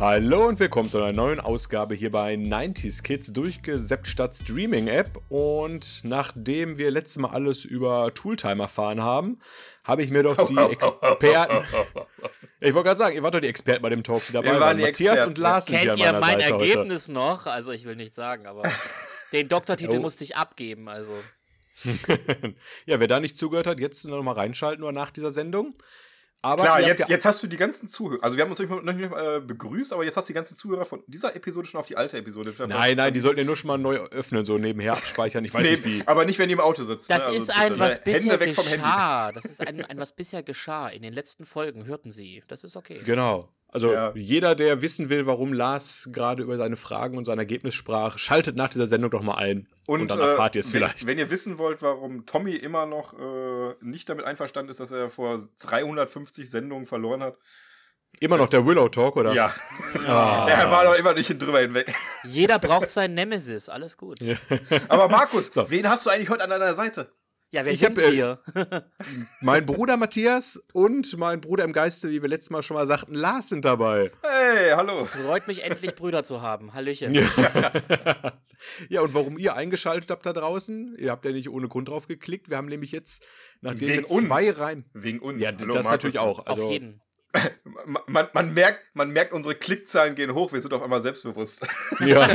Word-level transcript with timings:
Hallo 0.00 0.46
und 0.46 0.60
willkommen 0.60 0.88
zu 0.90 0.98
einer 0.98 1.12
neuen 1.12 1.40
Ausgabe 1.40 1.94
hier 1.94 2.12
bei 2.12 2.34
90s 2.34 3.02
Kids 3.02 3.32
durchgesäppt 3.32 4.06
statt 4.06 4.34
Streaming 4.36 4.86
App. 4.86 5.18
Und 5.28 6.02
nachdem 6.04 6.78
wir 6.78 6.92
letztes 6.92 7.18
Mal 7.18 7.30
alles 7.30 7.64
über 7.64 8.14
Tooltime 8.14 8.62
erfahren 8.62 9.02
haben, 9.02 9.40
habe 9.82 10.02
ich 10.04 10.10
mir 10.10 10.22
doch 10.22 10.46
die 10.46 10.56
Experten. 10.70 11.64
ich 12.60 12.74
wollte 12.74 12.86
gerade 12.88 12.98
sagen, 12.98 13.16
ihr 13.16 13.22
wart 13.24 13.34
doch 13.34 13.40
die 13.40 13.48
Experten 13.48 13.82
bei 13.82 13.88
dem 13.88 14.04
Talk, 14.04 14.24
die 14.26 14.32
dabei 14.32 14.46
Wir 14.46 14.52
waren. 14.52 14.60
waren 14.60 14.76
die 14.78 14.84
Matthias 14.84 15.14
Experten. 15.14 15.30
und 15.32 15.38
Lars 15.38 15.66
sind 15.66 15.78
hier 15.78 15.90
Kennt 15.94 16.06
an 16.06 16.14
ihr 16.14 16.20
meiner 16.20 16.26
mein 16.26 16.40
Seite 16.40 16.52
Ergebnis 16.54 17.08
noch? 17.08 17.46
Also 17.46 17.72
ich 17.72 17.84
will 17.84 17.96
nicht 17.96 18.14
sagen, 18.14 18.46
aber 18.46 18.62
den 19.32 19.48
Doktortitel 19.48 19.96
Oh. 19.98 20.00
musste 20.00 20.22
ich 20.22 20.36
abgeben. 20.36 20.88
Also 20.88 21.12
heute. 21.84 22.54
ja, 22.86 23.00
wer 23.00 23.06
da 23.08 23.18
nicht 23.18 23.36
zugehört 23.36 23.66
hat, 23.66 23.80
jetzt 23.80 24.04
noch 24.06 24.22
mal 24.22 24.32
reinschalten 24.32 24.84
oder 24.84 24.92
nach 24.92 25.10
dieser 25.10 25.32
Sendung. 25.32 25.74
Aber 26.40 26.62
Klar, 26.62 26.80
jetzt, 26.80 27.08
jetzt 27.08 27.24
hast 27.26 27.42
du 27.42 27.48
die 27.48 27.56
ganzen 27.56 27.88
Zuhörer. 27.88 28.22
Also 28.22 28.36
wir 28.36 28.44
haben 28.44 28.50
uns 28.50 28.60
noch 28.60 28.80
nicht 28.82 29.10
mal- 29.10 29.36
äh, 29.38 29.40
begrüßt, 29.40 29.92
aber 29.92 30.04
jetzt 30.04 30.16
hast 30.16 30.28
du 30.28 30.32
die 30.32 30.36
ganzen 30.36 30.56
Zuhörer 30.56 30.84
von 30.84 31.02
dieser 31.08 31.34
Episode 31.34 31.66
schon 31.66 31.80
auf 31.80 31.86
die 31.86 31.96
alte 31.96 32.16
Episode. 32.16 32.54
Nein, 32.68 32.96
nein, 32.96 33.12
die 33.12 33.18
sollten 33.20 33.40
ja 33.40 33.44
nur 33.44 33.56
schon 33.56 33.66
mal 33.68 33.78
neu 33.78 33.96
öffnen, 33.96 34.44
so 34.44 34.56
nebenher 34.56 34.92
abspeichern. 34.92 35.44
Ich 35.44 35.52
weiß 35.52 35.64
Nee, 35.64 35.70
nicht 35.72 35.84
wie. 35.84 36.02
aber 36.06 36.24
nicht, 36.24 36.38
wenn 36.38 36.48
die 36.48 36.52
im 36.52 36.60
Auto 36.60 36.84
sitzt. 36.84 37.10
das 37.10 37.18
ne? 37.18 37.24
Also 37.24 37.38
ist 37.38 37.50
ein, 37.50 37.78
was 37.78 38.00
bisher 38.02 38.38
geschah. 38.38 39.32
Das 39.32 39.44
ist 39.46 39.66
ein, 39.66 39.84
ein, 39.84 39.98
was 39.98 40.12
bisher 40.12 40.42
geschah. 40.44 40.88
In 40.88 41.02
den 41.02 41.12
letzten 41.12 41.44
Folgen 41.44 41.86
hörten 41.86 42.12
sie. 42.12 42.44
Das 42.46 42.62
ist 42.62 42.76
okay. 42.76 43.00
Genau. 43.04 43.48
Also 43.70 43.92
Ja. 43.92 44.12
jeder, 44.14 44.54
der 44.54 44.80
wissen 44.80 45.10
will, 45.10 45.26
warum 45.26 45.52
Lars 45.52 46.08
gerade 46.12 46.42
über 46.42 46.56
seine 46.56 46.76
Fragen 46.76 47.18
und 47.18 47.26
sein 47.26 47.38
Ergebnis 47.38 47.74
sprach, 47.74 48.16
schaltet 48.16 48.56
nach 48.56 48.70
dieser 48.70 48.86
Sendung 48.86 49.10
doch 49.10 49.22
mal 49.22 49.34
ein. 49.34 49.68
Und, 49.86 50.10
dann 50.10 50.20
äh, 50.20 50.22
erfahrt 50.30 50.56
ihr 50.56 50.60
es 50.60 50.70
vielleicht. 50.70 51.06
Wenn 51.06 51.18
ihr 51.18 51.30
wissen 51.30 51.58
wollt, 51.58 51.82
warum 51.82 52.24
Tommy 52.26 52.52
immer 52.54 52.86
noch 52.86 53.12
äh, 53.18 53.74
nicht 53.82 54.08
damit 54.08 54.24
einverstanden 54.24 54.70
ist, 54.70 54.80
dass 54.80 54.90
er 54.90 55.10
vor 55.10 55.38
350 55.62 56.48
Sendungen 56.48 56.86
verloren 56.86 57.22
hat. 57.22 57.36
Immer 58.20 58.38
noch 58.38 58.48
der 58.48 58.64
Willow 58.66 58.88
Talk, 58.88 59.16
oder? 59.16 59.32
Ja. 59.34 59.52
Ah. 60.06 60.46
er 60.48 60.70
war 60.70 60.84
doch 60.84 60.94
immer 60.94 61.12
nicht 61.12 61.28
drüber 61.40 61.60
hinweg. 61.60 61.92
Jeder 62.24 62.58
braucht 62.58 62.90
seinen 62.90 63.14
Nemesis. 63.14 63.68
Alles 63.68 63.96
gut. 63.98 64.18
Ja, 64.22 64.34
Aber 64.88 65.08
Markus, 65.08 65.52
So. 65.52 65.70
wen 65.70 65.88
hast 65.88 66.06
du 66.06 66.10
eigentlich 66.10 66.30
heute 66.30 66.44
an 66.44 66.50
deiner 66.50 66.72
Seite? 66.74 67.12
Wer 67.50 67.66
Ich 67.66 67.80
sind 67.80 67.98
hab, 67.98 68.04
äh, 68.06 68.12
wir? 68.12 68.42
Mein 69.40 69.64
Bruder 69.66 69.96
Matthias 69.96 70.62
und 70.72 71.16
mein 71.18 71.40
Bruder 71.40 71.64
im 71.64 71.72
Geiste, 71.72 72.10
wie 72.10 72.20
wir 72.22 72.28
letztes 72.28 72.50
Mal 72.50 72.62
schon 72.62 72.76
mal 72.76 72.86
sagten, 72.86 73.14
Lars 73.14 73.48
sind 73.48 73.64
dabei. 73.64 74.10
Hey, 74.22 74.70
hallo. 74.74 75.04
Freut 75.04 75.48
mich 75.48 75.64
endlich, 75.64 75.94
Brüder 75.94 76.24
zu 76.24 76.42
haben. 76.42 76.74
Hallöchen. 76.74 77.14
Ja, 78.88 79.02
und 79.02 79.14
warum 79.14 79.38
ihr 79.38 79.54
eingeschaltet 79.54 80.10
habt 80.10 80.26
da 80.26 80.32
draußen, 80.32 80.96
ihr 80.98 81.12
habt 81.12 81.24
ja 81.24 81.30
nicht 81.30 81.48
ohne 81.48 81.68
Grund 81.68 81.88
drauf 81.88 82.08
geklickt. 82.08 82.50
Wir 82.50 82.56
haben 82.56 82.66
nämlich 82.66 82.90
jetzt, 82.90 83.24
nachdem 83.60 83.88
Wegen 83.88 84.00
wir 84.00 84.06
zwei 84.06 84.48
uns. 84.48 84.58
rein. 84.58 84.84
Wegen 84.94 85.20
uns. 85.20 85.40
Ja, 85.40 85.50
Hallo, 85.50 85.66
das 85.74 85.84
Markus. 85.84 85.90
natürlich 85.90 86.18
auch. 86.18 86.44
Also, 86.44 86.64
Auf 86.66 86.72
jeden. 86.72 87.00
Man, 87.86 88.02
man, 88.08 88.28
man, 88.32 88.54
merkt, 88.54 88.80
man 88.94 89.10
merkt, 89.10 89.32
unsere 89.32 89.54
Klickzahlen 89.54 90.14
gehen 90.16 90.34
hoch. 90.34 90.52
Wir 90.52 90.60
sind 90.60 90.72
auf 90.74 90.82
einmal 90.82 91.00
selbstbewusst. 91.00 91.64
Ja. 92.00 92.26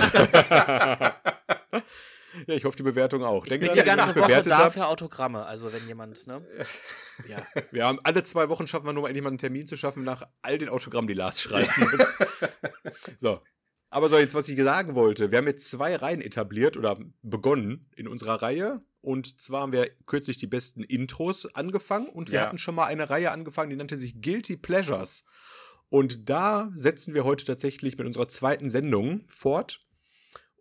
Ja, 2.48 2.56
ich 2.56 2.66
hoffe, 2.66 2.78
die 2.78 2.84
Bewertung 2.84 3.24
auch. 3.24 3.46
Ich 3.46 3.50
Denkt 3.52 3.66
bin 3.68 3.76
die 3.76 3.84
ganze 3.84 4.16
Woche 4.16 4.42
da 4.42 4.58
habt. 4.58 4.74
für 4.74 4.88
Autogramme. 4.88 5.46
Also 5.46 5.72
wenn 5.74 5.86
jemand, 5.88 6.26
ne? 6.28 6.46
Ja, 7.28 7.46
wir 7.72 7.86
haben 7.86 8.00
alle 8.04 8.24
zwei 8.24 8.50
Wochen 8.50 8.66
schaffen 8.68 8.86
wir 8.88 8.94
nur 8.94 9.08
endlich 9.08 9.24
mal 9.24 9.30
einen 9.30 9.38
Termin 9.38 9.68
zu 9.68 9.78
schaffen 9.78 10.04
nach 10.04 10.24
all 10.42 10.58
den 10.58 10.70
Autogrammen, 10.70 11.08
die 11.08 11.14
Lars 11.14 11.42
schreiben 11.42 11.70
muss. 11.78 12.10
so. 13.18 13.40
Aber 13.90 14.10
so, 14.10 14.18
jetzt, 14.18 14.34
was 14.34 14.50
ich 14.50 14.60
sagen 14.60 14.96
wollte. 14.96 15.30
Wir 15.32 15.38
haben 15.38 15.46
jetzt 15.48 15.70
zwei 15.70 15.96
Reihen 15.96 16.22
etabliert 16.22 16.78
oder 16.78 16.98
begonnen 17.22 17.88
in 17.96 18.08
unserer 18.08 18.42
Reihe. 18.42 18.82
Und 19.02 19.40
zwar 19.40 19.62
haben 19.62 19.72
wir 19.72 19.88
kürzlich 20.08 20.38
die 20.38 20.48
besten 20.48 20.82
Intros 20.84 21.46
angefangen 21.54 22.08
und 22.08 22.32
wir 22.32 22.40
Ja. 22.40 22.46
hatten 22.46 22.58
schon 22.58 22.74
mal 22.74 22.86
eine 22.86 23.10
Reihe 23.12 23.30
angefangen, 23.32 23.70
die 23.70 23.76
nannte 23.76 23.96
sich 23.98 24.22
Guilty 24.22 24.58
Pleasures. 24.58 25.26
Und 25.90 26.28
da 26.30 26.72
setzen 26.74 27.14
wir 27.14 27.24
heute 27.24 27.46
tatsächlich 27.46 27.98
mit 28.00 28.08
unserer 28.08 28.28
zweiten 28.28 28.68
Sendung 28.68 29.22
fort. 29.28 29.80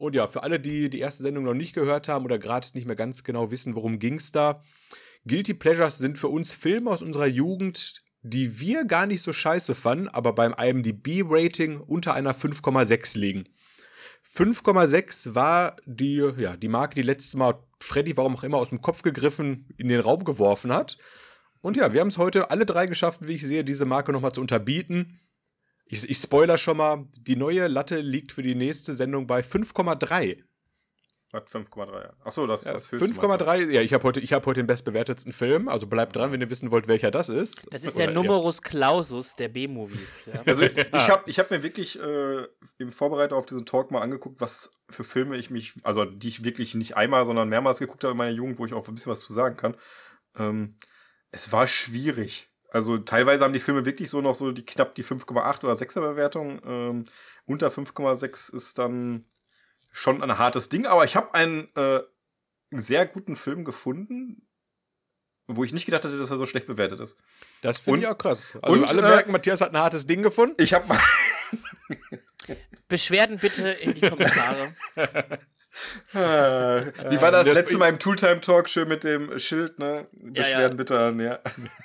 Und 0.03 0.17
ja, 0.17 0.27
für 0.27 0.43
alle, 0.43 0.59
die 0.59 0.91
die 0.91 0.99
erste 0.99 1.23
Sendung 1.23 1.45
noch 1.45 1.55
nicht 1.55 1.77
gehört 1.77 2.09
haben 2.09 2.25
oder 2.25 2.37
gerade 2.37 2.67
nicht 2.75 2.89
mehr 2.89 2.97
ganz 2.97 3.23
genau 3.23 3.53
wissen, 3.53 3.77
worum 3.77 4.01
ging's 4.01 4.33
da, 4.33 4.61
Guilty 5.29 5.55
Pleasures 5.55 5.99
sind 5.99 6.19
für 6.19 6.27
uns 6.27 6.53
Filme 6.55 6.91
aus 6.91 7.03
unserer 7.03 7.29
Jugend, 7.29 8.03
die 8.23 8.59
wir 8.59 8.85
gar 8.85 9.07
nicht 9.07 9.23
so 9.23 9.33
scheiße 9.33 9.77
fanden, 9.77 10.09
aber 10.09 10.33
beim 10.33 10.57
IMDb-Rating 10.59 11.79
unter 11.79 12.15
einer 12.15 12.35
5,6 12.35 13.17
liegen. 13.17 13.45
5,6 14.29 15.37
war 15.37 15.77
die, 15.87 16.29
ja, 16.37 16.57
die 16.57 16.67
Marke, 16.67 16.97
die 16.97 17.03
letztes 17.03 17.35
Mal 17.35 17.62
Freddy, 17.79 18.17
warum 18.17 18.35
auch 18.35 18.43
immer, 18.43 18.59
aus 18.59 18.71
dem 18.71 18.81
Kopf 18.81 19.03
gegriffen 19.03 19.69
in 19.77 19.87
den 19.87 20.01
Raum 20.01 20.25
geworfen 20.25 20.73
hat. 20.75 20.99
Und 21.61 21.77
ja, 21.77 21.93
wir 21.93 22.01
haben 22.01 22.09
es 22.09 22.19
heute 22.19 22.51
alle 22.51 22.67
drei 22.67 22.89
geschafft, 22.89 23.21
wie 23.29 23.35
ich 23.35 23.47
sehe, 23.47 23.62
diese 23.62 23.85
Marke 23.85 24.11
nochmal 24.11 24.33
zu 24.33 24.41
unterbieten. 24.41 25.21
Ich, 25.87 26.09
ich 26.09 26.16
spoiler 26.16 26.56
schon 26.59 26.78
mal, 26.78 27.06
die 27.20 27.37
neue 27.37 27.69
Latte 27.69 28.00
liegt 28.00 28.32
für 28.32 28.43
die 28.43 28.54
nächste 28.54 28.94
Sendung 28.94 29.26
bei 29.26 29.41
5,3. 29.41 30.43
Was, 31.32 31.44
5,3. 31.44 32.03
ja. 32.03 32.12
Achso, 32.25 32.47
das 32.47 32.65
Ja, 32.65 32.72
ist 32.72 32.93
das 32.93 33.00
höchste. 33.00 33.20
5,3, 33.22 33.70
ja, 33.70 33.81
ich 33.81 33.94
habe 33.94 34.04
heute, 34.04 34.20
ich 34.20 34.34
hab 34.34 34.44
heute 34.44 34.60
den 34.60 34.66
bestbewertetsten 34.66 35.32
Film, 35.32 35.66
also 35.66 35.87
bleibt 35.87 36.15
dran, 36.15 36.31
wenn 36.31 36.43
ihr 36.43 36.50
wissen 36.50 36.70
wollt, 36.70 36.88
welcher 36.88 37.10
das 37.10 37.31
ist. 37.31 37.69
Das 37.72 37.84
ist 37.84 37.97
der 37.97 38.09
Oder, 38.09 38.15
ja. 38.16 38.22
Numerus 38.22 38.60
Clausus 38.60 39.34
der 39.37 39.48
B-Movies. 39.48 40.26
Ja. 40.26 40.43
Also 40.47 40.65
ich 40.93 41.09
habe 41.09 41.22
ich 41.25 41.38
hab 41.38 41.50
mir 41.50 41.62
wirklich 41.62 41.99
äh, 41.99 42.47
im 42.76 42.91
Vorbereitung 42.91 43.38
auf 43.38 43.47
diesen 43.47 43.64
Talk 43.64 43.91
mal 43.91 44.03
angeguckt, 44.03 44.43
was 44.43 44.82
für 44.91 45.04
Filme 45.04 45.38
ich 45.38 45.49
mich, 45.49 45.72
also 45.84 46.04
die 46.04 46.28
ich 46.28 46.44
wirklich 46.44 46.75
nicht 46.75 46.99
einmal, 46.99 47.25
sondern 47.25 47.49
mehrmals 47.49 47.78
geguckt 47.78 48.04
habe 48.04 48.12
in 48.12 48.19
meiner 48.19 48.37
Jugend, 48.37 48.59
wo 48.59 48.66
ich 48.66 48.75
auch 48.75 48.87
ein 48.87 48.94
bisschen 48.94 49.12
was 49.12 49.20
zu 49.20 49.32
sagen 49.32 49.56
kann. 49.56 49.75
Ähm, 50.37 50.76
es 51.31 51.50
war 51.50 51.66
schwierig. 51.66 52.52
Also 52.72 52.97
teilweise 52.97 53.44
haben 53.44 53.53
die 53.53 53.60
Filme 53.60 53.84
wirklich 53.84 54.09
so 54.09 54.22
noch 54.22 54.34
so 54.34 54.50
die 54.50 54.65
knapp 54.65 54.94
die 54.94 55.05
5,8 55.05 55.65
oder 55.65 55.75
6er 55.75 56.00
Bewertung. 56.00 56.60
Ähm, 56.65 57.05
unter 57.44 57.69
5,6 57.69 58.55
ist 58.55 58.78
dann 58.78 59.25
schon 59.93 60.22
ein 60.22 60.38
hartes 60.38 60.71
Ding, 60.71 60.87
aber 60.87 61.05
ich 61.05 61.15
habe 61.15 61.34
einen 61.34 61.69
äh, 61.77 62.00
sehr 62.71 63.05
guten 63.05 63.37
Film 63.37 63.65
gefunden, 63.65 64.49
wo 65.47 65.65
ich 65.65 65.75
nicht 65.75 65.84
gedacht 65.84 66.05
hatte, 66.05 66.19
dass 66.19 66.31
er 66.31 66.38
so 66.38 66.47
schlecht 66.47 66.66
bewertet 66.66 67.00
ist. 67.00 67.19
Das 67.61 67.78
finde 67.78 68.00
ich 68.00 68.06
auch 68.06 68.16
krass. 68.16 68.56
Also 68.62 68.81
und, 68.81 68.88
alle 68.88 69.03
äh, 69.03 69.11
merken, 69.16 69.32
Matthias 69.32 69.61
hat 69.61 69.75
ein 69.75 69.78
hartes 69.78 70.06
Ding 70.06 70.22
gefunden. 70.22 70.55
Ich 70.59 70.72
habe 70.72 70.88
mal 70.88 70.99
Beschwerden 72.88 73.38
bitte 73.38 73.69
in 73.69 73.93
die 73.94 74.00
Kommentare. 74.00 74.75
Wie 76.12 77.20
war 77.20 77.31
das 77.31 77.47
das- 77.47 77.54
letzte 77.54 77.78
Mal 77.78 77.88
im 77.88 77.98
Tooltime-Talk 77.98 78.69
schön 78.69 78.88
mit 78.88 79.04
dem 79.04 79.38
Schild, 79.38 79.78
ne? 79.78 80.06
Ja, 80.12 80.31
Beschwerden 80.31 80.70
ja. 80.72 80.76
bitte 80.76 80.98
an, 80.98 81.20
ja. 81.20 81.38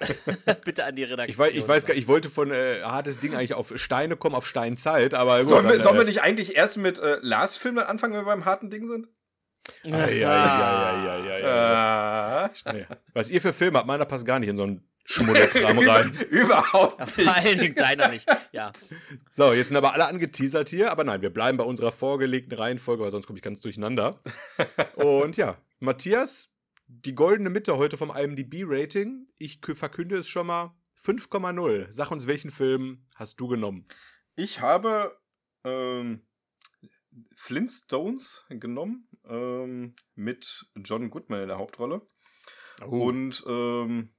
bitte 0.66 0.86
an 0.86 0.96
die 0.96 1.04
Redaktion. 1.04 1.30
Ich 1.30 1.38
weiß, 1.40 1.52
ich 1.54 1.68
weiß 1.68 1.86
gar 1.86 1.96
ich 1.96 2.08
wollte 2.08 2.30
von 2.30 2.52
äh, 2.52 2.82
hartes 2.84 3.20
Ding 3.20 3.36
eigentlich 3.36 3.54
auf 3.54 3.74
Steine 3.76 4.16
kommen, 4.18 4.36
auf 4.36 4.46
Steinzeit, 4.46 5.14
aber 5.14 5.40
gut, 5.40 5.48
Sollen 5.48 5.66
wir, 5.66 5.72
dann, 5.74 5.82
sollen 5.82 5.96
wir 5.96 6.02
äh, 6.04 6.06
nicht 6.06 6.22
eigentlich 6.22 6.56
erst 6.56 6.78
mit 6.78 7.00
äh, 7.00 7.18
Lars-Filmen 7.22 7.84
anfangen, 7.84 8.14
wenn 8.14 8.22
wir 8.22 8.26
beim 8.26 8.46
harten 8.46 8.70
Ding 8.70 8.88
sind? 8.88 9.08
Nee. 9.84 10.24
Was 13.14 13.30
ihr 13.30 13.42
für 13.42 13.54
Filme 13.54 13.78
habt, 13.80 13.88
meiner 13.88 14.06
passt 14.06 14.26
gar 14.26 14.40
nicht 14.40 14.50
in 14.50 14.58
so 14.58 14.64
einen 14.64 14.88
Schmuddelkram 15.06 15.80
rein. 15.88 16.12
Überhaupt 16.30 17.00
Ja, 17.00 17.06
nicht. 17.06 17.16
vor 17.22 17.36
allen 17.36 17.60
Dingen 17.60 17.76
deiner 17.76 18.10
nicht. 18.10 18.28
Ja. 18.52 18.72
So, 19.32 19.54
jetzt 19.54 19.70
sind 19.70 19.78
aber 19.78 19.94
alle 19.94 20.08
angeteasert 20.08 20.70
hier, 20.70 20.92
aber 20.92 21.04
nein, 21.06 21.22
wir 21.22 21.30
bleiben 21.30 21.58
bei 21.58 21.64
unserer 21.64 21.92
vorgelegten 21.92 22.58
Reihenfolge, 22.58 23.04
weil 23.04 23.12
sonst 23.12 23.28
komme 23.28 23.38
ich 23.38 23.44
ganz 23.44 23.62
durcheinander. 23.62 24.20
Und 24.96 25.38
ja, 25.38 25.58
Matthias, 25.80 26.50
die 26.88 27.16
goldene 27.16 27.50
Mitte 27.50 27.78
heute 27.78 27.98
vom 27.98 28.12
IMDb-Rating. 28.16 29.28
Ich 29.40 29.60
kü- 29.60 29.76
verkünde 29.76 30.18
es 30.18 30.28
schon 30.28 30.48
mal 30.48 30.74
5,0. 31.02 31.88
Sag 31.90 32.12
uns, 32.12 32.28
welchen 32.28 32.52
Film 32.52 33.06
hast 33.16 33.40
du 33.40 33.48
genommen? 33.48 33.86
Ich 34.36 34.62
habe 34.62 35.16
ähm, 35.64 36.22
Flintstones 37.36 38.46
genommen 38.50 39.07
ähm, 39.30 39.96
mit 40.16 40.68
John 40.76 41.10
Goodman 41.10 41.42
in 41.42 41.48
der 41.48 41.58
Hauptrolle. 41.58 42.02
Oh. 42.86 43.08
Und 43.08 43.44
ähm, 43.48 44.10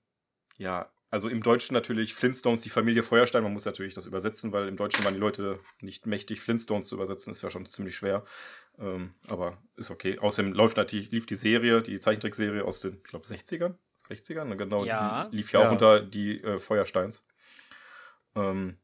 ja, 0.57 0.91
also 1.11 1.29
im 1.29 1.43
Deutschen 1.43 1.75
natürlich 1.75 2.15
Flintstones, 2.15 2.61
die 2.63 2.69
Familie 2.69 3.03
Feuerstein. 3.03 3.43
Man 3.43 3.53
muss 3.53 3.65
natürlich 3.65 3.95
das 3.95 4.07
übersetzen, 4.07 4.53
weil 4.53 4.69
im 4.69 4.77
Deutschen 4.77 5.05
waren 5.05 5.15
die 5.15 5.21
Leute 5.21 5.59
nicht 5.81 6.07
mächtig, 6.07 6.41
Flintstones 6.41 6.89
zu 6.89 6.97
übersetzen. 6.97 7.33
Ist 7.33 7.43
ja 7.43 7.51
schon 7.51 7.65
ziemlich 7.65 7.97
schwer. 7.97 8.25
Ähm, 8.79 9.15
aber 9.29 9.57
ist 9.77 9.91
okay. 9.91 10.19
Außerdem 10.19 10.53
läuft 10.53 10.77
natürlich, 10.77 11.11
lief 11.11 11.25
die 11.27 11.35
Serie, 11.35 11.81
die 11.83 11.99
Zeichentrickserie 11.99 12.65
aus 12.65 12.81
den, 12.81 12.97
ich 12.97 13.05
glaube, 13.05 13.27
60ern. 13.27 13.75
60ern, 14.09 14.45
ne, 14.45 14.57
genau. 14.57 14.85
Ja. 14.85 15.29
Die 15.31 15.37
lief 15.37 15.53
ja, 15.53 15.61
Ja. 15.61 15.69
auch 15.69 15.73
unter 15.73 16.01
die 16.01 16.43
äh, 16.43 16.59
Feuersteins. 16.59 17.27
Ähm, 18.35 18.79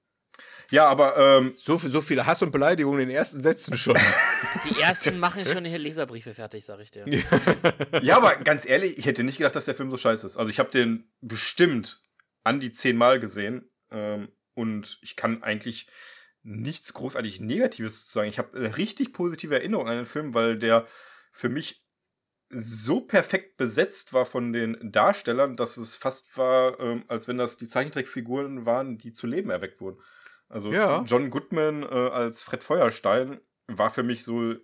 ja, 0.75 0.87
aber 0.87 1.17
ähm, 1.17 1.53
So, 1.55 1.79
viel, 1.79 1.91
so 1.91 2.01
viele 2.01 2.27
Hass 2.27 2.43
und 2.43 2.51
Beleidigungen 2.51 3.01
in 3.01 3.09
den 3.09 3.17
ersten 3.17 3.41
Sätzen 3.41 3.77
schon. 3.77 3.97
Die 4.65 4.81
ersten 4.81 5.19
machen 5.19 5.47
schon 5.47 5.65
hier 5.65 5.79
Leserbriefe 5.79 6.35
fertig, 6.35 6.65
sag 6.65 6.81
ich 6.81 6.91
dir. 6.91 7.05
Ja, 8.03 8.17
aber 8.17 8.37
ganz 8.37 8.67
ehrlich, 8.67 8.99
ich 8.99 9.07
hätte 9.07 9.25
nicht 9.25 9.39
gedacht, 9.39 9.55
dass 9.55 9.67
der 9.67 9.75
Film 9.75 9.91
so 9.91 9.97
scheiße 9.97 10.27
ist. 10.27 10.37
Also 10.37 10.51
ich 10.51 10.59
habe 10.59 10.71
den 10.71 11.11
bestimmt 11.21 12.03
an 12.45 12.61
die 12.61 12.73
zehnmal 12.73 13.21
gesehen 13.21 13.71
ähm, 13.91 14.29
und 14.55 14.99
ich 15.03 15.17
kann 15.17 15.43
eigentlich 15.43 15.87
nichts 16.43 16.93
großartig 16.93 17.41
Negatives 17.41 18.07
zu 18.07 18.13
sagen. 18.13 18.29
Ich 18.29 18.39
habe 18.39 18.57
eine 18.57 18.77
richtig 18.77 19.13
positive 19.13 19.55
Erinnerung 19.55 19.89
an 19.89 19.97
den 19.97 20.05
Film, 20.05 20.35
weil 20.35 20.59
der 20.59 20.87
für 21.33 21.49
mich 21.49 21.85
so 22.51 23.01
perfekt 23.01 23.57
besetzt 23.57 24.13
war 24.13 24.27
von 24.27 24.53
den 24.53 24.93
Darstellern, 24.93 25.57
dass 25.57 25.77
es 25.77 25.97
fast 25.97 26.37
war, 26.37 26.79
ähm, 26.81 27.05
als 27.09 27.27
wenn 27.29 27.39
das 27.39 27.57
die 27.57 27.67
Zeichentrickfiguren 27.67 28.67
waren, 28.67 28.99
die 28.99 29.13
zu 29.13 29.27
Leben 29.27 29.51
erweckt 29.51 29.81
wurden. 29.81 29.99
Also 30.49 30.73
Ja. 30.73 31.03
John 31.07 31.31
Goodman 31.31 31.83
äh, 31.83 31.87
als 32.11 32.43
Fred 32.43 32.63
Feuerstein 32.63 33.41
war 33.67 33.91
für 33.91 34.03
mich 34.03 34.25
so 34.25 34.55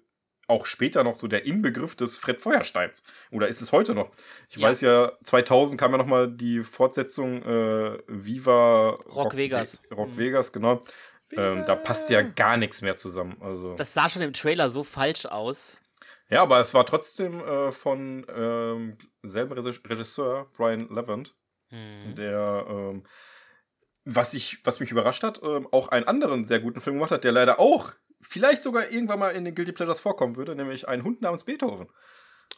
auch 0.47 0.67
später 0.67 1.05
noch 1.05 1.15
so 1.15 1.29
der 1.29 1.45
Inbegriff 1.47 1.95
des 1.95 2.19
Fred 2.19 2.41
Feuersteins. 2.41 3.05
Oder 3.31 3.47
ist 3.47 3.61
es 3.61 3.71
heute 3.73 3.95
noch? 3.95 4.11
Ich 4.49 4.57
Ja. 4.57 4.69
weiß 4.69 4.81
ja, 4.81 5.13
2000 5.23 5.81
kam 5.81 5.93
ja 5.93 5.99
noch 5.99 6.07
mal 6.07 6.29
die 6.29 6.63
Fortsetzung 6.65 7.43
äh, 7.45 7.99
Viva 8.09 8.91
Rock 9.15 9.37
Vegas. 9.37 9.83
Ve- 9.89 9.95
Rock 9.95 10.17
Vegas, 10.17 10.53
genau. 10.53 10.81
Ähm, 11.37 11.63
da 11.65 11.77
passt 11.77 12.11
ja 12.11 12.23
gar 12.23 12.57
nichts 12.57 12.83
mehr 12.83 12.97
zusammen. 12.97 13.37
Also. 13.41 13.75
Das 13.77 13.95
sah 13.95 14.09
schon 14.09 14.23
im 14.23 14.33
Trailer 14.33 14.69
so 14.69 14.83
falsch 14.83 15.27
aus. 15.27 15.79
Ja, 16.29 16.43
aber 16.43 16.59
es 16.59 16.75
war 16.75 16.85
trotzdem 16.85 17.39
äh, 17.41 17.71
von 17.71 18.27
ähm, 18.35 18.99
selben 19.23 19.53
Regis- 19.53 19.81
Regisseur, 19.89 20.51
Brian 20.57 20.89
Levant, 20.93 21.37
Hm. 21.69 22.17
der, 22.17 22.67
ähm, 22.69 23.05
was, 24.05 24.35
ich, 24.35 24.59
was 24.65 24.81
mich 24.81 24.91
überrascht 24.91 25.23
hat, 25.23 25.41
ähm, 25.43 25.69
auch 25.71 25.89
einen 25.89 26.07
anderen 26.07 26.45
sehr 26.45 26.61
guten 26.61 26.81
Film 26.81 26.97
gemacht 26.97 27.11
hat, 27.13 27.25
der 27.25 27.33
leider 27.33 27.59
auch 27.61 27.93
vielleicht 28.21 28.63
sogar 28.63 28.91
irgendwann 28.91 29.19
mal 29.19 29.31
in 29.31 29.45
den 29.45 29.55
Guilty 29.55 29.73
Pleasures 29.73 30.01
vorkommen 30.01 30.37
würde, 30.37 30.55
nämlich 30.55 30.89
ein 30.89 31.05
Hund 31.05 31.23
namens 31.23 31.45
Beethoven. 31.45 31.87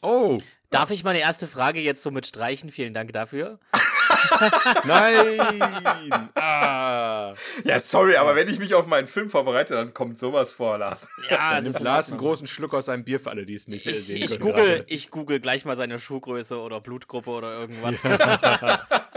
Oh, 0.01 0.41
Darf 0.71 0.91
ich 0.91 1.05
meine 1.05 1.21
erste 1.21 1.47
Frage 1.47 1.81
jetzt 1.81 2.03
so 2.03 2.11
mit 2.11 2.27
streichen? 2.27 2.71
Vielen 2.71 2.95
Dank 2.95 3.13
dafür. 3.13 3.59
nein! 4.85 6.31
ah. 6.35 7.35
Ja, 7.65 7.79
sorry, 7.79 8.17
aber 8.17 8.35
wenn 8.35 8.49
ich 8.49 8.59
mich 8.59 8.75
auf 8.75 8.87
meinen 8.87 9.07
Film 9.07 9.29
vorbereite, 9.29 9.75
dann 9.75 9.93
kommt 9.93 10.17
sowas 10.19 10.51
vor, 10.53 10.79
Lars. 10.79 11.09
Ja, 11.29 11.55
Dann 11.55 11.65
nimmt 11.65 11.81
Lars 11.81 12.11
einen 12.11 12.19
großen 12.19 12.47
Schluck 12.47 12.73
aus 12.75 12.87
seinem 12.87 13.05
Bier 13.05 13.21
für 13.21 13.31
alle, 13.31 13.45
die 13.45 13.55
es 13.55 13.69
nicht 13.69 13.87
äh, 13.87 13.91
Ich, 13.91 14.07
sehen 14.07 14.17
ich, 14.23 14.31
können. 14.39 14.41
google, 14.41 14.65
gerade. 14.65 14.85
ich 14.89 15.11
google 15.11 15.41
gleich 15.41 15.65
mal 15.67 15.77
seine 15.77 15.99
Schuhgröße 15.99 16.59
oder 16.59 16.81
Blutgruppe 16.81 17.31
oder 17.31 17.53
irgendwas. 17.53 18.03
Ja, 18.03 18.87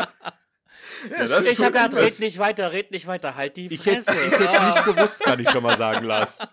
das 1.18 1.46
ich 1.46 1.58
tut 1.58 1.66
hab 1.68 1.74
gedacht, 1.74 1.94
red 1.96 2.20
nicht 2.20 2.40
weiter, 2.40 2.72
red 2.72 2.92
nicht 2.92 3.08
weiter, 3.08 3.36
halt 3.36 3.58
die 3.58 3.68
Ich 3.74 3.86
hätte 3.86 4.04
Fresse. 4.04 4.26
ich 4.26 4.40
hätt's 4.40 4.76
nicht 4.76 4.86
gewusst, 4.86 5.20
kann 5.22 5.40
ich 5.40 5.50
schon 5.50 5.64
mal 5.64 5.78
sagen, 5.78 6.06
Lars. 6.06 6.40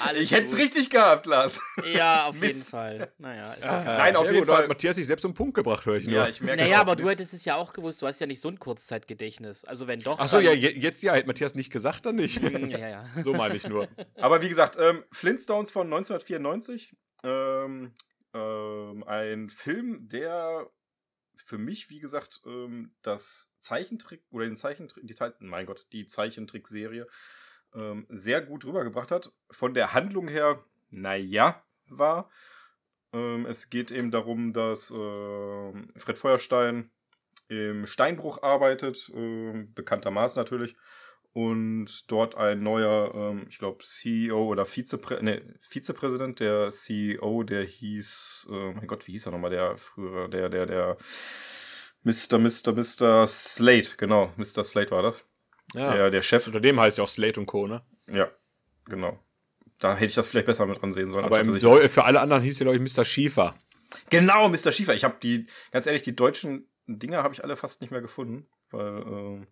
Alles 0.00 0.22
Ich 0.22 0.32
hätte 0.32 0.46
es 0.46 0.56
richtig 0.56 0.90
gehabt, 0.90 1.26
Lars. 1.26 1.60
Ja, 1.92 2.24
auf 2.26 2.34
Mist. 2.36 2.54
jeden 2.54 2.64
Fall. 2.64 3.12
Naja, 3.18 3.52
ist 3.52 3.62
Nein, 3.64 4.16
auf 4.16 4.24
Sehr 4.24 4.34
jeden 4.34 4.46
gut, 4.46 4.54
Fall. 4.54 4.66
Matthias 4.66 4.96
sich 4.96 5.06
selbst 5.06 5.24
um 5.24 5.30
den 5.32 5.36
Punkt 5.36 5.54
gebracht, 5.54 5.84
höre 5.86 5.96
ich 5.96 6.06
nur. 6.06 6.14
Ja, 6.16 6.28
ich 6.28 6.40
merke 6.40 6.62
Naja, 6.62 6.80
aber 6.80 6.96
du 6.96 7.04
Mist. 7.04 7.16
hättest 7.18 7.34
es 7.34 7.44
ja 7.44 7.56
auch 7.56 7.72
gewusst, 7.72 8.00
du 8.02 8.06
hast 8.06 8.20
ja 8.20 8.26
nicht 8.26 8.40
so 8.40 8.48
ein 8.48 8.58
Kurzzeitgedächtnis. 8.58 9.64
Also 9.64 9.86
wenn 9.86 10.00
doch. 10.00 10.18
Achso, 10.18 10.40
ja, 10.40 10.52
je- 10.52 10.76
jetzt 10.78 11.02
ja, 11.02 11.12
hätte 11.14 11.26
Matthias 11.26 11.54
nicht 11.54 11.70
gesagt, 11.70 12.06
dann 12.06 12.16
nicht. 12.16 12.40
Hm, 12.40 12.70
ja, 12.70 12.78
ja, 12.78 12.88
ja. 12.88 13.04
So 13.22 13.32
meine 13.34 13.54
ich 13.54 13.68
nur. 13.68 13.86
Aber 14.16 14.40
wie 14.40 14.48
gesagt, 14.48 14.76
ähm, 14.80 15.04
Flintstones 15.12 15.70
von 15.70 15.86
1994. 15.86 16.96
Ähm, 17.24 17.92
ähm, 18.34 19.04
ein 19.06 19.50
Film, 19.50 20.08
der 20.08 20.66
für 21.34 21.58
mich, 21.58 21.90
wie 21.90 22.00
gesagt, 22.00 22.42
ähm, 22.46 22.94
das 23.02 23.54
Zeichentrick 23.58 24.22
oder 24.30 24.44
den 24.44 24.56
Zeichentrick, 24.56 25.06
die, 25.06 25.14
mein 25.40 25.66
Gott, 25.66 25.86
die 25.92 26.06
Zeichentrickserie 26.06 27.06
ähm, 27.74 28.06
sehr 28.08 28.42
gut 28.42 28.64
rübergebracht 28.64 29.10
hat. 29.10 29.32
Von 29.50 29.74
der 29.74 29.94
Handlung 29.94 30.28
her, 30.28 30.62
naja, 30.90 31.62
war. 31.86 32.30
Ähm, 33.12 33.46
es 33.46 33.70
geht 33.70 33.90
eben 33.90 34.10
darum, 34.10 34.52
dass 34.52 34.90
ähm, 34.90 35.88
Fred 35.96 36.18
Feuerstein 36.18 36.90
im 37.48 37.86
Steinbruch 37.86 38.42
arbeitet, 38.42 39.10
ähm, 39.14 39.72
bekanntermaßen 39.74 40.40
natürlich, 40.40 40.74
und 41.32 42.10
dort 42.10 42.36
ein 42.36 42.62
neuer, 42.62 43.12
ähm, 43.14 43.46
ich 43.48 43.58
glaube, 43.58 43.82
CEO 43.82 44.46
oder 44.46 44.66
Vizeprä 44.66 45.22
nee, 45.22 45.40
Vizepräsident, 45.60 46.40
der 46.40 46.70
CEO, 46.70 47.42
der 47.42 47.64
hieß, 47.64 48.48
äh, 48.50 48.72
mein 48.74 48.86
Gott, 48.86 49.06
wie 49.06 49.12
hieß 49.12 49.26
er 49.26 49.32
nochmal, 49.32 49.50
der 49.50 49.76
frühere, 49.76 50.28
der, 50.28 50.48
der, 50.48 50.66
der 50.66 50.96
Mr. 52.02 52.38
Mr. 52.38 52.72
Mr. 52.72 53.26
Slate, 53.26 53.96
genau, 53.96 54.30
Mr. 54.36 54.64
Slate 54.64 54.90
war 54.90 55.02
das. 55.02 55.28
Ja. 55.74 55.94
Der, 55.94 56.10
der 56.10 56.22
Chef, 56.22 56.46
Unter 56.46 56.60
dem 56.60 56.78
heißt 56.78 56.98
ja 56.98 57.04
auch 57.04 57.08
Slate 57.08 57.40
und 57.40 57.46
Co., 57.46 57.66
ne? 57.66 57.82
ja, 58.08 58.30
genau. 58.86 59.18
Da 59.78 59.94
hätte 59.94 60.06
ich 60.06 60.14
das 60.14 60.28
vielleicht 60.28 60.46
besser 60.46 60.66
mit 60.66 60.82
ansehen 60.82 61.10
sollen. 61.10 61.24
Aber 61.24 61.40
im 61.40 61.88
für 61.88 62.04
alle 62.04 62.20
anderen 62.20 62.42
hieß 62.42 62.60
ja, 62.60 62.64
glaube 62.64 62.84
ich, 62.84 62.96
Mr. 62.96 63.04
Schiefer. 63.04 63.54
Genau, 64.10 64.48
Mr. 64.48 64.70
Schiefer. 64.70 64.94
Ich 64.94 65.02
habe 65.02 65.16
die, 65.20 65.46
ganz 65.72 65.86
ehrlich, 65.86 66.02
die 66.02 66.14
deutschen 66.14 66.68
Dinger 66.86 67.22
habe 67.22 67.34
ich 67.34 67.42
alle 67.42 67.56
fast 67.56 67.80
nicht 67.80 67.90
mehr 67.90 68.00
gefunden, 68.00 68.46
weil, 68.70 69.02
ähm, 69.06 69.46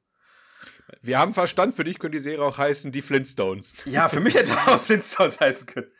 Wir 1.02 1.19
haben 1.19 1.34
Verstand, 1.34 1.75
für 1.75 1.84
dich 1.84 1.98
könnte 1.98 2.19
die 2.19 2.22
Serie 2.22 2.44
auch 2.44 2.58
heißen 2.58 2.92
Die 2.92 3.02
Flintstones. 3.02 3.84
Ja, 3.87 4.08
für 4.08 4.20
mich 4.20 4.34
hätte 4.34 4.52
auch 4.52 4.81
Flintstones 4.81 5.40
heißen 5.40 5.66
können. 5.66 5.90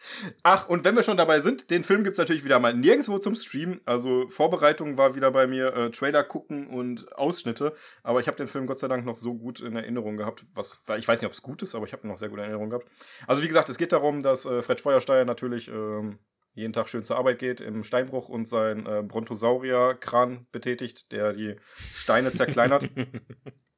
Ach, 0.43 0.69
und 0.69 0.85
wenn 0.85 0.97
wir 0.97 1.03
schon 1.03 1.17
dabei 1.17 1.41
sind, 1.41 1.71
den 1.71 1.85
Film 1.85 2.05
gibt's 2.05 2.19
natürlich 2.19 2.45
wieder 2.45 2.59
mal 2.59 2.75
nirgendwo 2.75 3.19
zum 3.19 3.35
Streamen. 3.35 3.81
Also 3.87 4.29
Vorbereitung 4.29 4.99
war 4.99 5.15
wieder 5.15 5.31
bei 5.31 5.47
mir 5.47 5.75
äh, 5.75 5.91
Trailer 5.91 6.25
gucken 6.25 6.67
und 6.67 7.13
Ausschnitte. 7.17 7.73
Aber 8.03 8.21
ich 8.21 8.27
habe 8.27 8.37
den 8.37 8.49
Film 8.49 8.67
Gott 8.67 8.79
sei 8.79 8.89
Dank 8.89 9.05
noch 9.05 9.17
so 9.17 9.35
gut 9.35 9.61
in 9.61 9.77
Erinnerung 9.77 10.17
gehabt. 10.17 10.45
Was, 10.55 10.83
ich 10.99 11.07
weiß 11.07 11.21
nicht, 11.21 11.29
ob 11.29 11.33
es 11.33 11.43
gut 11.43 11.63
ist, 11.63 11.75
aber 11.75 11.87
ich 11.87 11.93
habe 11.93 12.07
ihn 12.07 12.09
noch 12.09 12.17
sehr 12.17 12.29
gut 12.29 12.39
in 12.39 12.45
Erinnerung 12.45 12.71
gehabt. 12.71 12.89
Also 13.27 13.43
wie 13.43 13.49
gesagt, 13.49 13.69
es 13.69 13.79
geht 13.79 13.93
darum, 13.93 14.23
dass 14.23 14.45
äh, 14.45 14.63
Fred 14.63 14.81
Feuerstein 14.81 15.27
natürlich 15.27 15.69
ähm, 15.69 16.19
jeden 16.55 16.73
Tag 16.73 16.89
schön 16.89 17.05
zur 17.05 17.17
Arbeit 17.17 17.39
geht 17.39 17.61
im 17.61 17.85
Steinbruch 17.85 18.29
und 18.29 18.47
sein 18.47 18.87
äh, 18.87 19.03
Brontosaurier-Kran 19.03 20.47
betätigt, 20.53 21.13
der 21.13 21.33
die 21.33 21.57
Steine 21.77 22.33
zerkleinert. 22.33 22.89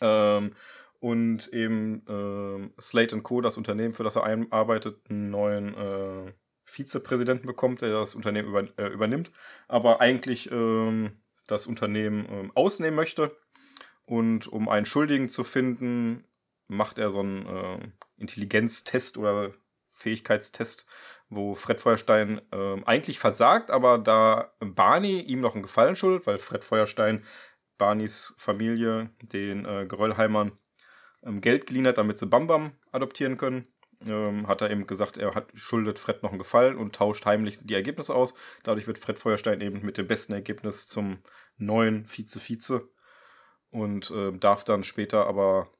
Ähm, 0.00 0.52
und 1.00 1.52
eben 1.52 2.04
ähm, 2.08 2.72
Slate 2.80 3.20
Co., 3.22 3.40
das 3.40 3.56
Unternehmen, 3.56 3.92
für 3.92 4.04
das 4.04 4.16
er 4.16 4.24
arbeitet, 4.52 5.00
einen 5.10 5.30
neuen 5.30 5.74
äh, 5.74 6.32
Vizepräsidenten 6.64 7.46
bekommt, 7.46 7.82
der 7.82 7.90
das 7.90 8.14
Unternehmen 8.14 8.48
über, 8.48 8.68
äh, 8.78 8.86
übernimmt, 8.86 9.32
aber 9.68 10.00
eigentlich 10.00 10.50
ähm, 10.52 11.10
das 11.46 11.66
Unternehmen 11.66 12.26
ähm, 12.30 12.52
ausnehmen 12.54 12.94
möchte. 12.94 13.36
Und 14.04 14.46
um 14.46 14.68
einen 14.68 14.86
Schuldigen 14.86 15.28
zu 15.28 15.44
finden, 15.44 16.24
macht 16.68 16.98
er 16.98 17.10
so 17.10 17.20
einen 17.20 17.46
äh, 17.46 17.78
Intelligenztest 18.16 19.18
oder 19.18 19.52
Fähigkeitstest, 19.88 20.86
wo 21.28 21.54
Fred 21.54 21.80
Feuerstein 21.80 22.40
ähm, 22.52 22.84
eigentlich 22.86 23.18
versagt, 23.18 23.70
aber 23.70 23.98
da 23.98 24.52
Barney 24.60 25.20
ihm 25.20 25.40
noch 25.40 25.54
einen 25.54 25.62
Gefallen 25.62 25.96
schuldet, 25.96 26.26
weil 26.26 26.38
Fred 26.38 26.64
Feuerstein 26.64 27.24
Barneys 27.78 28.34
Familie, 28.38 29.10
den 29.20 29.64
äh, 29.64 29.86
Geröllheimern, 29.86 30.52
ähm, 31.24 31.40
Geld 31.40 31.66
geliehen 31.66 31.86
hat, 31.86 31.98
damit 31.98 32.18
sie 32.18 32.26
Bam 32.26 32.46
Bam 32.46 32.72
adoptieren 32.90 33.36
können. 33.36 33.66
Ähm, 34.06 34.48
hat 34.48 34.60
er 34.60 34.70
eben 34.70 34.86
gesagt, 34.86 35.16
er 35.16 35.34
hat, 35.34 35.48
schuldet 35.54 35.98
Fred 35.98 36.22
noch 36.22 36.30
einen 36.30 36.38
Gefallen 36.38 36.76
und 36.76 36.94
tauscht 36.94 37.24
heimlich 37.24 37.58
die 37.66 37.74
Ergebnisse 37.74 38.14
aus. 38.14 38.34
Dadurch 38.64 38.86
wird 38.86 38.98
Fred 38.98 39.18
Feuerstein 39.18 39.60
eben 39.60 39.84
mit 39.84 39.96
dem 39.96 40.08
besten 40.08 40.32
Ergebnis 40.32 40.88
zum 40.88 41.18
neuen 41.56 42.06
Vize-Vize 42.06 42.88
und 43.70 44.10
äh, 44.10 44.32
darf 44.32 44.64
dann 44.64 44.82
später 44.82 45.26
aber 45.26 45.70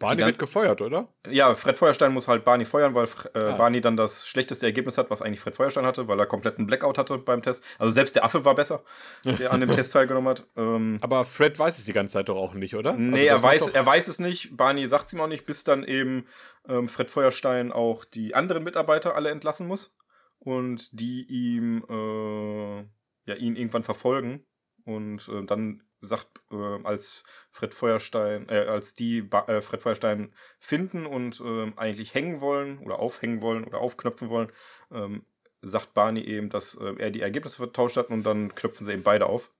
Barney 0.00 0.24
wird 0.24 0.38
gefeuert, 0.38 0.80
oder? 0.80 1.08
ja, 1.28 1.54
Fred 1.54 1.78
Feuerstein 1.78 2.12
muss 2.12 2.26
halt 2.26 2.42
Barney 2.42 2.64
feuern, 2.64 2.94
weil 2.94 3.04
äh, 3.34 3.38
Ah. 3.38 3.56
Barney 3.56 3.82
dann 3.82 3.96
das 3.98 4.26
schlechteste 4.26 4.64
Ergebnis 4.64 4.96
hat, 4.96 5.10
was 5.10 5.20
eigentlich 5.20 5.40
Fred 5.40 5.54
Feuerstein 5.54 5.84
hatte, 5.84 6.08
weil 6.08 6.18
er 6.18 6.24
kompletten 6.26 6.66
Blackout 6.66 6.96
hatte 6.96 7.18
beim 7.18 7.42
Test. 7.42 7.62
Also 7.78 7.90
selbst 7.90 8.16
der 8.16 8.24
Affe 8.24 8.44
war 8.46 8.54
besser, 8.54 8.82
der 9.24 9.52
an 9.52 9.60
dem 9.60 9.70
Test 9.76 9.92
teilgenommen 9.92 10.28
hat. 10.30 10.46
Ähm, 10.56 10.98
Aber 11.02 11.24
Fred 11.26 11.58
weiß 11.58 11.76
es 11.78 11.84
die 11.84 11.92
ganze 11.92 12.14
Zeit 12.14 12.30
doch 12.30 12.36
auch 12.36 12.54
nicht, 12.54 12.74
oder? 12.74 12.94
nee, 12.94 13.28
Also 13.28 13.44
er 13.44 13.50
weiß, 13.50 13.68
er 13.68 13.84
weiß 13.86 14.08
es 14.08 14.18
nicht. 14.20 14.56
Barney 14.56 14.88
sagt 14.88 15.08
es 15.08 15.12
ihm 15.12 15.20
auch 15.20 15.26
nicht, 15.28 15.44
bis 15.44 15.64
dann 15.64 15.84
eben 15.84 16.26
ähm, 16.66 16.88
Fred 16.88 17.10
Feuerstein 17.10 17.70
auch 17.70 18.06
die 18.06 18.34
anderen 18.34 18.64
Mitarbeiter 18.64 19.14
alle 19.16 19.28
entlassen 19.30 19.68
muss 19.68 19.98
und 20.38 20.98
die 20.98 21.26
ihm 21.28 21.84
äh, 21.90 22.78
ja 23.26 23.34
ihn 23.36 23.56
irgendwann 23.56 23.84
verfolgen 23.84 24.46
und 24.86 25.28
äh, 25.28 25.44
dann 25.44 25.82
sagt, 26.04 26.28
äh, 26.50 26.84
als 26.84 27.24
Fred 27.50 27.74
Feuerstein, 27.74 28.48
äh, 28.48 28.66
als 28.66 28.94
die 28.94 29.22
ba 29.22 29.44
äh, 29.46 29.60
Fred 29.60 29.82
Feuerstein 29.82 30.32
finden 30.58 31.06
und 31.06 31.40
ähm, 31.40 31.74
eigentlich 31.76 32.14
hängen 32.14 32.40
wollen 32.40 32.78
oder 32.78 32.98
aufhängen 32.98 33.42
wollen 33.42 33.64
oder 33.64 33.78
aufknöpfen 33.78 34.28
wollen, 34.28 34.50
ähm, 34.92 35.24
sagt 35.62 35.94
Barney 35.94 36.20
eben, 36.20 36.50
dass 36.50 36.74
äh, 36.76 36.94
er 36.98 37.10
die 37.10 37.22
Ergebnisse 37.22 37.56
vertauscht 37.56 37.96
hat 37.96 38.10
und 38.10 38.24
dann 38.24 38.54
knöpfen 38.54 38.84
sie 38.84 38.92
eben 38.92 39.02
beide 39.02 39.26
auf. 39.26 39.52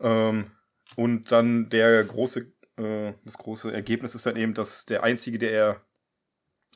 Ähm, 0.00 0.50
und 0.96 1.30
dann 1.32 1.68
der 1.68 2.02
große, 2.04 2.52
äh, 2.76 3.12
das 3.24 3.38
große 3.38 3.72
Ergebnis 3.72 4.14
ist 4.14 4.26
dann 4.26 4.36
eben, 4.36 4.54
dass 4.54 4.86
der 4.86 5.02
einzige, 5.02 5.38
der 5.38 5.52
er 5.52 5.80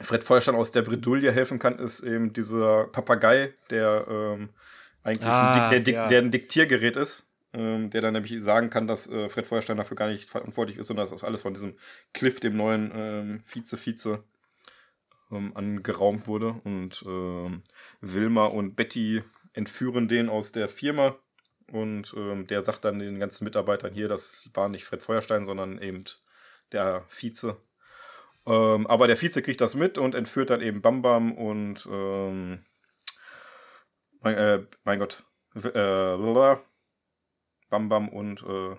Fred 0.00 0.24
Feuerstein 0.24 0.56
aus 0.56 0.72
der 0.72 0.82
Bredouille 0.82 1.30
helfen 1.30 1.58
kann, 1.58 1.78
ist 1.78 2.00
eben 2.00 2.32
dieser 2.32 2.84
Papagei, 2.88 3.54
der 3.70 4.04
ähm, 4.08 4.50
eigentlich 5.04 5.28
Ah, 5.28 5.52
ein, 5.52 5.60
Dik 5.60 5.70
der, 5.70 5.80
Dik 5.80 5.94
ja. 5.94 6.08
der 6.08 6.22
ein 6.22 6.30
Diktiergerät 6.30 6.96
ist, 6.96 7.28
ähm, 7.54 7.90
der 7.90 8.00
dann 8.02 8.14
nämlich 8.14 8.42
sagen 8.42 8.68
kann, 8.70 8.86
dass 8.86 9.08
äh, 9.08 9.28
Fred 9.28 9.46
Feuerstein 9.46 9.76
dafür 9.76 9.96
gar 9.96 10.08
nicht 10.08 10.28
verantwortlich 10.28 10.78
ist, 10.78 10.88
sondern 10.88 11.04
dass 11.04 11.10
das 11.10 11.24
alles 11.24 11.42
von 11.42 11.54
diesem 11.54 11.76
Cliff, 12.12 12.40
dem 12.40 12.56
neuen 12.56 12.92
ähm, 12.94 13.40
Vize-Vize, 13.44 14.22
ähm, 15.30 15.56
angeraumt 15.56 16.26
wurde. 16.26 16.54
Und 16.64 17.04
ähm, 17.06 17.62
Wilma 18.00 18.46
und 18.46 18.76
Betty 18.76 19.22
entführen 19.52 20.08
den 20.08 20.28
aus 20.28 20.52
der 20.52 20.68
Firma. 20.68 21.16
Und 21.72 22.12
ähm, 22.16 22.46
der 22.46 22.60
sagt 22.62 22.84
dann 22.84 22.98
den 22.98 23.20
ganzen 23.20 23.44
Mitarbeitern 23.44 23.94
hier, 23.94 24.08
das 24.08 24.50
war 24.52 24.68
nicht 24.68 24.84
Fred 24.84 25.02
Feuerstein, 25.02 25.44
sondern 25.44 25.80
eben 25.80 26.04
der 26.72 27.04
Vize. 27.08 27.56
Aber 28.46 29.06
der 29.06 29.16
Vize 29.16 29.40
kriegt 29.40 29.62
das 29.62 29.74
mit 29.74 29.96
und 29.96 30.14
entführt 30.14 30.50
dann 30.50 30.60
eben 30.60 30.82
Bam 30.82 31.00
Bam 31.00 31.32
und 31.32 31.86
mein, 34.24 34.34
äh, 34.34 34.62
mein 34.84 34.98
Gott, 34.98 35.24
äh. 35.54 36.73
Bam 37.74 37.88
Bam 37.88 38.08
und 38.08 38.42
äh, 38.42 38.76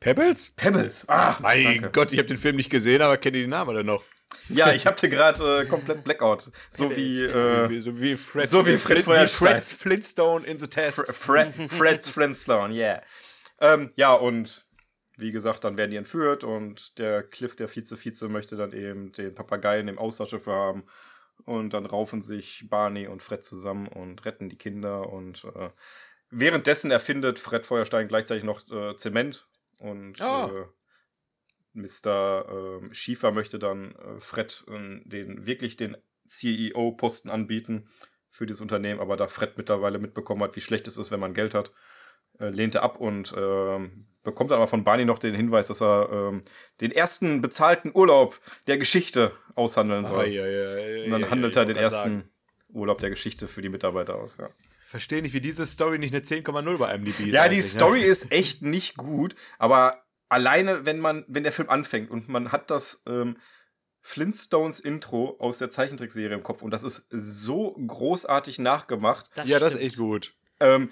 Pebbles? 0.00 0.52
Pebbles. 0.52 1.06
Ah, 1.08 1.36
Mein 1.40 1.64
danke. 1.64 1.90
Gott, 1.90 2.12
ich 2.12 2.18
habe 2.18 2.28
den 2.28 2.38
Film 2.38 2.56
nicht 2.56 2.70
gesehen, 2.70 3.02
aber 3.02 3.18
kenne 3.18 3.36
die 3.36 3.46
Namen 3.46 3.70
alle 3.70 3.84
noch. 3.84 4.02
Ja, 4.48 4.72
ich 4.72 4.86
hatte 4.86 5.10
gerade 5.10 5.60
äh, 5.60 5.66
komplett 5.66 6.04
Blackout. 6.04 6.50
So 6.70 6.96
wie 6.96 7.22
äh, 7.24 7.80
so 7.80 8.00
wie 8.00 8.16
Fred, 8.16 8.48
so 8.48 8.66
wie 8.66 8.78
Fred 8.78 8.98
wie 8.98 9.02
Feuerstein. 9.02 9.48
Fred's 9.48 9.72
Flintstone 9.74 10.46
in 10.46 10.58
the 10.58 10.66
Test. 10.66 11.06
Fre 11.06 11.12
Fred, 11.12 11.70
Fred's 11.70 12.08
Flintstone, 12.08 12.72
yeah. 12.72 13.02
Ähm, 13.60 13.90
ja, 13.96 14.14
und 14.14 14.66
wie 15.18 15.32
gesagt, 15.32 15.64
dann 15.64 15.76
werden 15.76 15.90
die 15.90 15.96
entführt 15.98 16.44
und 16.44 16.98
der 16.98 17.22
Cliff, 17.24 17.56
der 17.56 17.68
Vize-Vize, 17.68 18.28
möchte 18.28 18.56
dann 18.56 18.72
eben 18.72 19.12
den 19.12 19.34
Papageien 19.34 19.88
im 19.88 19.98
Austausch 19.98 20.32
haben. 20.46 20.84
Und 21.44 21.72
dann 21.72 21.86
raufen 21.86 22.20
sich 22.20 22.66
Barney 22.68 23.06
und 23.06 23.22
Fred 23.22 23.42
zusammen 23.42 23.88
und 23.88 24.24
retten 24.24 24.48
die 24.48 24.58
Kinder. 24.58 25.08
Und 25.08 25.44
äh, 25.44 25.70
währenddessen 26.30 26.90
erfindet 26.90 27.38
Fred 27.38 27.64
Feuerstein 27.66 28.08
gleichzeitig 28.08 28.44
noch 28.44 28.68
äh, 28.70 28.96
Zement. 28.96 29.48
Und 29.80 30.20
Ah. 30.20 30.46
äh, 30.48 30.64
Mr. 31.74 32.46
ähm, 32.82 32.92
Schiefer 32.94 33.30
möchte 33.32 33.58
dann 33.58 33.92
äh, 33.94 34.18
Fred 34.20 34.64
äh, 34.68 35.00
den 35.08 35.46
wirklich 35.46 35.76
den 35.76 35.96
CEO-Posten 36.26 37.30
anbieten 37.30 37.88
für 38.28 38.46
dieses 38.46 38.60
Unternehmen, 38.60 39.00
aber 39.00 39.16
da 39.16 39.28
Fred 39.28 39.56
mittlerweile 39.56 39.98
mitbekommen 39.98 40.42
hat, 40.42 40.56
wie 40.56 40.60
schlecht 40.60 40.86
es 40.86 40.96
ist, 40.98 41.10
wenn 41.10 41.20
man 41.20 41.34
Geld 41.34 41.54
hat, 41.54 41.72
äh, 42.40 42.48
lehnt 42.50 42.74
er 42.74 42.82
ab 42.82 42.98
und 43.00 43.34
ähm, 43.36 44.06
bekommt 44.22 44.50
dann 44.50 44.58
aber 44.58 44.66
von 44.66 44.84
Barney 44.84 45.04
noch 45.04 45.18
den 45.18 45.34
Hinweis, 45.34 45.68
dass 45.68 45.80
er 45.80 46.08
ähm, 46.12 46.42
den 46.80 46.90
ersten 46.92 47.40
bezahlten 47.40 47.92
Urlaub 47.94 48.38
der 48.66 48.76
Geschichte 48.76 49.32
aushandeln 49.54 50.04
soll. 50.04 50.24
Ai, 50.24 50.42
ai, 50.42 50.66
ai, 50.66 51.04
und 51.04 51.10
dann 51.12 51.30
handelt 51.30 51.56
er 51.56 51.64
den 51.64 51.76
ersten 51.76 51.96
sagen. 52.20 52.30
Urlaub 52.70 52.98
der 52.98 53.10
Geschichte 53.10 53.46
für 53.48 53.62
die 53.62 53.70
Mitarbeiter 53.70 54.16
aus. 54.16 54.36
Ja, 54.36 54.50
Verstehe 54.88 55.20
nicht, 55.20 55.34
wie 55.34 55.42
diese 55.42 55.66
Story 55.66 55.98
nicht 55.98 56.14
eine 56.14 56.24
10,0 56.24 56.78
bei 56.78 56.94
IMDb 56.94 57.20
ist. 57.20 57.34
ja 57.34 57.46
die 57.48 57.56
ne? 57.56 57.62
Story 57.62 58.00
ist 58.00 58.32
echt 58.32 58.62
nicht 58.62 58.96
gut, 58.96 59.34
aber 59.58 60.02
alleine, 60.30 60.86
wenn 60.86 60.98
man, 60.98 61.26
wenn 61.28 61.42
der 61.42 61.52
Film 61.52 61.68
anfängt 61.68 62.10
und 62.10 62.30
man 62.30 62.52
hat 62.52 62.70
das 62.70 63.02
ähm, 63.06 63.36
Flintstones 64.00 64.80
Intro 64.80 65.36
aus 65.40 65.58
der 65.58 65.68
Zeichentrickserie 65.68 66.34
im 66.34 66.42
Kopf 66.42 66.62
und 66.62 66.70
das 66.70 66.84
ist 66.84 67.06
so 67.10 67.72
großartig 67.74 68.60
nachgemacht. 68.60 69.28
Das 69.34 69.46
Ja, 69.46 69.58
das 69.58 69.74
ist 69.74 69.80
stimmt. 69.80 69.86
echt 69.88 69.96
gut. 69.98 70.34
Ähm, 70.60 70.90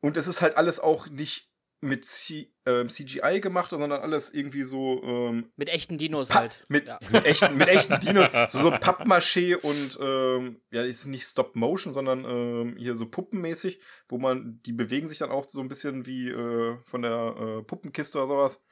und 0.00 0.16
es 0.16 0.26
ist 0.26 0.40
halt 0.42 0.56
alles 0.56 0.80
auch 0.80 1.06
nicht 1.06 1.49
mit 1.82 2.04
C 2.04 2.52
ähm, 2.66 2.88
CGI 2.90 3.40
gemacht, 3.40 3.70
sondern 3.70 4.02
alles 4.02 4.34
irgendwie 4.34 4.62
so 4.62 5.02
ähm, 5.02 5.50
Mit 5.56 5.70
echten 5.70 5.96
Dinos 5.96 6.28
Pa- 6.28 6.40
halt. 6.40 6.64
mit, 6.68 6.86
ja. 6.88 6.98
mit, 7.10 7.24
echten, 7.24 7.56
mit 7.56 7.68
echten 7.68 7.98
Dinos, 8.06 8.28
so, 8.48 8.58
so 8.60 8.68
Pappmaché 8.70 9.56
und 9.56 9.98
ähm, 10.00 10.60
ja, 10.70 10.82
ist 10.84 11.06
nicht 11.06 11.24
Stop 11.26 11.56
Motion, 11.56 11.92
sondern 11.92 12.24
ähm, 12.24 12.76
hier 12.76 12.94
so 12.94 13.06
puppenmäßig, 13.06 13.80
wo 14.08 14.18
man, 14.18 14.60
die 14.66 14.72
bewegen 14.72 15.08
sich 15.08 15.18
dann 15.18 15.30
auch 15.30 15.48
so 15.48 15.60
ein 15.60 15.68
bisschen 15.68 16.04
wie 16.06 16.28
äh, 16.28 16.76
von 16.84 17.02
der 17.02 17.34
äh, 17.38 17.62
Puppenkiste 17.62 18.18
oder 18.18 18.26
sowas. 18.26 18.62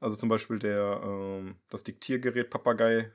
Also 0.00 0.16
zum 0.16 0.28
Beispiel 0.28 0.58
der, 0.58 1.00
ähm, 1.02 1.56
das 1.70 1.84
Diktiergerät 1.84 2.50
Papagei 2.50 3.12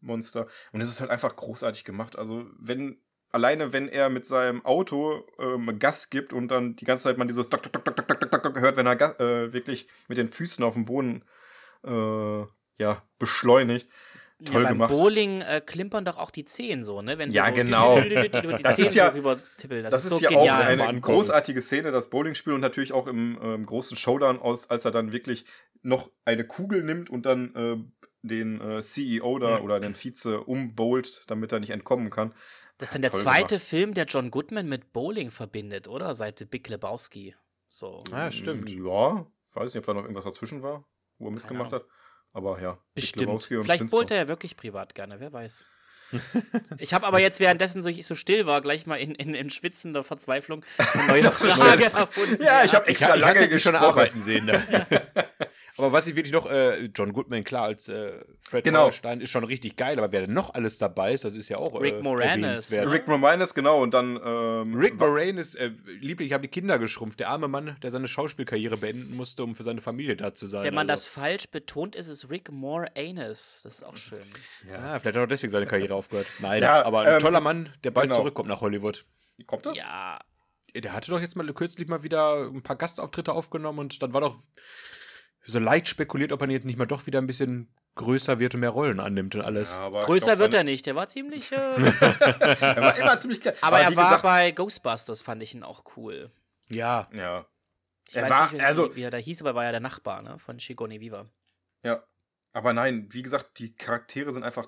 Monster. 0.00 0.46
Und 0.72 0.80
es 0.80 0.88
ist 0.88 1.00
halt 1.00 1.10
einfach 1.10 1.34
großartig 1.34 1.84
gemacht. 1.84 2.18
Also 2.18 2.46
wenn, 2.58 3.00
alleine 3.30 3.72
wenn 3.72 3.88
er 3.88 4.08
mit 4.08 4.24
seinem 4.26 4.64
Auto 4.64 5.26
ähm, 5.38 5.78
Gas 5.78 6.10
gibt 6.10 6.32
und 6.32 6.48
dann 6.48 6.76
die 6.76 6.84
ganze 6.84 7.04
Zeit 7.04 7.18
man 7.18 7.28
dieses 7.28 7.48
Tok, 7.48 7.62
Tok, 7.62 7.72
Tok, 7.72 7.84
Tok, 7.96 8.08
Tok, 8.08 8.30
Tok, 8.30 8.42
Tok 8.42 8.60
hört, 8.60 8.76
wenn 8.76 8.86
er 8.86 8.96
Gas, 8.96 9.18
äh, 9.20 9.52
wirklich 9.52 9.88
mit 10.08 10.18
den 10.18 10.28
Füßen 10.28 10.64
auf 10.64 10.74
dem 10.74 10.84
Boden 10.84 11.22
äh, 11.84 12.40
ja, 12.78 13.02
beschleunigt. 13.18 13.88
Toll 14.44 14.62
ja, 14.64 14.68
beim 14.68 14.78
gemacht. 14.78 14.90
Bowling 14.92 15.40
äh, 15.40 15.62
klimpern 15.64 16.04
doch 16.04 16.18
auch 16.18 16.30
die 16.30 16.44
Zehen 16.44 16.84
so, 16.84 17.00
ne? 17.00 17.16
Wenn 17.16 17.30
sie 17.30 17.36
Ja, 17.38 17.46
so 17.46 17.54
genau. 17.54 17.98
über 17.98 18.22
die 18.58 18.62
Das 18.62 18.76
Zehen 18.76 18.86
ist 18.86 18.94
ja-. 18.94 19.10
Das, 19.10 19.90
Das, 19.90 20.04
ist 20.04 20.10
so 20.10 20.18
ja 20.18 20.28
genial. 20.28 20.62
auch 20.62 20.66
eine 20.66 20.82
angucken. 20.88 21.00
großartige 21.00 21.62
Szene, 21.62 21.90
das 21.90 22.10
Bowlingspiel 22.10 22.52
und 22.52 22.60
natürlich 22.60 22.92
auch 22.92 23.06
im 23.06 23.38
ähm, 23.42 23.64
großen 23.64 23.96
Showdown, 23.96 24.38
aus, 24.38 24.68
als 24.68 24.84
er 24.84 24.90
dann 24.90 25.12
wirklich 25.12 25.46
noch 25.82 26.10
eine 26.26 26.46
Kugel 26.46 26.82
nimmt 26.82 27.08
und 27.08 27.24
dann 27.24 27.54
äh, 27.54 27.76
den 28.20 28.60
äh, 28.60 28.82
CEO 28.82 29.38
da 29.38 29.60
oder 29.60 29.80
den 29.80 29.94
Vize 29.94 30.40
umbowlt, 30.42 31.24
damit 31.28 31.52
er 31.52 31.60
nicht 31.60 31.70
entkommen 31.70 32.10
kann. 32.10 32.34
Das 32.78 32.90
ist 32.90 32.94
dann 32.94 33.02
der 33.02 33.10
Toll 33.10 33.20
zweite 33.20 33.54
gemacht. 33.56 33.66
Film, 33.66 33.94
der 33.94 34.04
John 34.04 34.30
Goodman 34.30 34.68
mit 34.68 34.92
Bowling 34.92 35.30
verbindet, 35.30 35.88
oder? 35.88 36.14
Seit 36.14 36.50
Big 36.50 36.68
Lebowski. 36.68 37.34
So. 37.68 38.04
Ah, 38.12 38.30
stimmt. 38.30 38.70
Ja, 38.70 39.26
weiß 39.54 39.74
nicht, 39.74 39.78
ob 39.78 39.86
da 39.86 39.94
noch 39.94 40.02
irgendwas 40.02 40.24
dazwischen 40.24 40.62
war, 40.62 40.84
wo 41.18 41.28
er 41.28 41.32
mitgemacht 41.32 41.72
hat. 41.72 41.84
Aber 42.34 42.60
ja, 42.60 42.74
Big 42.94 43.04
Bestimmt. 43.04 43.40
Vielleicht 43.40 43.64
Flintstone. 43.64 43.88
bowlt 43.90 44.10
er 44.10 44.16
ja 44.18 44.28
wirklich 44.28 44.56
privat 44.56 44.94
gerne, 44.94 45.20
wer 45.20 45.32
weiß. 45.32 45.66
ich 46.78 46.94
habe 46.94 47.06
aber 47.06 47.18
jetzt 47.18 47.40
währenddessen, 47.40 47.82
so 47.82 47.88
ich 47.88 48.06
so 48.06 48.14
still 48.14 48.46
war, 48.46 48.60
gleich 48.60 48.86
mal 48.86 48.96
in, 48.96 49.14
in, 49.14 49.34
in 49.34 49.50
schwitzender 49.50 50.04
Verzweiflung 50.04 50.64
eine 50.78 51.06
neue 51.08 51.22
Frage 51.32 51.84
erfunden. 51.84 52.42
Ja, 52.42 52.64
ich 52.64 52.74
habe 52.74 52.84
Ich, 52.84 52.90
extra 52.92 53.16
ich 53.16 53.20
lange 53.20 53.48
die 53.48 53.58
schon 53.58 53.74
arbeiten 53.74 54.20
sehen. 54.20 54.44
Ne? 54.44 54.86
aber 55.78 55.92
was 55.92 56.06
ich 56.06 56.16
wirklich 56.16 56.32
noch, 56.32 56.50
äh, 56.50 56.84
John 56.94 57.12
Goodman, 57.12 57.44
klar, 57.44 57.64
als 57.64 57.88
äh, 57.88 58.24
Fred 58.40 58.64
Genau. 58.64 58.84
Feuerstein 58.84 59.20
ist 59.20 59.30
schon 59.30 59.44
richtig 59.44 59.76
geil, 59.76 59.98
aber 59.98 60.10
wer 60.10 60.22
denn 60.22 60.32
noch 60.32 60.54
alles 60.54 60.78
dabei 60.78 61.12
ist, 61.12 61.24
das 61.24 61.36
ist 61.36 61.48
ja 61.48 61.58
auch 61.58 61.74
äh, 61.74 61.78
Rick 61.78 62.02
Moranis? 62.02 62.72
Rick 62.72 63.06
Moranis, 63.08 63.52
genau, 63.52 63.82
und 63.82 63.92
dann 63.92 64.18
ähm, 64.24 64.74
Rick 64.74 64.98
Moranis, 64.98 65.54
äh, 65.54 65.70
Liebling, 66.00 66.28
ich 66.28 66.32
habe 66.32 66.42
die 66.42 66.48
Kinder 66.48 66.78
geschrumpft. 66.78 67.20
Der 67.20 67.28
arme 67.28 67.48
Mann, 67.48 67.76
der 67.82 67.90
seine 67.90 68.08
Schauspielkarriere 68.08 68.76
beenden 68.78 69.16
musste, 69.16 69.44
um 69.44 69.54
für 69.54 69.64
seine 69.64 69.80
Familie 69.80 70.16
da 70.16 70.32
zu 70.32 70.46
sein. 70.46 70.64
Wenn 70.64 70.74
man 70.74 70.88
also. 70.88 71.04
das 71.04 71.08
falsch 71.08 71.48
betont, 71.48 71.94
ist 71.94 72.08
es 72.08 72.30
Rick 72.30 72.50
Moranis. 72.50 73.60
Das 73.64 73.74
ist 73.74 73.82
auch 73.84 73.96
schön. 73.96 74.20
Ja, 74.70 74.98
vielleicht 74.98 75.04
hat 75.04 75.16
er 75.16 75.26
deswegen 75.26 75.50
seine 75.50 75.66
Karriere 75.66 75.94
aufgehört. 75.94 76.26
Nein, 76.40 76.62
Ja, 76.62 76.84
aber 76.84 77.00
ein 77.02 77.14
ähm, 77.14 77.18
toller 77.18 77.40
Mann, 77.40 77.68
der 77.84 77.90
bald 77.90 78.06
genau. 78.08 78.16
zurückkommt 78.16 78.48
nach 78.48 78.60
Hollywood. 78.60 79.06
kommt 79.46 79.66
er? 79.66 79.74
Ja, 79.74 80.18
Der 80.74 80.92
hatte 80.92 81.10
doch 81.10 81.20
jetzt 81.20 81.36
mal 81.36 81.46
kürzlich 81.52 81.88
mal 81.88 82.02
wieder 82.02 82.46
ein 82.46 82.62
paar 82.62 82.76
Gastauftritte 82.76 83.32
aufgenommen 83.32 83.78
und 83.80 84.02
dann 84.02 84.12
war 84.12 84.22
doch 84.22 84.36
so 85.46 85.58
leicht 85.58 85.88
spekuliert, 85.88 86.32
ob 86.32 86.42
er 86.42 86.50
jetzt 86.50 86.64
nicht 86.64 86.78
mal 86.78 86.86
doch 86.86 87.06
wieder 87.06 87.20
ein 87.20 87.26
bisschen 87.26 87.68
größer 87.94 88.38
wird 88.38 88.54
und 88.54 88.60
mehr 88.60 88.70
Rollen 88.70 89.00
annimmt 89.00 89.34
und 89.36 89.42
alles. 89.42 89.76
Ja, 89.76 89.84
aber 89.86 90.00
größer 90.02 90.26
glaub, 90.36 90.38
wird 90.40 90.54
er 90.54 90.64
nicht. 90.64 90.84
Der 90.86 90.94
war 90.96 91.06
ziemlich. 91.06 91.50
Äh, 91.52 91.56
Er 91.56 92.82
war 92.82 92.96
immer 92.98 93.18
ziemlich 93.18 93.40
klein. 93.40 93.54
aber 93.62 93.80
er 93.80 93.90
wie 93.90 93.96
war 93.96 94.04
gesagt, 94.04 94.22
bei 94.22 94.50
Ghostbusters, 94.50 95.22
fand 95.22 95.42
ich 95.42 95.54
ihn 95.54 95.62
auch 95.62 95.84
cool. 95.96 96.30
Ja, 96.70 97.08
ja. 97.12 97.46
Ich 98.08 98.16
Er 98.16 98.24
weiß 98.24 98.30
war- 98.30 98.42
nicht, 98.52 98.60
wie, 98.60 98.64
also- 98.64 98.94
wie 98.96 99.02
er 99.02 99.10
da 99.10 99.16
hieß, 99.18 99.40
aber 99.42 99.54
war 99.54 99.64
ja 99.64 99.70
der 99.70 99.80
Nachbar 99.80 100.22
ne, 100.22 100.38
von 100.38 100.60
Shigoni 100.60 101.00
Viva. 101.00 101.24
Ja, 101.82 102.02
aber 102.52 102.72
nein, 102.72 103.06
wie 103.10 103.22
gesagt, 103.22 103.58
die 103.58 103.74
Charaktere 103.76 104.32
sind 104.32 104.42
einfach 104.42 104.66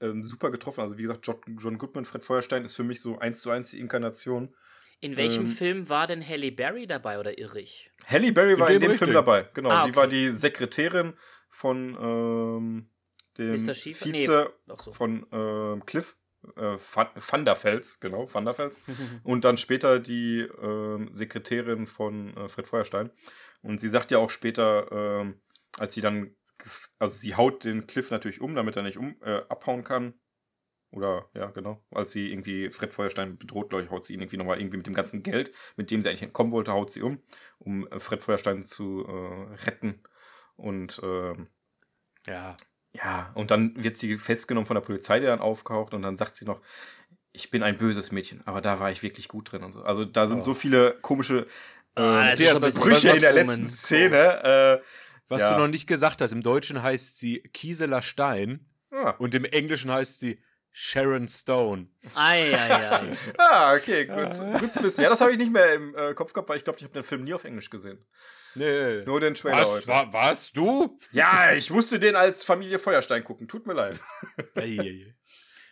ähm, 0.00 0.22
super 0.24 0.50
getroffen. 0.50 0.80
Also 0.80 0.98
wie 0.98 1.02
gesagt, 1.02 1.26
John, 1.26 1.38
John 1.58 1.78
Goodman, 1.78 2.04
Fred 2.04 2.24
Feuerstein 2.24 2.64
ist 2.64 2.74
für 2.76 2.84
mich 2.84 3.00
so 3.00 3.18
eins 3.18 3.40
zu 3.42 3.50
eins 3.50 3.70
die 3.70 3.80
Inkarnation. 3.80 4.54
In 5.00 5.16
welchem 5.16 5.44
Ähm, 5.44 5.50
Film 5.50 5.88
war 5.88 6.06
denn 6.06 6.26
Halle 6.26 6.50
Berry 6.52 6.86
dabei 6.86 7.18
oder 7.20 7.38
irre 7.38 7.60
ich? 7.60 7.90
Halle 8.06 8.32
Berry 8.32 8.58
war 8.58 8.70
in 8.70 8.80
dem 8.80 8.90
dem. 8.92 8.98
Film 8.98 9.12
dabei. 9.12 9.48
Genau, 9.54 9.70
Ah, 9.70 9.84
sie 9.84 9.90
okay. 9.90 9.96
war 9.96 10.06
die 10.08 10.30
Sekretärin 10.30 11.12
von 11.50 11.96
ähm, 12.00 12.90
dem 13.38 13.52
Mr. 13.52 13.74
Vize 13.74 14.08
Nee, 14.10 14.26
so. 14.26 14.92
von 14.92 15.26
ähm, 15.32 15.84
Cliff. 15.86 16.16
Äh, 16.56 16.76
Van 16.78 17.44
der 17.44 17.56
Fels, 17.56 17.98
genau, 17.98 18.32
Van 18.32 18.44
der 18.44 18.54
Fels. 18.54 18.80
und 19.24 19.44
dann 19.44 19.58
später 19.58 19.98
die 19.98 20.40
ähm, 20.62 21.08
Sekretärin 21.12 21.86
von 21.86 22.36
äh, 22.36 22.48
Fred 22.48 22.66
Feuerstein. 22.68 23.10
Und 23.62 23.78
sie 23.80 23.88
sagt 23.88 24.10
ja 24.12 24.18
auch 24.18 24.30
später, 24.30 24.86
ähm, 24.92 25.40
als 25.78 25.94
sie 25.94 26.00
dann, 26.02 26.36
also 27.00 27.16
sie 27.16 27.34
haut 27.34 27.64
den 27.64 27.86
Cliff 27.88 28.10
natürlich 28.12 28.40
um, 28.40 28.54
damit 28.54 28.76
er 28.76 28.82
nicht 28.84 28.96
um, 28.96 29.16
äh, 29.22 29.42
abhauen 29.48 29.82
kann. 29.84 30.14
Oder, 30.90 31.28
ja, 31.34 31.46
genau. 31.50 31.84
Als 31.90 32.12
sie 32.12 32.30
irgendwie 32.32 32.70
Fred 32.70 32.94
Feuerstein 32.94 33.36
bedroht, 33.38 33.70
glaube 33.70 33.84
ich, 33.84 33.90
haut 33.90 34.04
sie 34.04 34.14
ihn 34.14 34.20
irgendwie 34.20 34.36
nochmal 34.36 34.58
irgendwie 34.60 34.78
mit 34.78 34.86
dem 34.86 34.94
ganzen 34.94 35.22
Geld, 35.22 35.50
mit 35.76 35.90
dem 35.90 36.00
sie 36.00 36.08
eigentlich 36.08 36.22
entkommen 36.22 36.52
wollte, 36.52 36.72
haut 36.72 36.90
sie 36.90 37.02
um, 37.02 37.20
um 37.58 37.86
äh, 37.88 37.98
Fred 37.98 38.22
Feuerstein 38.22 38.62
zu 38.62 39.04
äh, 39.06 39.54
retten. 39.66 40.00
Und 40.56 41.00
ähm, 41.02 41.48
ja. 42.26 42.56
ja, 42.94 43.30
und 43.34 43.50
dann 43.50 43.82
wird 43.82 43.98
sie 43.98 44.16
festgenommen 44.16 44.66
von 44.66 44.76
der 44.76 44.80
Polizei, 44.80 45.20
die 45.20 45.26
dann 45.26 45.40
aufkaucht 45.40 45.92
und 45.92 46.02
dann 46.02 46.16
sagt 46.16 46.34
sie 46.34 46.44
noch, 46.46 46.60
ich 47.32 47.50
bin 47.50 47.62
ein 47.62 47.76
böses 47.76 48.12
Mädchen, 48.12 48.40
aber 48.46 48.62
da 48.62 48.80
war 48.80 48.90
ich 48.90 49.02
wirklich 49.02 49.28
gut 49.28 49.52
drin 49.52 49.62
und 49.62 49.72
so. 49.72 49.82
Also 49.82 50.04
da 50.06 50.26
sind 50.26 50.42
so 50.42 50.54
viele 50.54 50.96
komische 51.02 51.46
äh, 51.94 52.00
Ah, 52.00 52.30
bisschen 52.34 52.60
Brüche 52.60 53.10
in 53.10 53.20
der 53.20 53.32
letzten 53.32 53.68
Szene. 53.68 54.80
Äh, 54.80 54.86
Was 55.28 55.42
Ja. 55.42 55.52
du 55.54 55.60
noch 55.60 55.68
nicht 55.68 55.86
gesagt 55.86 56.22
hast, 56.22 56.32
im 56.32 56.42
Deutschen 56.42 56.82
heißt 56.82 57.18
sie 57.18 57.40
Kieseler 57.52 58.00
Stein 58.00 58.66
ah, 58.90 59.10
und 59.18 59.34
im 59.34 59.44
Englischen 59.44 59.90
heißt 59.90 60.20
sie 60.20 60.40
Sharon 60.78 61.26
Stone. 61.26 61.86
Eieiei. 62.14 63.16
ah, 63.38 63.74
okay, 63.74 64.04
gut, 64.04 64.60
gut 64.60 64.70
zu 64.70 64.82
wissen. 64.82 65.00
Ja, 65.00 65.08
das 65.08 65.22
habe 65.22 65.32
ich 65.32 65.38
nicht 65.38 65.50
mehr 65.50 65.72
im 65.72 65.94
äh, 65.96 66.12
Kopf 66.12 66.34
gehabt, 66.34 66.50
weil 66.50 66.58
ich 66.58 66.64
glaube, 66.64 66.78
ich 66.78 66.84
habe 66.84 66.92
den 66.92 67.02
Film 67.02 67.24
nie 67.24 67.32
auf 67.32 67.44
Englisch 67.44 67.70
gesehen. 67.70 68.04
Nee. 68.54 69.02
Nur 69.06 69.20
den 69.20 69.34
Trailer 69.34 69.56
Was, 69.56 69.68
heute. 69.68 69.88
wa, 69.88 70.12
was, 70.12 70.52
du? 70.52 70.98
Ja, 71.12 71.54
ich 71.54 71.70
musste 71.70 71.98
den 71.98 72.14
als 72.14 72.44
Familie 72.44 72.78
Feuerstein 72.78 73.24
gucken. 73.24 73.48
Tut 73.48 73.66
mir 73.66 73.72
leid. 73.72 73.98
Eieiei. 74.54 74.76
Nee, 74.76 75.14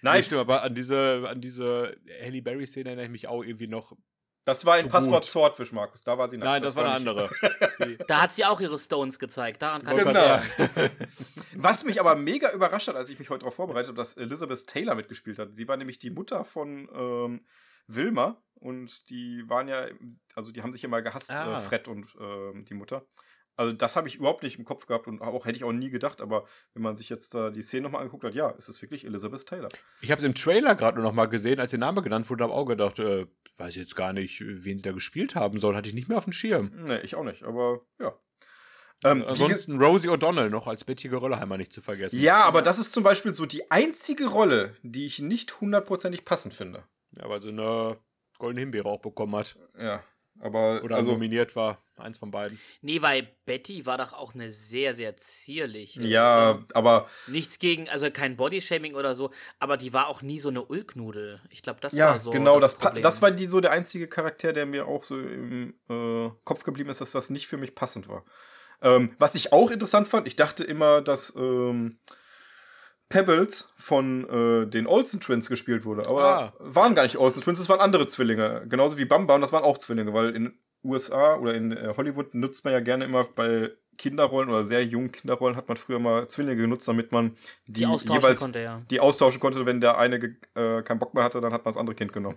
Nein, 0.00 0.24
stimmt, 0.24 0.40
aber 0.40 0.62
an 0.62 0.74
diese, 0.74 1.26
an 1.28 1.38
diese 1.38 1.94
Halle 2.24 2.40
Berry-Szene 2.40 2.88
erinnere 2.88 3.04
ich 3.04 3.12
mich 3.12 3.28
auch 3.28 3.44
irgendwie 3.44 3.68
noch. 3.68 3.92
Das 4.44 4.64
war 4.66 4.74
ein 4.74 4.88
Passwort 4.88 5.22
gut. 5.22 5.30
Swordfish, 5.30 5.72
Markus. 5.72 6.04
Da 6.04 6.16
war 6.18 6.28
sie 6.28 6.36
nackt. 6.36 6.46
Nein, 6.50 6.62
das, 6.62 6.76
war 6.76 6.84
eine 6.84 6.98
nicht- 7.04 7.08
andere. 7.08 7.96
Da 8.06 8.22
hat 8.22 8.34
sie 8.34 8.44
auch 8.44 8.60
ihre 8.60 8.78
Stones 8.78 9.18
gezeigt. 9.18 9.62
Daran 9.62 9.82
kann 9.82 9.96
ich 9.96 10.04
Genau. 10.04 10.20
sagen. 10.20 10.44
Was 11.56 11.84
mich 11.84 12.00
aber 12.00 12.14
mega 12.16 12.50
überrascht 12.52 12.88
hat, 12.88 12.96
als 12.96 13.08
ich 13.10 13.18
mich 13.18 13.30
heute 13.30 13.40
darauf 13.40 13.54
vorbereitet 13.54 13.88
habe, 13.88 13.96
dass 13.96 14.16
Elizabeth 14.16 14.66
Taylor 14.66 14.94
mitgespielt 14.94 15.38
hat. 15.38 15.54
Sie 15.54 15.66
war 15.68 15.76
nämlich 15.76 15.98
die 15.98 16.10
Mutter 16.10 16.44
von 16.44 16.88
ähm, 16.94 17.40
Wilma 17.86 18.42
und 18.54 19.08
die 19.10 19.48
waren 19.48 19.68
ja, 19.68 19.86
also 20.34 20.50
die 20.52 20.62
haben 20.62 20.72
sich 20.72 20.84
immer 20.84 21.02
gehasst, 21.02 21.30
Ah. 21.30 21.58
äh, 21.58 21.60
Fred 21.60 21.88
und 21.88 22.06
ähm, 22.20 22.64
die 22.64 22.74
Mutter. 22.74 23.04
Also 23.56 23.72
das 23.72 23.94
habe 23.96 24.08
ich 24.08 24.16
überhaupt 24.16 24.42
nicht 24.42 24.58
im 24.58 24.64
Kopf 24.64 24.86
gehabt 24.86 25.06
und 25.06 25.20
auch 25.22 25.46
hätte 25.46 25.56
ich 25.56 25.64
auch 25.64 25.72
nie 25.72 25.90
gedacht, 25.90 26.20
aber 26.20 26.44
wenn 26.72 26.82
man 26.82 26.96
sich 26.96 27.08
jetzt 27.08 27.34
da 27.34 27.50
die 27.50 27.62
Szene 27.62 27.82
nochmal 27.84 28.00
angeguckt 28.00 28.24
hat, 28.24 28.34
ja, 28.34 28.52
es 28.58 28.68
ist 28.68 28.82
wirklich 28.82 29.04
Elizabeth 29.04 29.46
Taylor. 29.46 29.68
Ich 30.00 30.10
habe 30.10 30.18
es 30.18 30.24
im 30.24 30.34
Trailer 30.34 30.74
gerade 30.74 30.96
nur 30.98 31.04
noch 31.04 31.14
mal 31.14 31.26
gesehen, 31.26 31.60
als 31.60 31.70
der 31.70 31.78
Name 31.80 32.02
genannt 32.02 32.28
wurde, 32.30 32.42
habe 32.44 32.52
auch 32.54 32.64
gedacht, 32.64 32.98
äh, 32.98 33.26
weiß 33.58 33.76
jetzt 33.76 33.94
gar 33.94 34.12
nicht, 34.12 34.40
wen 34.44 34.76
sie 34.78 34.82
da 34.82 34.90
gespielt 34.92 35.34
haben 35.36 35.58
soll, 35.60 35.76
hatte 35.76 35.88
ich 35.88 35.94
nicht 35.94 36.08
mehr 36.08 36.18
auf 36.18 36.24
dem 36.24 36.32
Schirm. 36.32 36.72
Nee, 36.84 36.98
ich 36.98 37.14
auch 37.14 37.22
nicht, 37.24 37.44
aber 37.44 37.80
ja. 38.00 38.12
Ähm, 39.04 39.18
wie 39.18 39.20
ge- 39.20 39.28
Ansonsten 39.28 39.80
Rosie 39.80 40.08
O'Donnell 40.08 40.48
noch 40.48 40.66
als 40.66 40.82
Betty 40.84 41.08
Geröllheimer 41.08 41.56
nicht 41.58 41.72
zu 41.72 41.80
vergessen. 41.80 42.20
ja, 42.20 42.42
aber 42.44 42.62
das 42.62 42.78
ist 42.78 42.92
zum 42.92 43.02
Beispiel 43.04 43.34
so 43.34 43.44
die 43.46 43.70
einzige 43.70 44.26
Rolle, 44.26 44.72
die 44.82 45.06
ich 45.06 45.18
nicht 45.20 45.60
hundertprozentig 45.60 46.24
passend 46.24 46.54
finde. 46.54 46.84
Ja, 47.18 47.28
weil 47.28 47.42
sie 47.42 47.50
eine 47.50 47.98
goldene 48.38 48.60
Himbeere 48.60 48.88
auch 48.88 49.00
bekommen 49.00 49.36
hat. 49.36 49.56
Ja, 49.78 50.02
aber 50.40 50.82
Oder 50.82 50.96
also, 50.96 51.12
nominiert 51.12 51.54
war. 51.56 51.78
Eins 51.96 52.18
von 52.18 52.30
beiden. 52.30 52.58
Nee, 52.82 53.02
weil 53.02 53.28
Betty 53.46 53.86
war 53.86 53.98
doch 53.98 54.14
auch 54.14 54.34
eine 54.34 54.50
sehr, 54.50 54.94
sehr 54.94 55.16
zierliche. 55.16 56.06
ja, 56.06 56.58
aber 56.74 57.06
Nichts 57.28 57.60
gegen, 57.60 57.88
also 57.88 58.10
kein 58.10 58.36
Bodyshaming 58.36 58.94
oder 58.94 59.14
so, 59.14 59.30
aber 59.60 59.76
die 59.76 59.92
war 59.92 60.08
auch 60.08 60.22
nie 60.22 60.40
so 60.40 60.48
eine 60.48 60.64
Ulknudel. 60.64 61.40
Ich 61.50 61.62
glaube, 61.62 61.80
das 61.80 61.94
ja, 61.94 62.10
war 62.10 62.18
so. 62.18 62.30
genau, 62.32 62.58
das, 62.58 62.76
Problem. 62.76 63.02
das 63.02 63.22
war 63.22 63.30
die, 63.30 63.46
so 63.46 63.60
der 63.60 63.70
einzige 63.70 64.08
Charakter, 64.08 64.52
der 64.52 64.66
mir 64.66 64.88
auch 64.88 65.04
so 65.04 65.18
im 65.20 65.74
äh, 65.88 66.30
Kopf 66.44 66.64
geblieben 66.64 66.90
ist, 66.90 67.00
dass 67.00 67.12
das 67.12 67.30
nicht 67.30 67.46
für 67.46 67.56
mich 67.56 67.74
passend 67.74 68.08
war. 68.08 68.24
Ähm, 68.82 69.14
was 69.18 69.34
ich 69.36 69.52
auch 69.52 69.70
interessant 69.70 70.08
fand, 70.08 70.26
ich 70.26 70.36
dachte 70.36 70.64
immer, 70.64 71.00
dass 71.00 71.34
ähm, 71.36 71.96
Pebbles 73.14 73.72
von 73.76 74.28
äh, 74.28 74.66
den 74.66 74.88
Olsen 74.88 75.20
Twins 75.20 75.48
gespielt 75.48 75.84
wurde, 75.84 76.08
aber 76.08 76.24
Ah. 76.24 76.52
waren 76.58 76.96
gar 76.96 77.04
nicht 77.04 77.16
Olsen 77.16 77.42
Twins, 77.42 77.60
es 77.60 77.68
waren 77.68 77.78
andere 77.80 78.08
Zwillinge. 78.08 78.64
Genauso 78.68 78.98
wie 78.98 79.04
Bam 79.04 79.28
Bam, 79.28 79.40
das 79.40 79.52
waren 79.52 79.62
auch 79.62 79.78
Zwillinge, 79.78 80.12
weil 80.12 80.30
in 80.34 80.52
USA 80.82 81.36
oder 81.36 81.54
in 81.54 81.70
äh, 81.70 81.94
Hollywood 81.96 82.34
nutzt 82.34 82.64
man 82.64 82.74
ja 82.74 82.80
gerne 82.80 83.04
immer 83.04 83.22
bei 83.22 83.70
Kinderrollen 83.98 84.50
oder 84.50 84.64
sehr 84.64 84.84
jungen 84.84 85.12
Kinderrollen 85.12 85.56
hat 85.56 85.68
man 85.68 85.76
früher 85.76 86.00
mal 86.00 86.26
Zwillinge 86.26 86.56
genutzt, 86.62 86.88
damit 86.88 87.12
man 87.12 87.36
die, 87.68 87.72
Die 87.80 87.86
austauschen 87.86 88.20
jeweils 88.20 88.40
konnte, 88.40 88.60
ja. 88.60 88.82
die 88.90 88.98
austauschen 88.98 89.38
konnte. 89.38 89.64
Wenn 89.64 89.80
der 89.80 89.96
eine 89.98 90.16
äh, 90.56 90.82
keinen 90.82 90.98
Bock 90.98 91.14
mehr 91.14 91.22
hatte, 91.22 91.40
dann 91.40 91.52
hat 91.52 91.64
man 91.64 91.72
das 91.72 91.76
andere 91.78 91.94
Kind 91.94 92.12
genommen. 92.12 92.36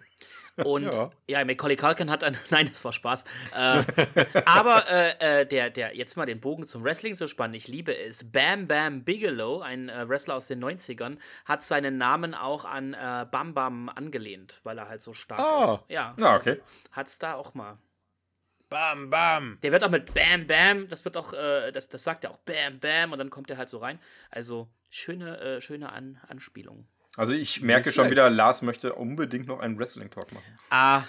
Und 0.63 0.93
Ja. 0.93 1.09
ja, 1.29 1.45
Macaulay 1.45 1.75
Culkin 1.75 2.09
hat 2.09 2.23
ein. 2.23 2.35
Nein, 2.49 2.67
das 2.69 2.83
war 2.83 2.93
Spaß. 2.93 3.25
Äh, 3.55 3.83
aber 4.45 4.83
äh, 4.89 5.41
äh, 5.41 5.45
der, 5.45 5.69
der, 5.69 5.95
jetzt 5.95 6.17
mal 6.17 6.25
den 6.25 6.39
Bogen 6.39 6.65
zum 6.65 6.83
Wrestling 6.83 7.15
zu 7.15 7.27
spannen, 7.27 7.53
ich 7.53 7.67
liebe 7.67 7.95
es. 7.95 8.31
Bam 8.31 8.67
Bam 8.67 9.03
Bigelow, 9.03 9.61
ein 9.61 9.89
äh, 9.89 10.09
Wrestler 10.09 10.35
aus 10.35 10.47
den 10.47 10.63
90ern, 10.63 11.17
hat 11.45 11.63
seinen 11.63 11.97
Namen 11.97 12.33
auch 12.33 12.65
an 12.65 12.93
äh, 12.93 13.25
Bam 13.29 13.53
Bam 13.53 13.89
angelehnt, 13.89 14.61
weil 14.63 14.77
er 14.77 14.89
halt 14.89 15.01
so 15.01 15.13
stark 15.13 15.39
Ah. 15.39 15.73
ist. 15.75 15.83
Ja. 15.89 16.15
Ja, 16.19 16.35
okay. 16.35 16.59
Hat's 16.91 17.19
da 17.19 17.35
auch 17.35 17.53
mal. 17.53 17.77
Bam, 18.69 19.09
bam. 19.09 19.57
Der 19.63 19.71
wird 19.71 19.83
auch 19.85 19.89
mit 19.89 20.13
Bam 20.13 20.45
Bam, 20.45 20.89
das 20.89 21.05
wird 21.05 21.15
auch, 21.15 21.31
äh, 21.31 21.71
das, 21.71 21.87
das 21.87 22.03
sagt 22.03 22.25
er 22.25 22.31
auch 22.31 22.37
Bam 22.39 22.79
Bam 22.79 23.13
und 23.13 23.19
dann 23.19 23.29
kommt 23.29 23.49
er 23.49 23.57
halt 23.57 23.69
so 23.69 23.77
rein. 23.77 23.97
Also 24.29 24.67
schöne, 24.89 25.39
äh, 25.39 25.61
schöne 25.61 25.93
An 25.93 26.19
Anspielung. 26.27 26.85
Also 27.17 27.33
ich 27.33 27.61
merke 27.61 27.91
schon 27.91 28.09
wieder, 28.09 28.29
Lars 28.29 28.61
möchte 28.61 28.93
unbedingt 28.93 29.47
noch 29.47 29.59
einen 29.59 29.77
Wrestling-Talk 29.77 30.31
machen. 30.31 30.59
Ah. 30.69 31.03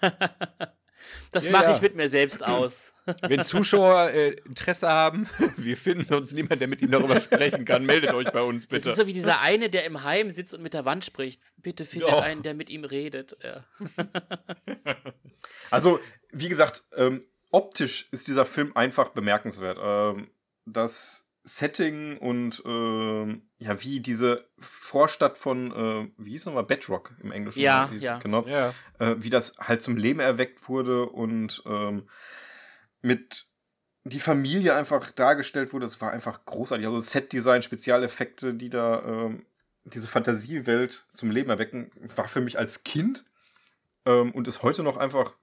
das 1.32 1.46
Ja, 1.46 1.52
mache 1.52 1.64
ja. 1.64 1.70
ich 1.72 1.80
mit 1.80 1.94
mir 1.96 2.08
selbst 2.08 2.44
aus. 2.44 2.92
Wenn 3.22 3.42
Zuschauer 3.42 4.10
äh, 4.10 4.30
Interesse 4.44 4.88
haben, 4.88 5.28
wir 5.56 5.76
finden 5.76 6.04
sonst 6.04 6.32
niemanden, 6.34 6.58
der 6.60 6.68
mit 6.68 6.82
ihnen 6.82 6.92
darüber 6.92 7.20
sprechen 7.20 7.64
kann, 7.64 7.86
meldet 7.86 8.12
euch 8.12 8.30
bei 8.30 8.42
uns 8.42 8.68
Das 8.68 8.82
bitte. 8.82 8.90
ist 8.90 8.96
so 8.96 9.06
wie 9.06 9.12
dieser 9.12 9.40
eine, 9.40 9.70
der 9.70 9.84
im 9.86 10.04
Heim 10.04 10.30
sitzt 10.30 10.54
und 10.54 10.62
mit 10.62 10.74
der 10.74 10.84
Wand 10.84 11.04
spricht. 11.04 11.40
Bitte 11.56 11.84
finde 11.84 12.06
Doch. 12.06 12.22
einen, 12.22 12.42
der 12.42 12.54
mit 12.54 12.68
ihm 12.70 12.84
redet. 12.84 13.36
Ja. 13.42 13.64
Also, 15.70 16.00
wie 16.30 16.48
gesagt, 16.48 16.84
ähm, 16.96 17.24
optisch 17.50 18.08
ist 18.12 18.28
dieser 18.28 18.44
Film 18.46 18.76
einfach 18.76 19.10
bemerkenswert. 19.10 19.78
Ähm, 19.80 20.30
das 20.64 21.31
Setting 21.44 22.18
und 22.18 22.62
ähm, 22.64 23.42
ja, 23.58 23.82
wie 23.82 24.00
diese 24.00 24.48
Vorstadt 24.58 25.36
von, 25.36 25.72
äh, 25.72 26.08
wie 26.16 26.30
hieß 26.30 26.46
nochmal, 26.46 26.64
Bedrock 26.64 27.14
im 27.20 27.32
Englischen. 27.32 27.60
Ja, 27.60 27.88
hieß- 27.92 27.98
ja. 28.00 28.18
Genau. 28.18 28.46
Ja. 28.46 28.72
Äh, 28.98 29.16
wie 29.18 29.30
das 29.30 29.56
halt 29.58 29.82
zum 29.82 29.96
Leben 29.96 30.20
erweckt 30.20 30.68
wurde 30.68 31.06
und 31.06 31.62
ähm, 31.66 32.08
mit 33.00 33.46
die 34.04 34.20
Familie 34.20 34.74
einfach 34.74 35.10
dargestellt 35.10 35.72
wurde, 35.72 35.86
es 35.86 36.00
war 36.00 36.12
einfach 36.12 36.44
großartig. 36.44 36.86
Also 36.86 36.98
Setdesign, 36.98 37.62
Spezialeffekte, 37.62 38.54
die 38.54 38.70
da 38.70 39.02
ähm, 39.04 39.46
diese 39.84 40.08
Fantasiewelt 40.08 41.06
zum 41.12 41.30
Leben 41.30 41.50
erwecken, 41.50 41.90
war 42.16 42.28
für 42.28 42.40
mich 42.40 42.58
als 42.58 42.84
Kind 42.84 43.24
ähm, 44.06 44.30
und 44.32 44.46
ist 44.48 44.62
heute 44.62 44.82
noch 44.84 44.96
einfach 44.96 45.36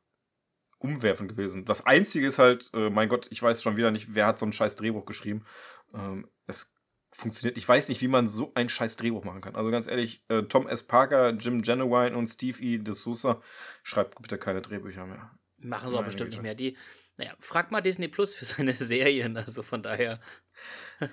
umwerfend 0.78 1.30
gewesen. 1.30 1.66
Das 1.66 1.86
Einzige 1.86 2.26
ist 2.28 2.40
halt, 2.40 2.70
äh, 2.74 2.90
mein 2.90 3.10
Gott, 3.10 3.28
ich 3.32 3.42
weiß 3.44 3.62
schon 3.62 3.76
wieder 3.76 3.92
nicht, 3.92 4.16
wer 4.16 4.26
hat 4.28 4.40
so 4.40 4.46
ein 4.46 4.54
scheiß 4.54 4.78
Drehbuch 4.78 5.06
geschrieben. 5.06 5.44
Ähm, 5.93 6.28
es 6.47 6.75
funktioniert. 7.12 7.58
Ich 7.58 7.67
weiß 7.67 7.89
nicht, 7.89 8.02
wie 8.02 8.08
man 8.08 8.28
so 8.28 8.52
ein 8.56 8.69
scheiß 8.69 8.95
Drehbuch 8.97 9.23
machen 9.23 9.41
kann. 9.41 9.56
Also 9.56 9.71
ganz 9.71 9.88
ehrlich, 9.88 10.23
äh, 10.30 10.43
Tom 10.43 10.67
S. 10.67 10.84
Parker, 10.84 11.32
Jim 11.32 11.62
Genuine 11.62 12.15
und 12.15 12.28
Steve 12.28 12.62
E. 12.62 12.78
De 12.78 12.93
Sousa, 12.93 13.39
schreibt 13.84 14.21
bitte 14.21 14.38
keine 14.38 14.62
Drehbücher 14.62 15.06
mehr. 15.06 15.32
Machen 15.58 15.89
sie 15.89 15.97
auch 15.97 16.06
bestimmt 16.06 16.30
Güte. 16.30 16.38
nicht 16.38 16.43
mehr. 16.43 16.56
Die, 16.56 16.78
naja, 17.17 17.34
frag 17.39 17.71
mal 17.71 17.82
Disney 17.82 18.08
Plus 18.08 18.36
für 18.36 18.45
seine 18.45 18.73
Serien. 18.73 19.36
Also 19.38 19.63
von 19.63 19.82
daher. 19.82 20.19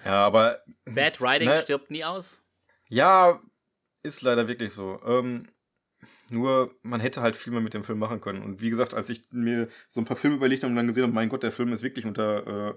Ja, 0.04 0.24
aber 0.26 0.62
Bad 0.84 1.20
Writing 1.20 1.48
Ne. 1.48 1.56
stirbt 1.58 1.90
nie 1.90 2.04
aus. 2.04 2.44
ja, 2.88 3.40
ist 4.02 4.22
leider 4.22 4.46
wirklich 4.46 4.72
so. 4.72 5.00
Ähm, 5.04 5.48
nur, 6.28 6.72
man 6.82 7.00
hätte 7.00 7.22
halt 7.22 7.34
viel 7.34 7.52
mehr 7.52 7.62
mit 7.62 7.74
dem 7.74 7.82
Film 7.82 7.98
machen 7.98 8.20
können. 8.20 8.42
Und 8.42 8.60
wie 8.60 8.70
gesagt, 8.70 8.94
als 8.94 9.10
ich 9.10 9.26
mir 9.32 9.66
so 9.88 10.00
ein 10.00 10.04
paar 10.04 10.16
Filme 10.16 10.36
überlegt 10.36 10.62
habe 10.62 10.70
und 10.70 10.76
dann 10.76 10.86
gesehen 10.86 11.02
habe, 11.02 11.12
mein 11.12 11.28
Gott, 11.28 11.42
der 11.42 11.50
Film 11.50 11.72
ist 11.72 11.82
wirklich 11.82 12.04
unter 12.06 12.70
äh, 12.70 12.74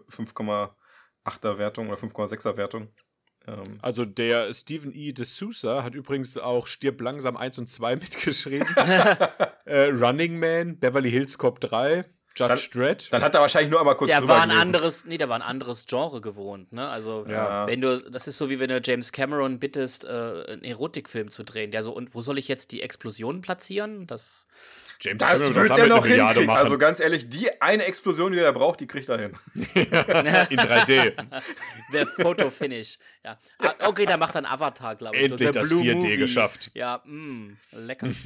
5,8er 1.25 1.57
Wertung 1.57 1.87
oder 1.89 1.97
5,6er 1.97 2.57
Wertung. 2.57 2.87
Ähm, 3.47 3.63
Also 3.81 4.05
der 4.05 4.53
Stephen 4.53 4.93
E. 4.93 5.11
de 5.13 5.25
Sousa 5.25 5.83
hat 5.83 5.95
übrigens 5.95 6.37
auch 6.37 6.67
Stirb 6.67 7.01
langsam 7.01 7.37
1 7.37 7.59
und 7.59 7.67
2 7.67 7.95
mitgeschrieben. 7.97 8.67
äh, 9.65 9.85
Running 9.89 10.39
Man, 10.39 10.77
Beverly 10.79 11.09
Hills 11.11 11.37
Cop 11.37 11.59
3, 11.59 12.05
Judge 12.35 12.69
Dredd. 12.71 13.11
dann 13.11 13.21
hat 13.23 13.33
er 13.33 13.41
wahrscheinlich 13.41 13.71
nur 13.71 13.79
einmal 13.79 13.95
kurz 13.97 14.09
Der 14.09 14.19
drüber 14.19 14.35
war 14.35 14.41
ein 14.43 14.49
gelesen. 14.49 14.67
anderes, 14.67 15.05
nee, 15.05 15.17
der 15.17 15.29
war 15.29 15.35
ein 15.35 15.41
anderes 15.41 15.85
Genre 15.87 16.21
gewohnt, 16.21 16.71
ne? 16.71 16.87
Also, 16.87 17.25
Ja. 17.27 17.67
wenn 17.67 17.81
du, 17.81 17.97
das 18.11 18.27
ist 18.27 18.37
so 18.37 18.49
wie 18.49 18.59
wenn 18.59 18.69
du 18.69 18.79
James 18.83 19.11
Cameron 19.11 19.59
bittest, 19.59 20.05
äh, 20.05 20.07
einen 20.07 20.63
Erotikfilm 20.63 21.29
zu 21.31 21.43
drehen. 21.43 21.71
Der 21.71 21.83
so, 21.83 21.91
und 21.91 22.13
wo 22.15 22.21
soll 22.21 22.37
ich 22.37 22.47
jetzt 22.47 22.71
die 22.71 22.81
Explosionen 22.81 23.41
platzieren? 23.41 24.05
Das, 24.07 24.47
James 25.01 25.19
Das 25.23 25.39
Cameron 25.39 25.55
wird 25.55 25.77
er 25.77 25.87
noch 25.87 25.97
eine 25.97 26.07
Milliarde 26.09 26.33
hinkriegen. 26.33 26.47
machen. 26.47 26.63
Also 26.63 26.77
ganz 26.77 26.99
ehrlich, 26.99 27.29
die 27.29 27.61
eine 27.61 27.85
Explosion, 27.85 28.31
die 28.33 28.39
er 28.39 28.51
braucht, 28.51 28.79
die 28.81 28.87
kriegt 28.87 29.07
er 29.09 29.17
hin. 29.19 29.33
in 29.55 30.59
3D. 30.59 31.13
der 31.93 32.05
Photo 32.07 32.49
Finish. 32.49 32.97
Ja. 33.23 33.37
Ah, 33.59 33.73
Okay, 33.87 34.05
da 34.05 34.17
macht 34.17 34.35
dann 34.35 34.45
Avatar, 34.45 34.95
glaube 34.95 35.15
ich. 35.15 35.23
Endlich 35.31 35.47
The 35.47 35.53
das 35.53 35.69
Blue 35.69 35.81
4D 35.81 35.95
Movie. 35.95 36.17
geschafft. 36.17 36.71
Ja, 36.73 37.01
mh, 37.05 37.53
lecker. 37.71 38.09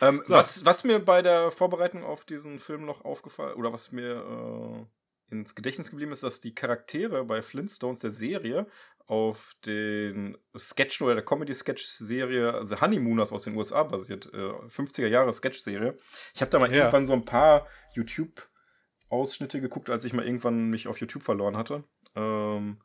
Ähm, 0.00 0.22
was, 0.26 0.64
was 0.64 0.84
mir 0.84 0.98
bei 0.98 1.22
der 1.22 1.50
Vorbereitung 1.50 2.02
auf 2.04 2.24
diesen 2.24 2.58
Film 2.58 2.84
noch 2.84 3.04
aufgefallen, 3.04 3.54
oder 3.54 3.72
was 3.72 3.92
mir 3.92 4.86
äh, 5.30 5.34
ins 5.34 5.54
Gedächtnis 5.54 5.90
geblieben 5.90 6.12
ist, 6.12 6.22
dass 6.22 6.40
die 6.40 6.54
Charaktere 6.54 7.24
bei 7.24 7.40
Flintstones 7.42 8.00
der 8.00 8.10
Serie 8.10 8.66
auf 9.06 9.54
den 9.66 10.36
Sketchen 10.56 11.04
oder 11.04 11.14
der 11.16 11.24
Comedy-Sketch-Serie 11.24 12.64
The 12.64 12.76
Honeymooners 12.80 13.32
aus 13.32 13.44
den 13.44 13.56
USA 13.56 13.82
basiert. 13.82 14.26
Äh, 14.32 14.52
50er 14.68 15.08
Jahre 15.08 15.32
Sketch-Serie. 15.32 15.96
Ich 16.34 16.40
habe 16.40 16.50
da 16.50 16.58
mal 16.58 16.70
Ja. 16.70 16.78
irgendwann 16.78 17.06
so 17.06 17.12
ein 17.12 17.24
paar 17.24 17.66
YouTube-Ausschnitte 17.94 19.60
geguckt, 19.60 19.90
als 19.90 20.04
ich 20.04 20.12
mal 20.12 20.24
irgendwann 20.26 20.70
mich 20.70 20.88
auf 20.88 20.98
YouTube 21.00 21.22
verloren 21.22 21.56
hatte. 21.56 21.84
Ähm, 22.16 22.80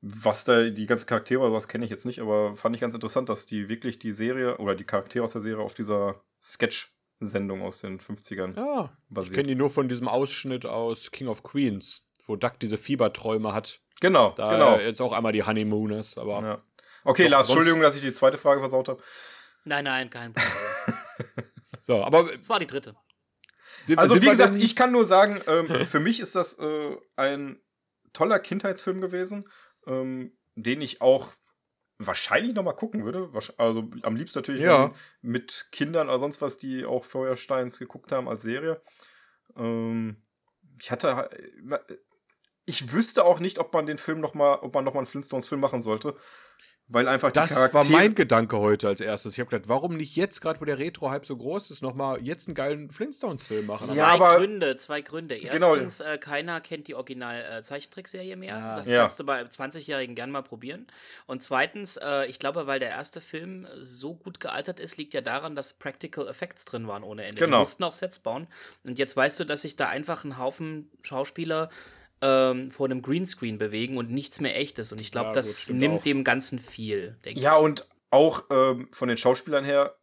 was 0.00 0.44
da 0.44 0.64
die 0.68 0.86
ganzen 0.86 1.06
Charaktere 1.06 1.40
oder 1.40 1.52
was 1.52 1.68
kenne 1.68 1.84
ich 1.84 1.90
jetzt 1.90 2.04
nicht, 2.04 2.20
aber 2.20 2.54
fand 2.54 2.74
ich 2.74 2.80
ganz 2.80 2.92
interessant, 2.94 3.28
dass 3.28 3.46
die 3.46 3.68
wirklich 3.68 3.98
die 3.98 4.12
Serie 4.12 4.58
oder 4.58 4.74
die 4.74 4.84
Charaktere 4.84 5.24
aus 5.24 5.32
der 5.32 5.40
Serie 5.40 5.64
auf 5.64 5.72
dieser 5.74 6.22
Sketch-Sendung 6.42 7.62
aus 7.62 7.80
den 7.80 7.98
50ern 8.00 8.54
Ja, 8.56 8.92
ich 9.08 9.14
basiert. 9.14 9.34
kenne 9.36 9.48
die 9.48 9.54
nur 9.54 9.70
von 9.70 9.88
diesem 9.88 10.08
Ausschnitt 10.08 10.66
aus 10.66 11.10
King 11.10 11.28
of 11.28 11.42
Queens, 11.42 12.06
wo 12.26 12.36
Duck 12.36 12.58
diese 12.60 12.76
Fieberträume 12.76 13.54
hat. 13.54 13.80
Genau, 14.04 14.34
Da 14.36 14.50
genau. 14.50 14.78
jetzt 14.78 15.00
auch 15.00 15.12
einmal 15.12 15.32
die 15.32 15.42
Honeymooners, 15.42 16.18
aber 16.18 16.42
Ja. 16.42 16.58
Okay, 17.04 17.24
Doch, 17.24 17.30
Lars, 17.32 17.48
Entschuldigung, 17.48 17.80
dass 17.80 17.94
ich 17.96 18.02
die 18.02 18.12
zweite 18.12 18.36
Frage 18.36 18.60
versaut 18.60 18.88
habe. 18.88 19.02
Nein, 19.64 19.84
nein, 19.84 20.10
kein 20.10 20.34
Problem. 20.34 20.98
so, 21.80 22.04
aber 22.04 22.24
Das 22.36 22.48
war 22.50 22.58
die 22.60 22.66
dritte. 22.66 22.94
sind, 23.86 23.98
Also, 23.98 24.12
sind 24.14 24.22
wie 24.24 24.28
gesagt, 24.28 24.56
ich 24.56 24.76
kann 24.76 24.92
nur 24.92 25.06
sagen, 25.06 25.40
ähm, 25.46 25.68
für 25.86 26.00
mich 26.00 26.20
ist 26.20 26.34
das 26.34 26.58
äh, 26.58 26.96
ein 27.16 27.58
toller 28.12 28.38
Kindheitsfilm 28.40 29.00
gewesen, 29.00 29.48
ähm, 29.86 30.36
den 30.54 30.82
ich 30.82 31.00
auch 31.00 31.32
wahrscheinlich 31.96 32.54
noch 32.54 32.62
mal 32.62 32.72
gucken 32.74 33.04
würde. 33.06 33.30
Also 33.56 33.88
am 34.02 34.16
liebsten 34.16 34.38
natürlich 34.40 34.62
Ja. 34.62 34.92
mit 35.22 35.68
Kindern 35.72 36.08
oder 36.08 36.18
sonst 36.18 36.42
was, 36.42 36.58
die 36.58 36.84
auch 36.84 37.06
Feuersteins 37.06 37.78
geguckt 37.78 38.12
haben 38.12 38.28
als 38.28 38.42
Serie. 38.42 38.82
Ähm, 39.56 40.22
ich 40.78 40.90
hatte, 40.90 41.30
ich 42.66 42.92
wüsste 42.92 43.24
auch 43.24 43.40
nicht, 43.40 43.58
ob 43.58 43.72
man 43.74 43.86
den 43.86 43.98
Film 43.98 44.20
noch 44.20 44.34
mal, 44.34 44.54
ob 44.62 44.74
man 44.74 44.84
noch 44.84 44.94
mal 44.94 45.00
einen 45.00 45.06
Flintstones-Film 45.06 45.60
machen 45.60 45.82
sollte. 45.82 46.14
Weil 46.86 47.08
einfach 47.08 47.32
die 47.32 47.40
Das 47.40 47.54
Charaktere. 47.54 47.84
war 47.84 47.90
mein 47.90 48.14
Gedanke 48.14 48.58
heute 48.58 48.88
als 48.88 49.00
erstes. 49.00 49.32
Ich 49.32 49.40
habe 49.40 49.48
gedacht, 49.48 49.70
warum 49.70 49.96
nicht 49.96 50.16
jetzt, 50.16 50.42
gerade 50.42 50.60
wo 50.60 50.66
der 50.66 50.78
Retro-Hype 50.78 51.24
so 51.24 51.34
groß 51.34 51.70
ist, 51.70 51.80
nochmal 51.80 52.20
jetzt 52.20 52.46
einen 52.46 52.54
geilen 52.54 52.90
Flintstones-Film 52.90 53.64
machen? 53.64 53.86
Zwei 53.86 53.94
Ja, 53.94 54.08
aber- 54.08 54.36
Gründe, 54.36 54.76
zwei 54.76 55.00
Gründe. 55.00 55.38
Genau. 55.38 55.76
Erstens, 55.76 56.00
äh, 56.00 56.18
keiner 56.18 56.60
kennt 56.60 56.86
die 56.88 56.94
Original-Zeichentrickserie 56.94 58.36
mehr. 58.36 58.76
Das 58.76 58.88
Ja. 58.90 59.00
kannst 59.00 59.18
du 59.18 59.24
bei 59.24 59.42
20-Jährigen 59.44 60.14
gern 60.14 60.30
mal 60.30 60.42
probieren. 60.42 60.86
Und 61.26 61.42
zweitens, 61.42 61.96
äh, 61.96 62.26
ich 62.26 62.38
glaube, 62.38 62.66
weil 62.66 62.80
der 62.80 62.90
erste 62.90 63.22
Film 63.22 63.66
so 63.80 64.14
gut 64.14 64.38
gealtert 64.40 64.78
ist, 64.78 64.98
liegt 64.98 65.14
ja 65.14 65.22
daran, 65.22 65.56
dass 65.56 65.72
Practical 65.74 66.28
Effects 66.28 66.66
drin 66.66 66.86
waren 66.86 67.02
ohne 67.02 67.24
Ende. 67.24 67.38
Genau. 67.42 67.56
Die 67.56 67.60
mussten 67.60 67.84
auch 67.84 67.94
Sets 67.94 68.18
bauen. 68.18 68.46
Und 68.84 68.98
jetzt 68.98 69.16
weißt 69.16 69.40
du, 69.40 69.44
dass 69.44 69.62
sich 69.62 69.76
da 69.76 69.88
einfach 69.88 70.24
ein 70.24 70.38
Haufen 70.38 70.90
Schauspieler 71.02 71.70
ähm, 72.24 72.70
vor 72.70 72.86
einem 72.86 73.02
Greenscreen 73.02 73.58
bewegen 73.58 73.98
und 73.98 74.10
nichts 74.10 74.40
mehr 74.40 74.56
echt 74.58 74.78
ist. 74.78 74.90
Und 74.92 75.00
ich 75.00 75.10
glaube, 75.12 75.28
Ja, 75.28 75.34
das 75.34 75.68
nimmt 75.68 75.98
auch. 76.00 76.02
dem 76.02 76.24
Ganzen 76.24 76.58
viel, 76.58 77.18
denke 77.24 77.38
Ja, 77.40 77.56
und 77.56 77.86
auch 78.10 78.44
ähm, 78.50 78.88
von 78.92 79.08
den 79.08 79.18
Schauspielern 79.18 79.64
her, 79.64 79.94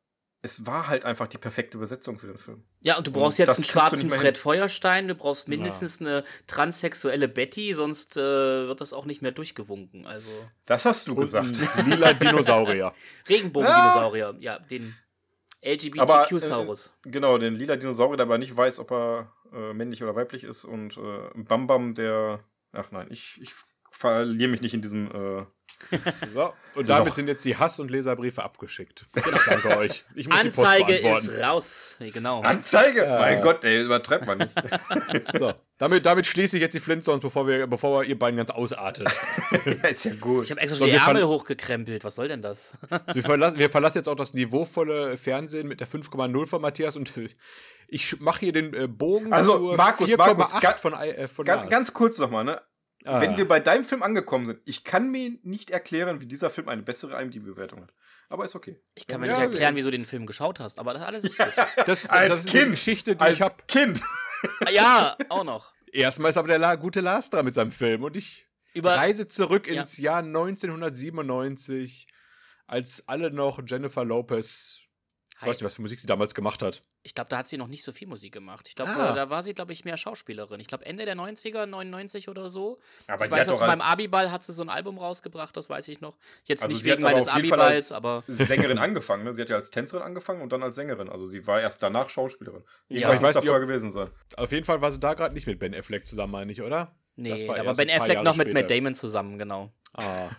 es 0.44 0.66
war 0.66 0.88
halt 0.88 1.06
einfach 1.06 1.28
die 1.28 1.38
perfekte 1.38 1.78
Besetzung 1.78 2.18
für 2.18 2.28
den 2.28 2.38
Film. 2.38 2.64
Ja, 2.80 2.98
und 2.98 3.06
du 3.06 3.12
brauchst 3.12 3.40
Und 3.40 3.46
jetzt 3.46 3.50
das 3.50 3.58
einen 3.58 3.66
schwarzen 3.66 4.10
Fred 4.10 4.38
Feuerstein, 4.40 5.08
du 5.08 5.14
brauchst 5.16 5.48
mindestens 5.48 6.02
eine 6.02 6.24
transsexuelle 6.48 7.28
Betty, 7.28 7.74
sonst 7.76 8.18
äh, 8.18 8.68
wird 8.68 8.82
das 8.82 8.94
auch 8.94 9.06
nicht 9.06 9.22
mehr 9.22 9.32
durchgewunken. 9.32 10.06
Also 10.08 10.32
Das 10.66 10.86
hast 10.86 11.08
du 11.08 11.16
gesagt. 11.16 11.60
Ein 11.78 11.90
lila 11.92 12.14
Dinosaurier. 12.14 12.92
Regenbogen-Dinosaurier, 13.30 14.36
ja, 14.40 14.58
den 14.60 14.96
LGBTQ-Saurus. 15.64 16.98
äh, 17.06 17.10
genau, 17.10 17.38
den 17.38 17.56
lila 17.56 17.76
Dinosaurier, 17.76 18.18
der 18.18 18.26
aber 18.26 18.38
nicht 18.38 18.56
weiß, 18.56 18.80
ob 18.80 18.92
er 18.92 19.32
äh, 19.54 19.74
männlich 19.74 20.04
oder 20.04 20.16
weiblich 20.16 20.44
ist. 20.44 20.66
Und 20.66 20.98
äh, 20.98 21.30
Bam 21.36 21.68
Bam, 21.68 21.94
der. 21.94 22.44
Ach 22.74 22.92
nein, 22.92 23.08
ich, 23.10 23.40
ich 23.42 23.54
verliere 23.92 24.50
mich 24.50 24.62
nicht 24.62 24.74
in 24.74 24.82
diesem. 24.82 25.10
Äh, 25.90 25.98
So, 26.34 26.54
und 26.76 26.90
damit 26.90 27.16
sind 27.16 27.28
jetzt 27.28 27.44
die 27.44 27.58
Hass- 27.58 27.80
und 27.80 27.92
Leserbriefe 27.92 28.44
abgeschickt. 28.44 29.06
Danke 29.46 29.78
euch. 29.78 30.06
Ich 30.16 30.28
muss 30.30 30.40
Anzeige 30.40 30.98
die 30.98 31.02
Post 31.08 31.28
ist 31.28 31.40
raus. 31.44 31.98
Genau. 32.00 32.42
Anzeige! 32.42 33.06
Mein 33.20 33.42
Gott, 33.42 33.64
ey, 33.66 33.84
übertreibt 33.84 34.26
man 34.26 34.38
nicht. 34.38 34.52
So, 35.38 35.54
damit, 35.78 36.06
damit 36.06 36.26
schließe 36.26 36.58
ich 36.58 36.62
jetzt 36.62 36.74
die 36.74 36.80
Flintstones, 36.80 37.22
bevor 37.22 37.48
wir, 37.48 37.68
bevor 37.68 38.04
ihr 38.04 38.18
beiden 38.18 38.38
ganz 38.38 38.52
ausartet. 38.52 39.10
ist 39.90 40.06
ja 40.06 40.14
gut. 40.16 40.46
Ich 40.46 40.52
habe 40.52 40.62
extra 40.62 40.76
So, 40.78 40.86
schon 40.86 40.92
die 40.94 40.98
Ärmel 40.98 41.26
hochgekrempelt. 41.28 42.04
Was 42.04 42.16
soll 42.16 42.28
denn 42.28 42.42
das? 42.42 42.74
Also 42.90 43.16
wir, 43.16 43.24
verlassen, 43.24 43.58
wir 43.60 43.70
verlassen 43.70 43.98
jetzt 43.98 44.08
auch 44.08 44.16
das 44.16 44.34
niveauvolle 44.34 45.18
Fernsehen 45.18 45.68
mit 45.68 45.80
der 45.80 45.88
5,0 45.88 46.46
von 46.46 46.62
Matthias 46.62 46.96
und 46.96 47.12
ich 47.88 48.20
mache 48.22 48.40
hier 48.42 48.54
den 48.54 48.74
äh, 48.74 48.88
Bogen 48.88 49.34
Also, 49.34 49.54
zur 49.58 49.76
Markus, 49.78 50.16
Markus, 50.16 50.54
4,8 50.54 50.62
ga- 50.62 50.78
von, 50.78 50.94
äh, 50.94 51.28
von 51.28 51.46
Ganz, 51.46 51.62
Lars. 51.64 51.70
ganz 51.70 51.94
kurz 51.94 52.18
nochmal, 52.20 52.44
ne? 52.46 52.62
Ah. 53.06 53.20
Wenn 53.22 53.36
wir 53.38 53.48
bei 53.48 53.60
deinem 53.60 53.84
Film 53.84 54.04
angekommen 54.04 54.46
sind, 54.48 54.60
ich 54.66 54.84
kann 54.84 55.10
mir 55.12 55.32
nicht 55.44 55.72
erklären, 55.72 56.22
wie 56.22 56.28
dieser 56.28 56.50
Film 56.52 56.70
eine 56.70 56.84
bessere 56.84 57.20
IMDb-Bewertung 57.22 57.82
hat. 57.82 57.94
Aber 58.30 58.46
ist 58.46 58.56
okay. 58.56 58.80
Ich 58.96 59.08
kann 59.08 59.20
mir 59.22 59.28
Ja, 59.28 59.34
nicht 59.34 59.44
erklären, 59.44 59.74
wir- 59.76 59.80
wieso 59.80 59.90
du 59.92 59.98
den 59.98 60.06
Film 60.06 60.26
geschaut 60.26 60.60
hast, 60.60 60.78
aber 60.80 60.94
das 60.94 61.02
alles 61.04 61.24
ist 61.24 61.38
gut. 61.38 61.48
das, 61.88 62.06
Als 62.08 62.30
das 62.30 62.40
ist 62.42 62.52
Kind. 62.52 62.62
eine 62.64 62.72
Geschichte, 62.72 63.16
die 63.16 63.22
Als 63.24 63.36
ich 63.38 63.42
habe. 63.42 63.56
Kind. 63.68 64.02
ja, 64.72 65.18
auch 65.30 65.44
noch. 65.44 65.74
Erstmal 65.92 66.30
ist 66.30 66.38
aber 66.38 66.48
der 66.48 66.60
La 66.60 66.76
gute 66.76 67.02
Lars 67.02 67.30
dran 67.30 67.44
mit 67.46 67.54
seinem 67.56 67.72
Film 67.72 68.04
und 68.04 68.16
ich 68.16 68.48
Über- 68.74 68.96
reise 68.96 69.28
zurück 69.28 69.68
Ja. 69.68 69.82
ins 69.82 69.98
Jahr 69.98 70.22
1997, 70.22 72.08
als 72.68 73.04
alle 73.08 73.32
noch 73.32 73.60
Jennifer 73.66 74.06
Lopez, 74.06 74.84
ich 75.42 75.48
weiß 75.48 75.58
nicht, 75.58 75.64
was 75.66 75.76
für 75.76 75.82
Musik 75.82 76.00
sie 76.00 76.08
damals 76.08 76.36
gemacht 76.36 76.62
hat. 76.64 76.82
Ich 77.04 77.16
glaube, 77.16 77.30
da 77.30 77.38
hat 77.40 77.48
sie 77.48 77.58
noch 77.58 77.68
nicht 77.68 77.84
so 77.84 77.92
viel 77.92 78.08
Musik 78.08 78.32
gemacht. 78.34 78.68
Ich 78.68 78.76
glaube, 78.76 78.92
Ah. 78.92 79.14
da 79.14 79.30
war 79.30 79.42
sie, 79.44 79.54
glaube 79.54 79.74
ich, 79.74 79.84
mehr 79.86 79.98
Schauspielerin. 79.98 80.60
Ich 80.60 80.68
glaube, 80.68 80.86
Ende 80.86 81.06
der 81.06 81.16
90er, 81.16 81.66
99 81.66 82.30
oder 82.30 82.50
so. 82.50 82.80
Aber 83.08 83.26
ich 83.26 83.32
weiß 83.32 83.48
noch, 83.48 83.54
doch 83.54 83.60
zu 83.62 83.66
meinem 83.66 83.82
als- 83.82 83.92
Abiball 83.92 84.32
hat 84.32 84.44
sie 84.44 84.54
so 84.54 84.62
ein 84.64 84.70
Album 84.70 84.98
rausgebracht, 84.98 85.56
das 85.58 85.70
weiß 85.70 85.88
ich 85.88 86.02
noch. 86.02 86.16
Jetzt 86.46 86.64
Also 86.64 86.76
nicht 86.76 86.84
wegen 86.86 87.04
aber 87.04 87.14
meines 87.14 87.28
Abiballs, 87.28 87.76
als 87.76 87.92
aber 87.92 88.24
Sängerin 88.28 88.78
angefangen, 88.80 89.24
ne? 89.24 89.34
Sie 89.34 89.42
hat 89.42 89.50
ja 89.50 89.56
als 89.56 89.72
Tänzerin 89.72 90.04
angefangen 90.04 90.42
und 90.42 90.52
dann 90.52 90.64
als 90.64 90.76
Sängerin. 90.76 91.10
Also 91.10 91.26
sie 91.26 91.46
war 91.48 91.60
erst 91.62 91.82
danach 91.84 92.10
Schauspielerin. 92.10 92.64
Ja. 92.90 93.12
Ich 93.12 93.22
weiß 93.22 93.36
nicht, 93.36 93.36
davor 93.48 93.60
gewesen 93.60 93.92
sein. 93.92 94.10
Auf 94.38 94.52
jeden 94.52 94.66
Fall 94.66 94.82
war 94.82 94.92
sie 94.92 95.00
da 95.00 95.14
gerade 95.14 95.34
nicht 95.34 95.48
mit 95.48 95.60
Ben 95.60 95.74
Affleck 95.74 96.06
zusammen, 96.08 96.32
meine 96.34 96.52
ich, 96.52 96.62
oder? 96.62 96.96
nee, 97.18 97.30
erst 97.30 97.48
Ben 97.78 97.90
Affleck 97.90 98.24
noch 98.24 98.36
mit. 98.38 98.54
Matt 98.54 98.70
Damon 98.72 98.96
zusammen, 98.96 99.38
genau. 99.38 99.72
Ah, 99.94 100.30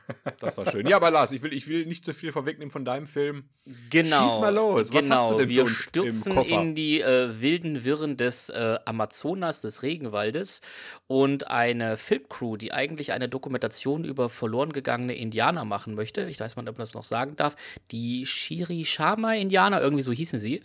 das 0.41 0.57
war 0.57 0.71
schön. 0.71 0.87
Ja, 0.87 0.97
aber 0.97 1.11
Lars, 1.11 1.31
ich 1.33 1.43
will, 1.43 1.53
ich 1.53 1.69
will 1.69 1.85
nicht 1.85 2.07
zu 2.07 2.15
viel 2.15 2.33
vorwegnehmen 2.33 2.71
von 2.71 2.87
deinem 2.87 3.07
Film. 3.07 3.45
Genau. 3.91 4.27
Schieß 4.27 4.41
mal 4.41 4.55
los. 4.55 4.93
Was 4.95 5.03
genau. 5.03 5.17
hast 5.17 5.31
du 5.31 5.38
denn 5.38 5.49
für 5.49 5.55
Wir 5.55 5.62
uns 5.62 5.71
im 5.73 5.77
stürzen 5.77 6.35
Koffer? 6.35 6.62
in 6.62 6.75
die 6.75 7.03
äh, 7.03 7.41
wilden 7.41 7.85
Wirren 7.85 8.17
des 8.17 8.49
äh, 8.49 8.79
Amazonas, 8.87 9.61
des 9.61 9.83
Regenwaldes 9.83 10.62
und 11.07 11.49
eine 11.49 11.99
Filmcrew, 11.99 12.57
die 12.57 12.73
eigentlich 12.73 13.12
eine 13.12 13.29
Dokumentation 13.29 14.05
über 14.05 14.31
verloren 14.31 14.73
gegangene 14.73 15.15
Indianer 15.15 15.67
machen 15.67 15.95
möchte. 15.95 16.23
Ich 16.23 16.41
weiß 16.41 16.57
nicht, 16.57 16.69
ob 16.69 16.79
man 16.79 16.83
das 16.83 16.95
noch 16.95 17.05
sagen 17.05 17.37
darf. 17.37 17.55
Die 17.91 18.25
Shirishama-Indianer, 18.25 19.83
irgendwie 19.83 20.03
so 20.03 20.12
hießen 20.12 20.38
sie. 20.38 20.62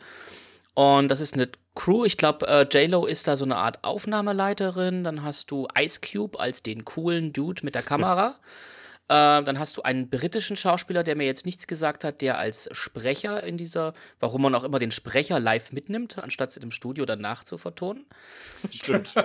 Und 0.76 1.10
das 1.10 1.20
ist 1.20 1.34
eine 1.34 1.50
Crew. 1.76 2.06
Ich 2.06 2.16
glaube, 2.16 2.48
äh, 2.48 2.62
J-Lo 2.62 3.06
ist 3.06 3.28
da 3.28 3.36
so 3.36 3.44
eine 3.44 3.58
Art 3.58 3.84
Aufnahmeleiterin. 3.84 5.04
Dann 5.04 5.24
hast 5.24 5.52
du 5.52 5.68
Ice 5.78 6.00
Cube 6.00 6.40
als 6.40 6.64
den 6.64 6.86
coolen 6.86 7.34
Dude 7.34 7.66
mit 7.66 7.76
der 7.76 7.84
Kamera. 7.84 8.36
Äh, 9.10 9.44
dann 9.44 9.58
hast 9.58 9.78
du 9.78 9.84
einen 9.84 10.10
britischen 10.10 10.58
Schauspieler, 10.58 11.04
der 11.04 11.16
mir 11.16 11.26
jetzt 11.26 11.46
nichts 11.46 11.66
gesagt 11.68 12.04
hat, 12.04 12.22
der 12.22 12.38
als 12.38 12.68
Sprecher 12.74 13.42
in 13.44 13.56
dieser, 13.56 13.94
warum 14.20 14.42
man 14.42 14.54
auch 14.54 14.66
immer 14.66 14.80
den 14.80 14.92
Sprecher 14.92 15.40
live 15.40 15.72
mitnimmt, 15.72 16.18
anstatt 16.18 16.50
es 16.50 16.58
im 16.58 16.72
Studio 16.72 17.06
danach 17.06 17.46
zu 17.46 17.58
vertonen. 17.58 18.06
Stimmt. 18.70 19.16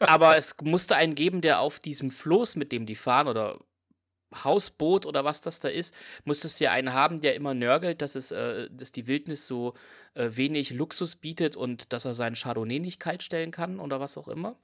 Aber 0.00 0.36
es 0.36 0.56
musste 0.62 0.96
einen 0.96 1.14
geben, 1.14 1.40
der 1.40 1.60
auf 1.60 1.78
diesem 1.78 2.10
Floß, 2.10 2.56
mit 2.56 2.72
dem 2.72 2.84
die 2.84 2.96
fahren, 2.96 3.28
oder 3.28 3.58
Hausboot 4.34 5.06
oder 5.06 5.24
was 5.24 5.40
das 5.40 5.60
da 5.60 5.68
ist, 5.68 5.94
musstest 6.24 6.60
du 6.60 6.64
ja 6.64 6.72
einen 6.72 6.92
haben, 6.92 7.20
der 7.20 7.34
immer 7.34 7.54
nörgelt, 7.54 8.02
dass 8.02 8.14
es, 8.14 8.30
äh, 8.30 8.68
dass 8.70 8.92
die 8.92 9.06
Wildnis 9.06 9.46
so 9.46 9.74
äh, 10.14 10.30
wenig 10.32 10.70
Luxus 10.70 11.16
bietet 11.16 11.56
und 11.56 11.92
dass 11.92 12.04
er 12.04 12.14
seinen 12.14 12.34
Chardonnay 12.34 12.78
nicht 12.78 13.00
kalt 13.00 13.22
stellen 13.22 13.50
kann 13.50 13.80
oder 13.80 14.00
was 14.00 14.18
auch 14.18 14.28
immer. 14.28 14.56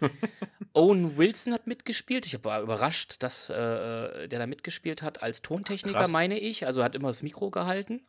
Owen 0.72 1.16
Wilson 1.16 1.52
hat 1.52 1.66
mitgespielt. 1.66 2.26
Ich 2.26 2.44
war 2.44 2.60
überrascht, 2.60 3.22
dass 3.22 3.50
äh, 3.50 3.54
äh, 3.54 4.28
der 4.28 4.38
da 4.38 4.46
mitgespielt 4.46 5.02
hat 5.02 5.22
als 5.22 5.42
Tontechniker, 5.42 6.00
Krass. 6.00 6.12
meine 6.12 6.38
ich. 6.38 6.66
Also 6.66 6.80
er 6.80 6.84
hat 6.84 6.94
immer 6.94 7.08
das 7.08 7.22
Mikro 7.22 7.50
gehalten. 7.50 8.02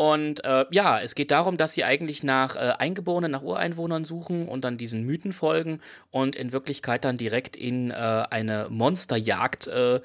Und 0.00 0.42
äh, 0.44 0.64
ja, 0.70 0.98
es 0.98 1.14
geht 1.14 1.30
darum, 1.30 1.58
dass 1.58 1.74
sie 1.74 1.84
eigentlich 1.84 2.22
nach 2.22 2.56
äh, 2.56 2.72
Eingeborenen, 2.78 3.30
nach 3.30 3.42
Ureinwohnern 3.42 4.06
suchen 4.06 4.48
und 4.48 4.64
dann 4.64 4.78
diesen 4.78 5.04
Mythen 5.04 5.30
folgen 5.30 5.82
und 6.10 6.36
in 6.36 6.52
Wirklichkeit 6.52 7.04
dann 7.04 7.18
direkt 7.18 7.54
in 7.54 7.90
äh, 7.90 7.94
eine 8.30 8.68
Monsterjagd 8.70 9.66
äh, 9.66 10.00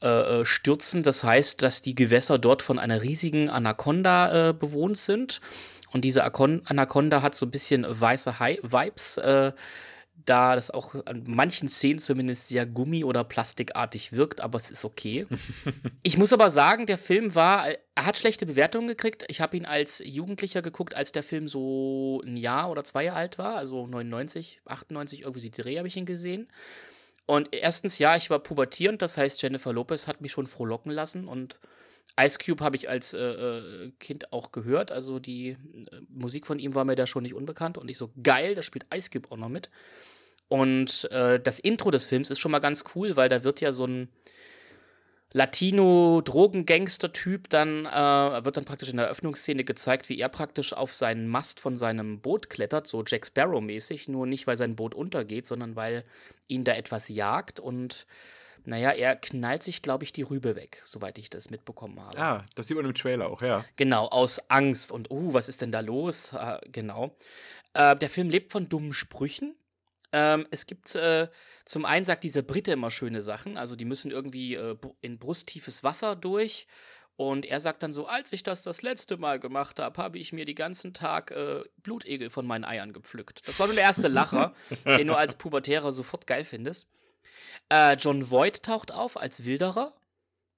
äh, 0.00 0.44
stürzen. 0.44 1.04
Das 1.04 1.22
heißt, 1.22 1.62
dass 1.62 1.80
die 1.80 1.94
Gewässer 1.94 2.40
dort 2.40 2.60
von 2.62 2.80
einer 2.80 3.04
riesigen 3.04 3.50
Anaconda 3.50 4.48
äh, 4.48 4.52
bewohnt 4.52 4.96
sind. 4.96 5.40
Und 5.92 6.04
diese 6.04 6.24
Akon 6.24 6.62
Anaconda 6.64 7.22
hat 7.22 7.36
so 7.36 7.46
ein 7.46 7.52
bisschen 7.52 7.86
weiße 7.88 8.40
Hai 8.40 8.58
Vibes. 8.62 9.20
Da 10.26 10.54
das 10.54 10.70
auch 10.70 10.94
an 11.06 11.24
manchen 11.26 11.68
Szenen 11.68 11.98
zumindest 11.98 12.48
sehr 12.48 12.66
gummi- 12.66 13.04
oder 13.04 13.24
plastikartig 13.24 14.12
wirkt, 14.12 14.40
aber 14.40 14.58
es 14.58 14.70
ist 14.70 14.84
okay. 14.84 15.26
ich 16.02 16.18
muss 16.18 16.32
aber 16.32 16.50
sagen, 16.50 16.86
der 16.86 16.98
Film 16.98 17.34
war, 17.34 17.68
er 17.68 18.06
hat 18.06 18.18
schlechte 18.18 18.46
Bewertungen 18.46 18.88
gekriegt. 18.88 19.24
Ich 19.28 19.40
habe 19.40 19.56
ihn 19.56 19.66
als 19.66 20.02
Jugendlicher 20.04 20.62
geguckt, 20.62 20.94
als 20.94 21.12
der 21.12 21.22
Film 21.22 21.48
so 21.48 22.22
ein 22.24 22.36
Jahr 22.36 22.70
oder 22.70 22.84
zwei 22.84 23.04
Jahre 23.04 23.18
alt 23.18 23.38
war, 23.38 23.56
also 23.56 23.86
99, 23.86 24.62
98, 24.64 25.22
irgendwie 25.22 25.48
die 25.48 25.62
Dreh 25.62 25.78
habe 25.78 25.88
ich 25.88 25.96
ihn 25.96 26.06
gesehen. 26.06 26.48
Und 27.26 27.54
erstens, 27.54 27.98
ja, 27.98 28.16
ich 28.16 28.28
war 28.28 28.40
pubertierend, 28.40 29.02
das 29.02 29.16
heißt, 29.16 29.40
Jennifer 29.42 29.72
Lopez 29.72 30.08
hat 30.08 30.20
mich 30.20 30.32
schon 30.32 30.48
frohlocken 30.48 30.90
lassen 30.90 31.28
und 31.28 31.60
Ice 32.18 32.38
Cube 32.38 32.64
habe 32.64 32.76
ich 32.76 32.88
als 32.88 33.14
äh, 33.14 33.20
äh, 33.20 33.92
Kind 33.98 34.32
auch 34.32 34.52
gehört, 34.52 34.92
also 34.92 35.18
die 35.18 35.50
äh, 35.50 35.56
Musik 36.08 36.46
von 36.46 36.58
ihm 36.58 36.74
war 36.74 36.84
mir 36.84 36.96
da 36.96 37.06
schon 37.06 37.22
nicht 37.22 37.34
unbekannt 37.34 37.78
und 37.78 37.90
ich 37.90 37.98
so, 37.98 38.10
geil, 38.22 38.54
da 38.54 38.62
spielt 38.62 38.86
Ice 38.94 39.10
Cube 39.10 39.30
auch 39.30 39.36
noch 39.36 39.48
mit. 39.48 39.70
Und 40.48 41.08
äh, 41.12 41.38
das 41.38 41.60
Intro 41.60 41.92
des 41.92 42.06
Films 42.06 42.30
ist 42.30 42.40
schon 42.40 42.50
mal 42.50 42.58
ganz 42.58 42.84
cool, 42.94 43.16
weil 43.16 43.28
da 43.28 43.44
wird 43.44 43.60
ja 43.60 43.72
so 43.72 43.86
ein 43.86 44.08
Latino-Drogengangster-Typ 45.32 47.48
dann, 47.50 47.86
äh, 47.86 48.44
wird 48.44 48.56
dann 48.56 48.64
praktisch 48.64 48.88
in 48.88 48.96
der 48.96 49.06
Eröffnungsszene 49.06 49.62
gezeigt, 49.62 50.08
wie 50.08 50.18
er 50.18 50.28
praktisch 50.28 50.72
auf 50.72 50.92
seinen 50.92 51.28
Mast 51.28 51.60
von 51.60 51.76
seinem 51.76 52.18
Boot 52.18 52.50
klettert, 52.50 52.88
so 52.88 53.04
Jack 53.06 53.26
Sparrow-mäßig, 53.26 54.08
nur 54.08 54.26
nicht, 54.26 54.48
weil 54.48 54.56
sein 54.56 54.74
Boot 54.74 54.92
untergeht, 54.92 55.46
sondern 55.46 55.76
weil 55.76 56.02
ihn 56.48 56.64
da 56.64 56.72
etwas 56.72 57.08
jagt 57.08 57.60
und 57.60 58.08
naja, 58.64 58.90
er 58.90 59.16
knallt 59.16 59.62
sich, 59.62 59.82
glaube 59.82 60.04
ich, 60.04 60.12
die 60.12 60.22
Rübe 60.22 60.56
weg, 60.56 60.82
soweit 60.84 61.18
ich 61.18 61.30
das 61.30 61.50
mitbekommen 61.50 62.00
habe. 62.00 62.18
Ah, 62.18 62.44
das 62.54 62.68
sieht 62.68 62.76
man 62.76 62.86
im 62.86 62.94
Trailer 62.94 63.28
auch, 63.28 63.42
ja. 63.42 63.64
Genau, 63.76 64.06
aus 64.06 64.50
Angst 64.50 64.92
und, 64.92 65.10
uh, 65.10 65.34
was 65.34 65.48
ist 65.48 65.62
denn 65.62 65.72
da 65.72 65.80
los? 65.80 66.32
Äh, 66.32 66.58
genau. 66.70 67.14
Äh, 67.74 67.96
der 67.96 68.10
Film 68.10 68.30
lebt 68.30 68.52
von 68.52 68.68
dummen 68.68 68.92
Sprüchen. 68.92 69.54
Ähm, 70.12 70.46
es 70.50 70.66
gibt, 70.66 70.94
äh, 70.96 71.28
zum 71.64 71.84
einen 71.84 72.04
sagt 72.04 72.24
dieser 72.24 72.42
Brite 72.42 72.72
immer 72.72 72.90
schöne 72.90 73.22
Sachen, 73.22 73.56
also 73.56 73.76
die 73.76 73.84
müssen 73.84 74.10
irgendwie 74.10 74.54
äh, 74.54 74.76
in 75.02 75.18
brusttiefes 75.18 75.84
Wasser 75.84 76.16
durch 76.16 76.66
Und 77.20 77.44
er 77.44 77.60
sagt 77.60 77.82
dann 77.82 77.92
so, 77.92 78.06
als 78.06 78.32
ich 78.32 78.42
das 78.42 78.62
das 78.62 78.80
letzte 78.80 79.18
Mal 79.18 79.38
gemacht 79.38 79.78
habe, 79.78 80.02
habe 80.02 80.18
ich 80.18 80.32
mir 80.32 80.46
die 80.46 80.54
ganzen 80.54 80.94
Tag 80.94 81.30
äh, 81.32 81.62
Blutegel 81.82 82.30
von 82.30 82.46
meinen 82.46 82.64
Eiern 82.64 82.94
gepflückt. 82.94 83.46
Das 83.46 83.60
war 83.60 83.66
nur 83.66 83.74
der 83.74 83.84
erste 83.84 84.08
Lacher, 84.08 84.54
den 84.86 85.06
du 85.06 85.14
als 85.14 85.36
Pubertärer 85.36 85.92
sofort 85.92 86.26
geil 86.26 86.44
findest. 86.44 86.88
Äh, 87.68 87.96
John 87.96 88.30
Voight 88.30 88.62
taucht 88.62 88.92
auf 88.92 89.16
als 89.16 89.44
Wilderer, 89.44 89.94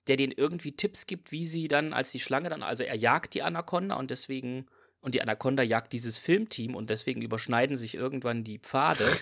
der 0.07 0.17
denen 0.17 0.33
irgendwie 0.33 0.73
Tipps 0.73 1.07
gibt, 1.07 1.33
wie 1.33 1.47
sie 1.47 1.69
dann, 1.69 1.93
als 1.93 2.11
die 2.11 2.21
Schlange 2.21 2.49
dann, 2.49 2.63
also 2.63 2.85
er 2.85 2.97
jagt 2.97 3.35
die 3.35 3.43
Anaconda 3.43 3.97
und 3.97 4.11
deswegen 4.11 4.67
und 5.03 5.17
die 5.17 5.21
Anaconda 5.21 5.65
jagt 5.65 5.93
dieses 5.93 6.19
Filmteam 6.19 6.77
und 6.77 6.89
deswegen 6.89 7.23
überschneiden 7.23 7.77
sich 7.77 7.97
irgendwann 7.97 8.45
die 8.45 8.59
Pfade. 8.59 9.05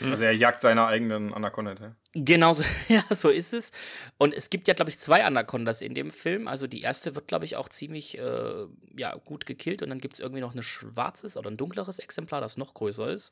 Also 0.00 0.24
er 0.24 0.34
jagt 0.34 0.60
seine 0.60 0.86
eigenen 0.86 1.32
Anaconda. 1.32 1.74
Ja? 1.74 1.94
Genau 2.14 2.52
so, 2.52 2.64
ja, 2.88 3.04
so 3.10 3.28
ist 3.28 3.52
es. 3.52 3.70
Und 4.18 4.34
es 4.34 4.50
gibt 4.50 4.66
ja, 4.66 4.74
glaube 4.74 4.90
ich, 4.90 4.98
zwei 4.98 5.24
Anacondas 5.24 5.82
in 5.82 5.94
dem 5.94 6.10
Film. 6.10 6.48
Also 6.48 6.66
die 6.66 6.80
erste 6.80 7.14
wird, 7.14 7.28
glaube 7.28 7.44
ich, 7.44 7.56
auch 7.56 7.68
ziemlich 7.68 8.18
äh, 8.18 8.66
ja, 8.96 9.14
gut 9.14 9.46
gekillt 9.46 9.82
und 9.82 9.90
dann 9.90 10.00
gibt 10.00 10.14
es 10.14 10.20
irgendwie 10.20 10.40
noch 10.40 10.54
ein 10.54 10.62
schwarzes 10.62 11.36
oder 11.36 11.50
ein 11.50 11.58
dunkleres 11.58 12.00
Exemplar, 12.00 12.40
das 12.40 12.56
noch 12.56 12.74
größer 12.74 13.08
ist. 13.08 13.30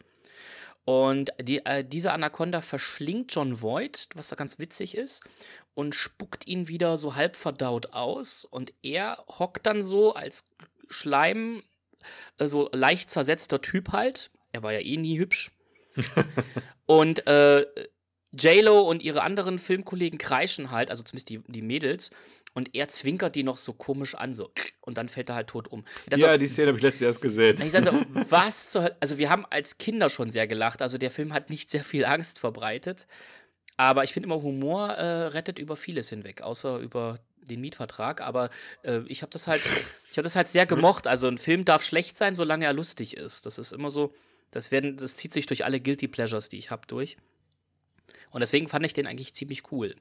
Und 0.84 1.32
die, 1.40 1.64
äh, 1.64 1.84
diese 1.84 2.12
Anaconda 2.12 2.60
verschlingt 2.60 3.34
John 3.34 3.62
Voight, 3.62 4.08
was 4.14 4.28
da 4.28 4.36
ganz 4.36 4.58
witzig 4.58 4.96
ist, 4.96 5.22
und 5.74 5.94
spuckt 5.94 6.46
ihn 6.46 6.68
wieder 6.68 6.96
so 6.96 7.14
halb 7.14 7.36
verdaut 7.36 7.92
aus. 7.92 8.44
Und 8.44 8.72
er 8.82 9.24
hockt 9.38 9.66
dann 9.66 9.82
so 9.82 10.14
als 10.14 10.44
Schleim 10.88 11.62
so 12.38 12.68
leicht 12.72 13.10
zersetzter 13.10 13.60
Typ 13.60 13.92
halt. 13.92 14.30
Er 14.52 14.62
war 14.62 14.72
ja 14.72 14.80
eh 14.80 14.96
nie 14.96 15.18
hübsch. 15.18 15.52
und 16.86 17.26
äh, 17.26 17.66
J-Lo 18.32 18.80
und 18.80 19.02
ihre 19.02 19.22
anderen 19.22 19.58
Filmkollegen 19.58 20.18
kreischen 20.18 20.70
halt, 20.70 20.90
also 20.90 21.02
zumindest 21.02 21.28
die, 21.28 21.40
die 21.46 21.62
Mädels, 21.62 22.10
und 22.54 22.74
er 22.74 22.88
zwinkert 22.88 23.34
die 23.34 23.44
noch 23.44 23.56
so 23.56 23.72
komisch 23.72 24.14
an, 24.14 24.34
so. 24.34 24.50
Und 24.82 24.98
dann 24.98 25.08
fällt 25.08 25.28
er 25.28 25.36
halt 25.36 25.48
tot 25.48 25.68
um. 25.68 25.84
Das 26.08 26.20
ja, 26.20 26.32
so, 26.32 26.38
die 26.38 26.48
Szene 26.48 26.68
habe 26.68 26.78
ich 26.78 26.82
letztens 26.82 27.02
erst 27.02 27.22
gesehen. 27.22 27.60
Ich 27.64 27.72
sag 27.72 27.84
so, 27.84 27.92
was 28.30 28.70
zur 28.70 28.90
Also, 29.00 29.18
wir 29.18 29.30
haben 29.30 29.46
als 29.48 29.78
Kinder 29.78 30.10
schon 30.10 30.30
sehr 30.30 30.46
gelacht. 30.46 30.82
Also, 30.82 30.98
der 30.98 31.10
Film 31.10 31.32
hat 31.32 31.50
nicht 31.50 31.70
sehr 31.70 31.84
viel 31.84 32.04
Angst 32.04 32.38
verbreitet. 32.38 33.06
Aber 33.76 34.04
ich 34.04 34.12
finde 34.12 34.26
immer, 34.26 34.42
Humor 34.42 34.90
äh, 34.90 35.26
rettet 35.28 35.58
über 35.58 35.76
vieles 35.76 36.10
hinweg, 36.10 36.42
außer 36.42 36.78
über 36.78 37.20
den 37.48 37.60
Mietvertrag, 37.60 38.20
aber 38.20 38.50
äh, 38.82 39.00
ich 39.06 39.22
habe 39.22 39.30
das 39.30 39.46
halt, 39.46 39.60
ich 40.04 40.12
habe 40.12 40.22
das 40.22 40.36
halt 40.36 40.48
sehr 40.48 40.66
gemocht. 40.66 41.06
Also 41.06 41.28
ein 41.28 41.38
Film 41.38 41.64
darf 41.64 41.82
schlecht 41.82 42.16
sein, 42.16 42.34
solange 42.34 42.64
er 42.64 42.72
lustig 42.72 43.16
ist. 43.16 43.46
Das 43.46 43.58
ist 43.58 43.72
immer 43.72 43.90
so, 43.90 44.14
das 44.50 44.70
werden, 44.70 44.96
das 44.96 45.16
zieht 45.16 45.32
sich 45.32 45.46
durch 45.46 45.64
alle 45.64 45.80
Guilty 45.80 46.08
Pleasures, 46.08 46.48
die 46.48 46.58
ich 46.58 46.70
habe, 46.70 46.86
durch. 46.86 47.16
Und 48.30 48.40
deswegen 48.40 48.68
fand 48.68 48.86
ich 48.86 48.92
den 48.92 49.06
eigentlich 49.06 49.34
ziemlich 49.34 49.72
cool. 49.72 49.94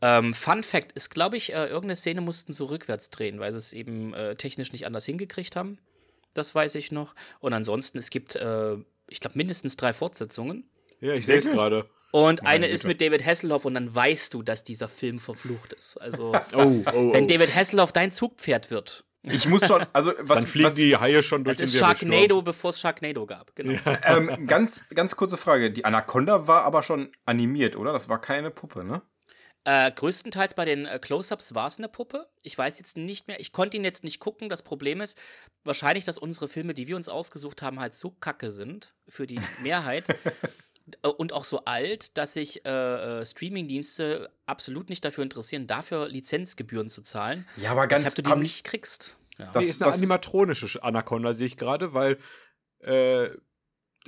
Ähm, 0.00 0.34
Fun 0.34 0.62
Fact 0.62 0.92
ist, 0.92 1.10
glaube 1.10 1.36
ich, 1.36 1.52
äh, 1.52 1.64
irgendeine 1.66 1.96
Szene 1.96 2.20
mussten 2.20 2.52
sie 2.52 2.68
rückwärts 2.68 3.10
drehen, 3.10 3.40
weil 3.40 3.52
sie 3.52 3.58
es 3.58 3.72
eben 3.72 4.14
äh, 4.14 4.36
technisch 4.36 4.72
nicht 4.72 4.86
anders 4.86 5.04
hingekriegt 5.04 5.56
haben. 5.56 5.78
Das 6.34 6.54
weiß 6.54 6.76
ich 6.76 6.92
noch. 6.92 7.14
Und 7.40 7.52
ansonsten, 7.52 7.98
es 7.98 8.10
gibt, 8.10 8.36
äh, 8.36 8.76
ich 9.08 9.20
glaube, 9.20 9.36
mindestens 9.36 9.76
drei 9.76 9.92
Fortsetzungen. 9.92 10.70
Ja, 11.00 11.14
ich 11.14 11.26
sehe 11.26 11.36
es 11.36 11.50
gerade. 11.50 11.88
Und 12.10 12.46
eine 12.46 12.66
ist 12.68 12.84
mit 12.84 13.00
David 13.00 13.26
Hasselhoff 13.26 13.64
und 13.64 13.74
dann 13.74 13.94
weißt 13.94 14.32
du, 14.32 14.42
dass 14.42 14.64
dieser 14.64 14.88
Film 14.88 15.18
verflucht 15.18 15.72
ist. 15.72 15.98
Also, 15.98 16.34
oh, 16.54 16.82
oh, 16.94 17.12
wenn 17.12 17.24
oh. 17.24 17.26
David 17.26 17.54
Hasselhoff 17.54 17.92
dein 17.92 18.10
Zugpferd 18.10 18.70
wird. 18.70 19.04
Ich 19.24 19.48
muss 19.48 19.66
schon, 19.66 19.84
also 19.92 20.12
was. 20.20 20.40
Dann 20.40 20.46
fliegen 20.46 20.66
was, 20.66 20.74
die 20.74 20.96
Haie 20.96 21.22
schon 21.22 21.44
durch 21.44 21.58
das 21.58 21.70
den 21.70 21.74
ist 21.74 21.78
Sharknado, 21.78 22.40
bevor 22.40 22.70
es 22.70 22.80
Sharknado 22.80 23.26
gab. 23.26 23.54
Genau. 23.56 23.72
Ja. 23.84 24.16
ähm, 24.16 24.46
ganz, 24.46 24.88
ganz 24.94 25.16
kurze 25.16 25.36
Frage. 25.36 25.70
Die 25.70 25.84
Anaconda 25.84 26.46
war 26.46 26.64
aber 26.64 26.82
schon 26.82 27.10
animiert, 27.26 27.76
oder? 27.76 27.92
Das 27.92 28.08
war 28.08 28.20
keine 28.20 28.50
Puppe, 28.50 28.84
ne? 28.84 29.02
Äh, 29.68 29.92
größtenteils 29.92 30.54
bei 30.54 30.64
den 30.64 30.86
äh, 30.86 30.98
Close-Ups 30.98 31.54
war 31.54 31.66
es 31.66 31.78
eine 31.78 31.88
Puppe. 31.88 32.28
Ich 32.42 32.56
weiß 32.56 32.78
jetzt 32.78 32.96
nicht 32.96 33.28
mehr, 33.28 33.38
ich 33.38 33.52
konnte 33.52 33.76
ihn 33.76 33.84
jetzt 33.84 34.02
nicht 34.02 34.18
gucken. 34.18 34.48
Das 34.48 34.62
Problem 34.62 35.00
ist 35.00 35.18
wahrscheinlich, 35.64 36.04
dass 36.04 36.16
unsere 36.16 36.48
Filme, 36.48 36.72
die 36.72 36.88
wir 36.88 36.96
uns 36.96 37.08
ausgesucht 37.08 37.60
haben, 37.60 37.78
halt 37.78 37.92
so 37.92 38.10
kacke 38.10 38.50
sind 38.50 38.94
für 39.08 39.26
die 39.26 39.40
Mehrheit, 39.62 40.04
Äh, 41.02 41.08
und 41.08 41.32
auch 41.32 41.44
so 41.44 41.64
alt, 41.64 42.16
dass 42.16 42.34
sich 42.34 42.64
äh, 42.64 43.20
äh, 43.20 43.26
Streamingdienste 43.26 44.30
absolut 44.46 44.88
nicht 44.88 45.04
dafür 45.04 45.24
interessieren, 45.24 45.66
dafür 45.66 46.08
Lizenzgebühren 46.08 46.88
zu 46.88 47.02
zahlen. 47.02 47.46
Ja, 47.56 47.72
aber 47.72 47.86
ganz 47.86 48.04
weshalb 48.04 48.16
du 48.16 48.22
die 48.22 48.40
nicht 48.40 48.64
kriegst. 48.64 49.18
Ja. 49.38 49.50
Das, 49.52 49.64
nee, 49.64 49.70
ist 49.70 49.82
eine 49.82 49.90
das 49.90 49.98
animatronische 49.98 50.82
Anaconda, 50.82 51.34
sehe 51.34 51.46
ich 51.46 51.56
gerade, 51.56 51.94
weil 51.94 52.18
äh, 52.80 53.28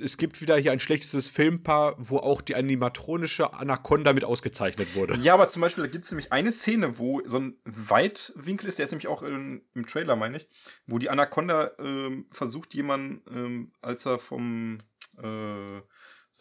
es 0.01 0.17
gibt 0.17 0.41
wieder 0.41 0.57
hier 0.57 0.71
ein 0.71 0.79
schlechtes 0.79 1.27
Filmpaar, 1.27 1.95
wo 1.97 2.17
auch 2.17 2.41
die 2.41 2.55
animatronische 2.55 3.53
Anaconda 3.53 4.13
mit 4.13 4.23
ausgezeichnet 4.23 4.95
wurde. 4.95 5.15
Ja, 5.17 5.33
aber 5.33 5.47
zum 5.47 5.61
Beispiel, 5.61 5.83
da 5.83 5.89
gibt 5.89 6.05
es 6.05 6.11
nämlich 6.11 6.31
eine 6.31 6.51
Szene, 6.51 6.97
wo 6.97 7.21
so 7.25 7.39
ein 7.39 7.57
Weitwinkel 7.65 8.67
ist, 8.67 8.79
der 8.79 8.85
ist 8.85 8.91
nämlich 8.91 9.07
auch 9.07 9.23
in, 9.23 9.61
im 9.73 9.85
Trailer, 9.85 10.15
meine 10.15 10.37
ich, 10.37 10.47
wo 10.87 10.97
die 10.97 11.09
Anaconda 11.09 11.71
ähm, 11.79 12.25
versucht, 12.31 12.73
jemanden, 12.73 13.21
ähm, 13.33 13.71
als 13.81 14.05
er 14.05 14.19
vom 14.19 14.79
äh, 15.17 15.81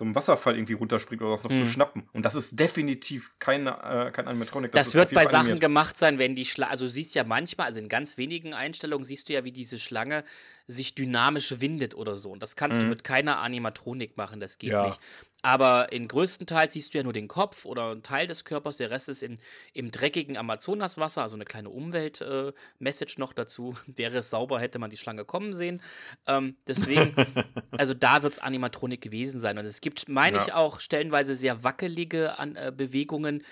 so 0.00 0.04
einem 0.06 0.14
Wasserfall 0.14 0.54
irgendwie 0.54 0.72
runterspringt 0.72 1.20
oder 1.20 1.32
was 1.32 1.44
noch 1.44 1.50
mhm. 1.50 1.58
zu 1.58 1.66
schnappen. 1.66 2.08
Und 2.14 2.24
das 2.24 2.34
ist 2.34 2.58
definitiv 2.58 3.34
keine, 3.38 4.06
äh, 4.06 4.10
kein 4.10 4.26
Animatronic. 4.26 4.72
Das, 4.72 4.86
das 4.86 4.94
wird 4.94 5.12
bei 5.12 5.26
Sachen 5.26 5.60
gemacht 5.60 5.98
sein, 5.98 6.18
wenn 6.18 6.32
die 6.32 6.46
Schlange, 6.46 6.72
also 6.72 6.86
du 6.86 6.90
siehst 6.90 7.14
ja 7.14 7.22
manchmal, 7.22 7.66
also 7.66 7.80
in 7.80 7.90
ganz 7.90 8.16
wenigen 8.16 8.54
Einstellungen 8.54 9.04
siehst 9.04 9.28
du 9.28 9.34
ja, 9.34 9.44
wie 9.44 9.52
diese 9.52 9.78
Schlange 9.78 10.24
sich 10.66 10.94
dynamisch 10.94 11.60
windet 11.60 11.94
oder 11.94 12.16
so. 12.16 12.30
Und 12.30 12.42
das 12.42 12.56
kannst 12.56 12.78
mhm. 12.78 12.82
du 12.82 12.88
mit 12.88 13.04
keiner 13.04 13.40
Animatronik 13.40 14.16
machen, 14.16 14.40
das 14.40 14.56
geht 14.56 14.70
ja. 14.70 14.86
nicht. 14.86 15.00
Aber 15.42 15.90
in 15.90 16.06
größten 16.06 16.46
Teil 16.46 16.70
siehst 16.70 16.92
du 16.92 16.98
ja 16.98 17.04
nur 17.04 17.14
den 17.14 17.28
Kopf 17.28 17.64
oder 17.64 17.90
einen 17.90 18.02
Teil 18.02 18.26
des 18.26 18.44
Körpers, 18.44 18.76
der 18.76 18.90
Rest 18.90 19.08
ist 19.08 19.22
im, 19.22 19.36
im 19.72 19.90
dreckigen 19.90 20.36
Amazonaswasser, 20.36 21.22
also 21.22 21.36
eine 21.36 21.46
kleine 21.46 21.70
Umwelt-Message 21.70 23.16
äh, 23.16 23.20
noch 23.20 23.32
dazu. 23.32 23.74
Wäre 23.86 24.18
es 24.18 24.30
sauber, 24.30 24.60
hätte 24.60 24.78
man 24.78 24.90
die 24.90 24.98
Schlange 24.98 25.24
kommen 25.24 25.52
sehen. 25.52 25.82
Ähm, 26.26 26.56
deswegen, 26.66 27.14
also 27.72 27.94
da 27.94 28.22
wird 28.22 28.34
es 28.34 28.38
Animatronik 28.38 29.00
gewesen 29.00 29.40
sein. 29.40 29.58
Und 29.58 29.64
es 29.64 29.80
gibt, 29.80 30.08
meine 30.08 30.36
ja. 30.36 30.42
ich, 30.42 30.52
auch 30.52 30.80
stellenweise 30.80 31.34
sehr 31.34 31.64
wackelige 31.64 32.38
An 32.38 32.56
äh, 32.56 32.72
Bewegungen, 32.74 33.42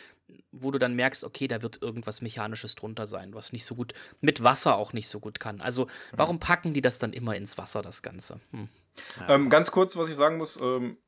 wo 0.52 0.70
du 0.70 0.78
dann 0.78 0.94
merkst, 0.94 1.24
okay, 1.24 1.48
da 1.48 1.62
wird 1.62 1.80
irgendwas 1.80 2.20
Mechanisches 2.20 2.74
drunter 2.74 3.06
sein, 3.06 3.34
was 3.34 3.52
nicht 3.52 3.64
so 3.64 3.74
gut, 3.74 3.94
mit 4.20 4.42
Wasser 4.42 4.76
auch 4.76 4.92
nicht 4.92 5.08
so 5.08 5.20
gut 5.20 5.40
kann. 5.40 5.60
Also, 5.60 5.88
warum 6.12 6.38
packen 6.38 6.74
die 6.74 6.82
das 6.82 6.98
dann 6.98 7.12
immer 7.12 7.34
ins 7.34 7.56
Wasser, 7.56 7.80
das 7.80 8.02
Ganze? 8.02 8.40
Hm. 8.50 8.68
Ja. 9.20 9.34
Ähm, 9.34 9.48
ganz 9.48 9.70
kurz, 9.70 9.96
was 9.96 10.08
ich 10.08 10.16
sagen 10.16 10.36
muss, 10.36 10.58
ähm, 10.60 10.98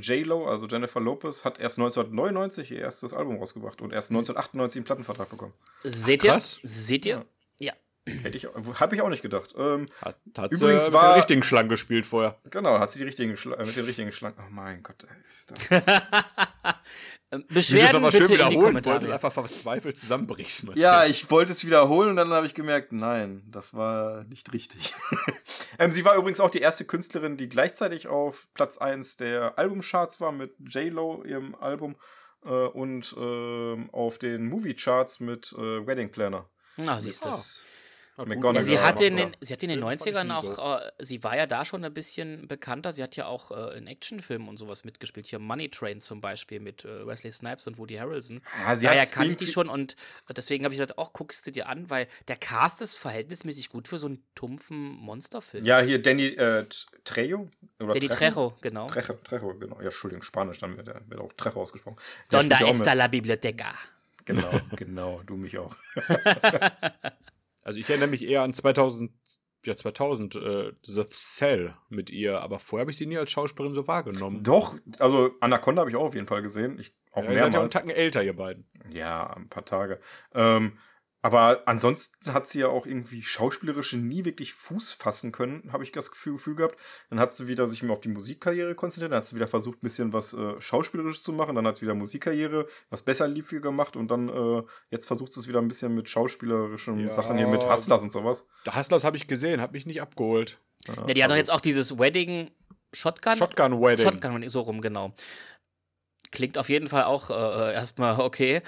J-Lo, 0.00 0.46
also 0.46 0.66
Jennifer 0.66 1.00
Lopez, 1.00 1.44
hat 1.44 1.58
erst 1.58 1.78
1999 1.78 2.70
ihr 2.72 2.80
erstes 2.80 3.14
Album 3.14 3.38
rausgebracht 3.38 3.80
und 3.80 3.92
erst 3.92 4.10
1998 4.10 4.78
einen 4.78 4.84
Plattenvertrag 4.84 5.30
bekommen. 5.30 5.52
Seht 5.82 6.24
ihr? 6.24 6.32
Krass. 6.32 6.60
Seht 6.62 7.06
ihr? 7.06 7.24
Ja. 7.60 7.72
Hätte 8.06 8.36
ich, 8.36 8.46
habe 8.80 8.94
ich 8.94 9.02
auch 9.02 9.08
nicht 9.08 9.22
gedacht. 9.22 9.54
Ähm, 9.58 9.86
hat, 10.00 10.16
hat 10.38 10.52
übrigens 10.52 10.86
sie 10.86 10.92
war, 10.92 11.02
mit 11.02 11.12
den 11.12 11.16
richtigen 11.16 11.42
Schlangen 11.42 11.68
gespielt 11.68 12.06
vorher. 12.06 12.38
Genau, 12.50 12.78
hat 12.78 12.90
sie 12.90 13.00
die 13.00 13.04
richtigen 13.04 13.36
Schla 13.36 13.56
mit 13.56 13.76
den 13.76 13.84
richtigen 13.84 14.12
Schlangen. 14.12 14.36
Oh 14.38 14.50
mein 14.50 14.82
Gott, 14.82 15.04
ey, 15.04 15.80
das. 17.30 17.42
Beschwerden 17.48 18.02
bitte 18.02 18.18
schön 18.18 18.28
wiederholen 18.28 18.84
wollte 18.84 19.06
und 19.06 19.12
einfach 19.12 19.32
verzweifelt 19.32 19.98
zusammenbrichst. 19.98 20.64
Ja, 20.74 21.04
ich 21.04 21.30
wollte 21.30 21.52
es 21.52 21.64
wiederholen 21.64 22.10
und 22.10 22.16
dann 22.16 22.30
habe 22.30 22.46
ich 22.46 22.54
gemerkt, 22.54 22.92
nein, 22.92 23.42
das 23.50 23.74
war 23.74 24.24
nicht 24.24 24.52
richtig. 24.52 24.94
ähm, 25.78 25.92
sie 25.92 26.04
war 26.04 26.16
übrigens 26.16 26.40
auch 26.40 26.50
die 26.50 26.60
erste 26.60 26.84
Künstlerin, 26.84 27.36
die 27.36 27.48
gleichzeitig 27.48 28.06
auf 28.08 28.48
Platz 28.54 28.78
1 28.78 29.16
der 29.16 29.58
Albumcharts 29.58 30.20
war 30.20 30.32
mit 30.32 30.54
J-Lo, 30.60 31.24
ihrem 31.24 31.54
Album, 31.56 31.96
äh, 32.44 32.48
und 32.48 33.14
äh, 33.18 33.88
auf 33.92 34.18
den 34.18 34.48
Movie-Charts 34.48 35.20
mit 35.20 35.52
äh, 35.58 35.86
Wedding 35.86 36.10
Planner. 36.10 36.48
Na, 36.76 37.00
siehst 37.00 37.24
du. 37.24 37.28
Ja, 38.18 38.62
sie, 38.62 38.78
hat 38.78 39.00
in 39.02 39.16
den, 39.18 39.36
sie 39.42 39.52
hat 39.52 39.62
in 39.62 39.68
den 39.68 39.84
90ern 39.84 40.32
auch, 40.32 40.42
so. 40.42 40.62
äh, 40.62 40.90
sie 41.04 41.22
war 41.22 41.36
ja 41.36 41.46
da 41.46 41.66
schon 41.66 41.84
ein 41.84 41.92
bisschen 41.92 42.48
bekannter. 42.48 42.90
Sie 42.92 43.02
hat 43.02 43.14
ja 43.14 43.26
auch 43.26 43.50
äh, 43.50 43.76
in 43.76 43.86
Actionfilmen 43.86 44.48
und 44.48 44.56
sowas 44.56 44.84
mitgespielt. 44.84 45.26
Hier 45.26 45.38
Money 45.38 45.68
Train 45.68 46.00
zum 46.00 46.22
Beispiel 46.22 46.60
mit 46.60 46.86
äh, 46.86 47.06
Wesley 47.06 47.30
Snipes 47.30 47.66
und 47.66 47.76
Woody 47.76 47.96
Harrelson. 47.96 48.40
Ja, 48.64 48.74
sie 48.74 48.86
Daher 48.86 49.04
kannte 49.04 49.32
ich 49.32 49.36
die 49.36 49.46
schon 49.46 49.68
und 49.68 49.96
deswegen 50.34 50.64
habe 50.64 50.72
ich 50.72 50.80
gesagt, 50.80 50.96
auch 50.96 51.12
guckst 51.12 51.46
du 51.46 51.50
dir 51.50 51.68
an, 51.68 51.90
weil 51.90 52.06
der 52.28 52.36
Cast 52.36 52.80
ist 52.80 52.96
verhältnismäßig 52.96 53.68
gut 53.68 53.86
für 53.86 53.98
so 53.98 54.06
einen 54.06 54.24
tumpfen 54.34 54.76
Monsterfilm. 54.76 55.66
Ja, 55.66 55.80
hier 55.80 56.00
Danny 56.00 56.28
äh, 56.28 56.64
Trejo. 57.04 57.50
Oder 57.80 57.92
Danny 57.92 58.08
Trejo, 58.08 58.56
genau. 58.62 58.86
Trejo, 58.86 59.12
Trejo, 59.24 59.54
genau. 59.58 59.76
Ja, 59.78 59.84
Entschuldigung, 59.84 60.22
Spanisch, 60.22 60.58
dann 60.58 60.78
wird, 60.78 60.86
wird 60.86 61.20
auch 61.20 61.32
Trejo 61.34 61.60
ausgesprochen. 61.60 61.98
Donda 62.30 62.58
está 62.60 62.94
la 62.94 63.08
biblioteca. 63.08 63.74
Genau, 64.24 64.50
genau, 64.76 65.22
du 65.26 65.36
mich 65.36 65.58
auch. 65.58 65.76
Also 67.66 67.80
ich 67.80 67.90
erinnere 67.90 68.10
mich 68.10 68.24
eher 68.24 68.42
an 68.42 68.54
2000, 68.54 69.10
ja 69.64 69.74
2000, 69.74 70.36
äh, 70.36 70.72
The 70.84 71.04
Cell 71.04 71.74
mit 71.88 72.10
ihr, 72.10 72.40
aber 72.40 72.60
vorher 72.60 72.82
habe 72.82 72.92
ich 72.92 72.96
sie 72.96 73.06
nie 73.06 73.18
als 73.18 73.32
Schauspielerin 73.32 73.74
so 73.74 73.88
wahrgenommen. 73.88 74.44
Doch, 74.44 74.76
also 75.00 75.32
Anaconda 75.40 75.80
habe 75.80 75.90
ich 75.90 75.96
auch 75.96 76.04
auf 76.04 76.14
jeden 76.14 76.28
Fall 76.28 76.42
gesehen. 76.42 76.78
Ich, 76.78 76.94
auch 77.10 77.24
ja, 77.24 77.32
ihr 77.32 77.38
seid 77.40 77.54
ja 77.54 77.60
einen 77.60 77.70
Tacken 77.70 77.90
älter, 77.90 78.22
ihr 78.22 78.36
beiden. 78.36 78.66
Ja, 78.92 79.34
ein 79.34 79.48
paar 79.48 79.64
Tage. 79.64 79.98
Ähm, 80.32 80.78
Aber 81.26 81.64
ansonsten 81.66 82.32
hat 82.32 82.46
sie 82.46 82.60
ja 82.60 82.68
auch 82.68 82.86
irgendwie 82.86 83.20
schauspielerisch 83.20 83.94
nie 83.94 84.24
wirklich 84.24 84.52
Fuß 84.52 84.92
fassen 84.92 85.32
können, 85.32 85.72
habe 85.72 85.82
ich 85.82 85.90
das 85.90 86.12
Gefühl, 86.12 86.34
Gefühl 86.34 86.54
gehabt. 86.54 86.76
Dann 87.10 87.18
hat 87.18 87.34
sie 87.34 87.48
wieder 87.48 87.66
sich 87.66 87.82
mehr 87.82 87.94
auf 87.94 88.00
die 88.00 88.10
Musikkarriere 88.10 88.76
konzentriert, 88.76 89.10
dann 89.10 89.16
hat 89.18 89.26
sie 89.26 89.34
wieder 89.34 89.48
versucht, 89.48 89.78
ein 89.78 89.80
bisschen 89.80 90.12
was 90.12 90.34
äh, 90.34 90.60
schauspielerisches 90.60 91.24
zu 91.24 91.32
machen, 91.32 91.56
dann 91.56 91.66
hat 91.66 91.74
sie 91.74 91.82
wieder 91.82 91.96
Musikkarriere, 91.96 92.68
was 92.90 93.02
besser 93.02 93.26
lief, 93.26 93.50
gemacht 93.60 93.96
und 93.96 94.08
dann 94.08 94.28
äh, 94.28 94.62
jetzt 94.90 95.06
versucht 95.06 95.32
sie 95.32 95.40
es 95.40 95.48
wieder 95.48 95.60
ein 95.60 95.66
bisschen 95.66 95.96
mit 95.96 96.08
schauspielerischen 96.08 97.00
Ja. 97.00 97.10
Sachen 97.10 97.38
hier 97.38 97.48
mit 97.48 97.68
Hustlers 97.68 98.02
und 98.02 98.12
sowas. 98.12 98.46
Hustlers 98.72 99.02
habe 99.02 99.16
ich 99.16 99.26
gesehen, 99.26 99.60
hat 99.60 99.72
mich 99.72 99.84
nicht 99.84 100.00
abgeholt. 100.00 100.60
Ja, 100.86 101.12
die 101.12 101.24
hat 101.24 101.30
doch 101.32 101.36
jetzt 101.36 101.50
auch 101.50 101.60
dieses 101.60 101.98
Wedding 101.98 102.52
Shotgun. 102.92 103.36
Shotgun 103.36 103.80
Wedding. 103.80 104.06
Shotgun 104.06 104.48
so 104.48 104.60
rum, 104.60 104.80
genau. 104.80 105.12
Klingt 106.30 106.56
auf 106.56 106.68
jeden 106.68 106.86
Fall 106.86 107.02
auch 107.02 107.30
äh, 107.30 107.74
erstmal 107.74 108.20
okay. 108.20 108.62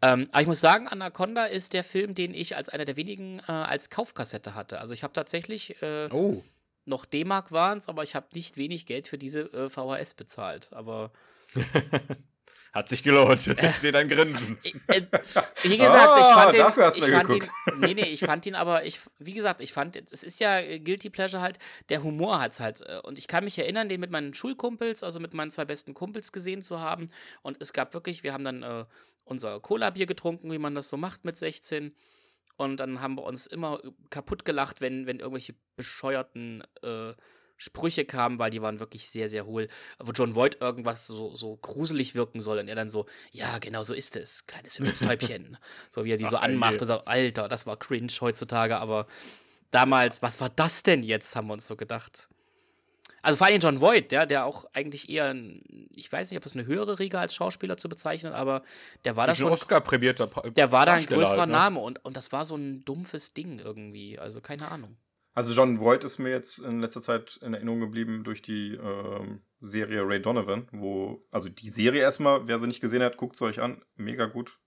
Ähm, 0.00 0.28
aber 0.30 0.40
ich 0.42 0.46
muss 0.46 0.60
sagen, 0.60 0.86
Anaconda 0.88 1.44
ist 1.46 1.72
der 1.72 1.82
Film, 1.84 2.14
den 2.14 2.32
ich 2.34 2.56
als 2.56 2.68
einer 2.68 2.84
der 2.84 2.96
wenigen 2.96 3.40
äh, 3.48 3.52
als 3.52 3.90
Kaufkassette 3.90 4.54
hatte. 4.54 4.78
Also 4.80 4.94
ich 4.94 5.02
habe 5.02 5.12
tatsächlich 5.12 5.82
äh, 5.82 6.08
Oh. 6.12 6.42
noch 6.84 7.04
D-Mark 7.04 7.50
waren 7.52 7.78
es, 7.78 7.88
aber 7.88 8.02
ich 8.04 8.14
habe 8.14 8.26
nicht 8.34 8.56
wenig 8.56 8.86
Geld 8.86 9.08
für 9.08 9.18
diese 9.18 9.40
äh, 9.52 9.68
VHS 9.68 10.14
bezahlt. 10.14 10.72
Aber 10.72 11.10
Hat 12.72 12.88
sich 12.88 13.02
gelohnt. 13.02 13.46
Ich 13.62 13.76
sehe 13.78 13.92
dein 13.92 14.08
Grinsen. 14.08 14.58
Ich, 14.62 14.74
äh, 14.88 15.02
wie 15.62 15.78
gesagt, 15.78 16.18
ich 16.20 16.26
Ah, 16.26 16.34
fand 16.42 16.54
den, 16.54 16.60
dafür 16.60 16.84
hast 16.84 16.98
du 17.00 17.06
ich 17.06 17.10
fand 17.10 17.28
ihn, 17.30 17.38
geguckt. 17.40 17.50
nee, 17.78 17.94
nee, 17.94 18.02
ich 18.04 18.20
fand 18.20 18.44
ihn 18.44 18.54
aber, 18.54 18.84
ich, 18.84 19.00
wie 19.18 19.32
gesagt, 19.32 19.62
ich 19.62 19.72
fand, 19.72 19.96
es 19.96 20.22
ist 20.22 20.38
ja 20.38 20.58
äh, 20.60 20.78
Guilty 20.78 21.08
Pleasure 21.10 21.42
halt, 21.42 21.58
der 21.88 22.02
Humor 22.02 22.40
hat's 22.40 22.60
halt. 22.60 22.82
äh, 22.82 23.00
Und 23.02 23.18
ich 23.18 23.26
kann 23.26 23.44
mich 23.44 23.58
erinnern, 23.58 23.88
den 23.88 24.00
mit 24.00 24.10
meinen 24.10 24.34
Schulkumpels, 24.34 25.02
also 25.02 25.18
mit 25.18 25.32
meinen 25.32 25.50
zwei 25.50 25.64
besten 25.64 25.94
Kumpels 25.94 26.30
gesehen 26.30 26.60
zu 26.60 26.78
haben. 26.78 27.06
Und 27.42 27.56
es 27.60 27.72
gab 27.72 27.94
wirklich, 27.94 28.22
wir 28.22 28.34
haben 28.34 28.44
dann 28.44 28.62
äh, 28.62 28.84
unser 29.28 29.60
Cola-Bier 29.60 30.06
getrunken, 30.06 30.50
wie 30.52 30.58
man 30.58 30.74
das 30.74 30.88
so 30.88 30.96
macht 30.96 31.24
mit 31.24 31.36
16. 31.36 31.94
Und 32.56 32.80
dann 32.80 33.00
haben 33.00 33.16
wir 33.16 33.22
uns 33.22 33.46
immer 33.46 33.80
kaputt 34.10 34.44
gelacht, 34.44 34.80
wenn, 34.80 35.06
wenn 35.06 35.20
irgendwelche 35.20 35.54
bescheuerten 35.76 36.62
äh, 36.82 37.12
Sprüche 37.56 38.04
kamen, 38.04 38.38
weil 38.38 38.50
die 38.50 38.62
waren 38.62 38.80
wirklich 38.80 39.08
sehr, 39.08 39.28
sehr 39.28 39.44
hohl. 39.44 39.68
Wo 39.98 40.12
John 40.12 40.34
Voight 40.34 40.60
irgendwas 40.60 41.06
so, 41.06 41.34
so 41.34 41.56
gruselig 41.56 42.14
wirken 42.14 42.40
soll 42.40 42.58
und 42.58 42.68
er 42.68 42.76
dann 42.76 42.88
so, 42.88 43.06
ja, 43.32 43.58
genau 43.58 43.82
so 43.82 43.94
ist 43.94 44.16
es, 44.16 44.46
kleines 44.46 44.78
hübsches 44.78 45.00
Täubchen. 45.00 45.58
so 45.90 46.04
wie 46.04 46.12
er 46.12 46.16
die 46.16 46.26
so 46.26 46.36
Ach, 46.36 46.42
anmacht 46.42 46.74
ey. 46.74 46.80
und 46.80 46.86
sagt, 46.86 47.08
Alter, 47.08 47.48
das 47.48 47.66
war 47.66 47.76
cringe 47.76 48.12
heutzutage, 48.20 48.78
aber 48.78 49.06
damals, 49.70 50.22
was 50.22 50.40
war 50.40 50.50
das 50.50 50.84
denn 50.84 51.02
jetzt, 51.02 51.34
haben 51.36 51.48
wir 51.48 51.54
uns 51.54 51.66
so 51.66 51.76
gedacht. 51.76 52.28
Also 53.28 53.36
vor 53.36 53.46
allem 53.46 53.60
John 53.60 53.82
Voight, 53.82 54.10
der, 54.10 54.24
der 54.24 54.46
auch 54.46 54.64
eigentlich 54.72 55.10
eher, 55.10 55.26
ein, 55.26 55.60
ich 55.94 56.10
weiß 56.10 56.30
nicht, 56.30 56.38
ob 56.38 56.46
es 56.46 56.54
eine 56.54 56.64
höhere 56.64 56.98
Riege 56.98 57.18
als 57.18 57.34
Schauspieler 57.34 57.76
zu 57.76 57.90
bezeichnen, 57.90 58.32
aber 58.32 58.62
der 59.04 59.16
war 59.16 59.26
da 59.26 59.34
schon 59.34 59.52
Oscar-prämierter 59.52 60.28
Pa- 60.28 60.48
der 60.48 60.72
war 60.72 60.86
da 60.86 60.94
ein 60.94 61.04
größerer 61.04 61.40
halt, 61.40 61.50
ne? 61.50 61.54
Name 61.54 61.80
und, 61.80 62.02
und 62.06 62.16
das 62.16 62.32
war 62.32 62.46
so 62.46 62.56
ein 62.56 62.80
dumpfes 62.86 63.34
Ding 63.34 63.58
irgendwie. 63.58 64.18
Also 64.18 64.40
keine 64.40 64.70
Ahnung. 64.70 64.96
Also 65.34 65.52
John 65.52 65.78
Voight 65.78 66.04
ist 66.04 66.18
mir 66.18 66.30
jetzt 66.30 66.60
in 66.60 66.80
letzter 66.80 67.02
Zeit 67.02 67.38
in 67.42 67.52
Erinnerung 67.52 67.80
geblieben 67.80 68.24
durch 68.24 68.40
die 68.40 68.76
ähm, 68.76 69.42
Serie 69.60 70.08
Ray 70.08 70.22
Donovan, 70.22 70.66
wo, 70.72 71.20
also 71.30 71.50
die 71.50 71.68
Serie 71.68 72.00
erstmal, 72.00 72.48
wer 72.48 72.58
sie 72.58 72.66
nicht 72.66 72.80
gesehen 72.80 73.02
hat, 73.02 73.18
guckt 73.18 73.36
sie 73.36 73.44
euch 73.44 73.60
an, 73.60 73.84
mega 73.94 74.24
gut. 74.24 74.58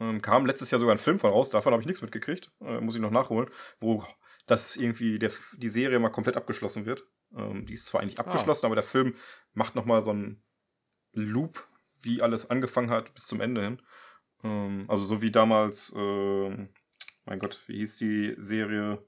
Ähm, 0.00 0.22
kam 0.22 0.46
letztes 0.46 0.70
Jahr 0.70 0.78
sogar 0.78 0.94
ein 0.94 0.98
Film 0.98 1.18
von 1.18 1.32
raus, 1.32 1.50
davon 1.50 1.74
habe 1.74 1.82
ich 1.82 1.86
nichts 1.86 2.00
mitgekriegt, 2.00 2.50
äh, 2.62 2.80
muss 2.80 2.94
ich 2.94 3.02
noch 3.02 3.10
nachholen, 3.10 3.50
wo 3.78 4.02
das 4.46 4.76
irgendwie 4.76 5.18
der, 5.18 5.32
die 5.58 5.68
Serie 5.68 5.98
mal 5.98 6.08
komplett 6.08 6.36
abgeschlossen 6.36 6.86
wird. 6.86 7.04
Ähm, 7.34 7.66
die 7.66 7.74
ist 7.74 7.86
zwar 7.86 8.00
eigentlich 8.00 8.18
abgeschlossen, 8.18 8.66
aber 8.66 8.74
der 8.74 8.84
Film 8.84 9.14
macht 9.52 9.74
noch 9.74 9.84
mal 9.84 10.02
so 10.02 10.10
einen 10.10 10.42
Loop, 11.12 11.66
wie 12.02 12.22
alles 12.22 12.50
angefangen 12.50 12.90
hat 12.90 13.14
bis 13.14 13.24
zum 13.24 13.40
Ende 13.40 13.62
hin. 13.62 13.82
Ähm, 14.44 14.84
also 14.88 15.04
so 15.04 15.22
wie 15.22 15.30
damals, 15.30 15.92
ähm, 15.96 16.68
mein 17.24 17.38
Gott, 17.38 17.58
wie 17.66 17.78
hieß 17.78 17.96
die 17.96 18.34
Serie 18.38 19.02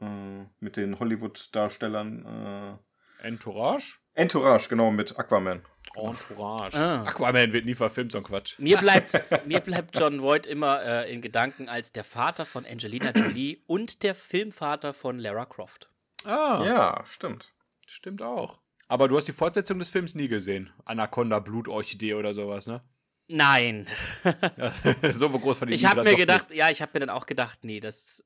äh, 0.00 0.44
mit 0.60 0.76
den 0.76 0.98
Hollywood-Darstellern? 0.98 2.78
Äh, 3.22 3.26
Entourage? 3.26 3.98
Entourage, 4.14 4.68
genau, 4.68 4.90
mit 4.90 5.18
Aquaman. 5.18 5.62
Entourage. 5.94 6.76
Ah. 6.76 7.02
Aquaman 7.04 7.52
wird 7.52 7.64
nie 7.64 7.74
verfilmt, 7.74 8.12
so 8.12 8.18
ein 8.18 8.24
Quatsch. 8.24 8.58
Mir 8.58 8.78
bleibt, 8.78 9.20
mir 9.46 9.60
bleibt 9.60 9.98
John 9.98 10.22
Voight 10.22 10.46
immer 10.46 10.82
äh, 10.82 11.12
in 11.12 11.20
Gedanken 11.20 11.68
als 11.68 11.92
der 11.92 12.04
Vater 12.04 12.46
von 12.46 12.64
Angelina 12.64 13.10
Jolie 13.10 13.58
und 13.66 14.02
der 14.02 14.14
Filmvater 14.14 14.94
von 14.94 15.18
Lara 15.18 15.44
Croft. 15.44 15.88
Ah, 16.24 16.62
Ja, 16.64 17.04
stimmt. 17.06 17.52
stimmt 17.86 18.22
auch. 18.22 18.60
Aber 18.88 19.06
du 19.08 19.16
hast 19.16 19.28
die 19.28 19.32
Fortsetzung 19.32 19.78
des 19.78 19.90
Films 19.90 20.14
nie 20.14 20.28
gesehen. 20.28 20.72
Anaconda, 20.84 21.38
Blutorchidee 21.38 22.14
oder 22.14 22.34
sowas, 22.34 22.66
ne? 22.66 22.82
Nein. 23.28 23.86
so 25.12 25.30
groß 25.30 25.58
von 25.58 25.68
die 25.68 25.74
Ich 25.74 25.84
habe 25.86 26.02
mir 26.02 26.16
gedacht, 26.16 26.50
ja, 26.52 26.68
ich 26.68 26.82
habe 26.82 26.90
mir 26.94 27.00
dann 27.06 27.10
auch 27.10 27.26
gedacht, 27.26 27.60
nee, 27.62 27.78
das 27.78 28.24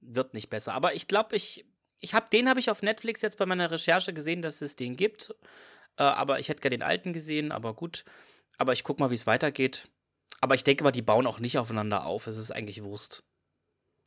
wird 0.00 0.32
nicht 0.32 0.48
besser. 0.48 0.72
Aber 0.72 0.94
ich 0.94 1.06
glaube, 1.08 1.36
ich, 1.36 1.66
ich 2.00 2.14
habe 2.14 2.30
den 2.32 2.48
habe 2.48 2.60
ich 2.60 2.70
auf 2.70 2.82
Netflix 2.82 3.20
jetzt 3.20 3.36
bei 3.36 3.44
meiner 3.44 3.70
Recherche 3.70 4.14
gesehen, 4.14 4.40
dass 4.40 4.62
es 4.62 4.76
den 4.76 4.96
gibt. 4.96 5.34
Äh, 5.98 6.04
aber 6.04 6.40
ich 6.40 6.48
hätte 6.48 6.62
gerne 6.62 6.78
den 6.78 6.82
alten 6.82 7.12
gesehen, 7.12 7.52
aber 7.52 7.74
gut. 7.74 8.06
Aber 8.56 8.72
ich 8.72 8.84
guck 8.84 9.00
mal, 9.00 9.10
wie 9.10 9.14
es 9.16 9.26
weitergeht. 9.26 9.90
Aber 10.40 10.54
ich 10.54 10.64
denke 10.64 10.84
mal, 10.84 10.90
die 10.92 11.02
bauen 11.02 11.26
auch 11.26 11.40
nicht 11.40 11.58
aufeinander 11.58 12.06
auf. 12.06 12.26
Es 12.26 12.38
ist 12.38 12.50
eigentlich 12.50 12.82
Wurst. 12.82 13.24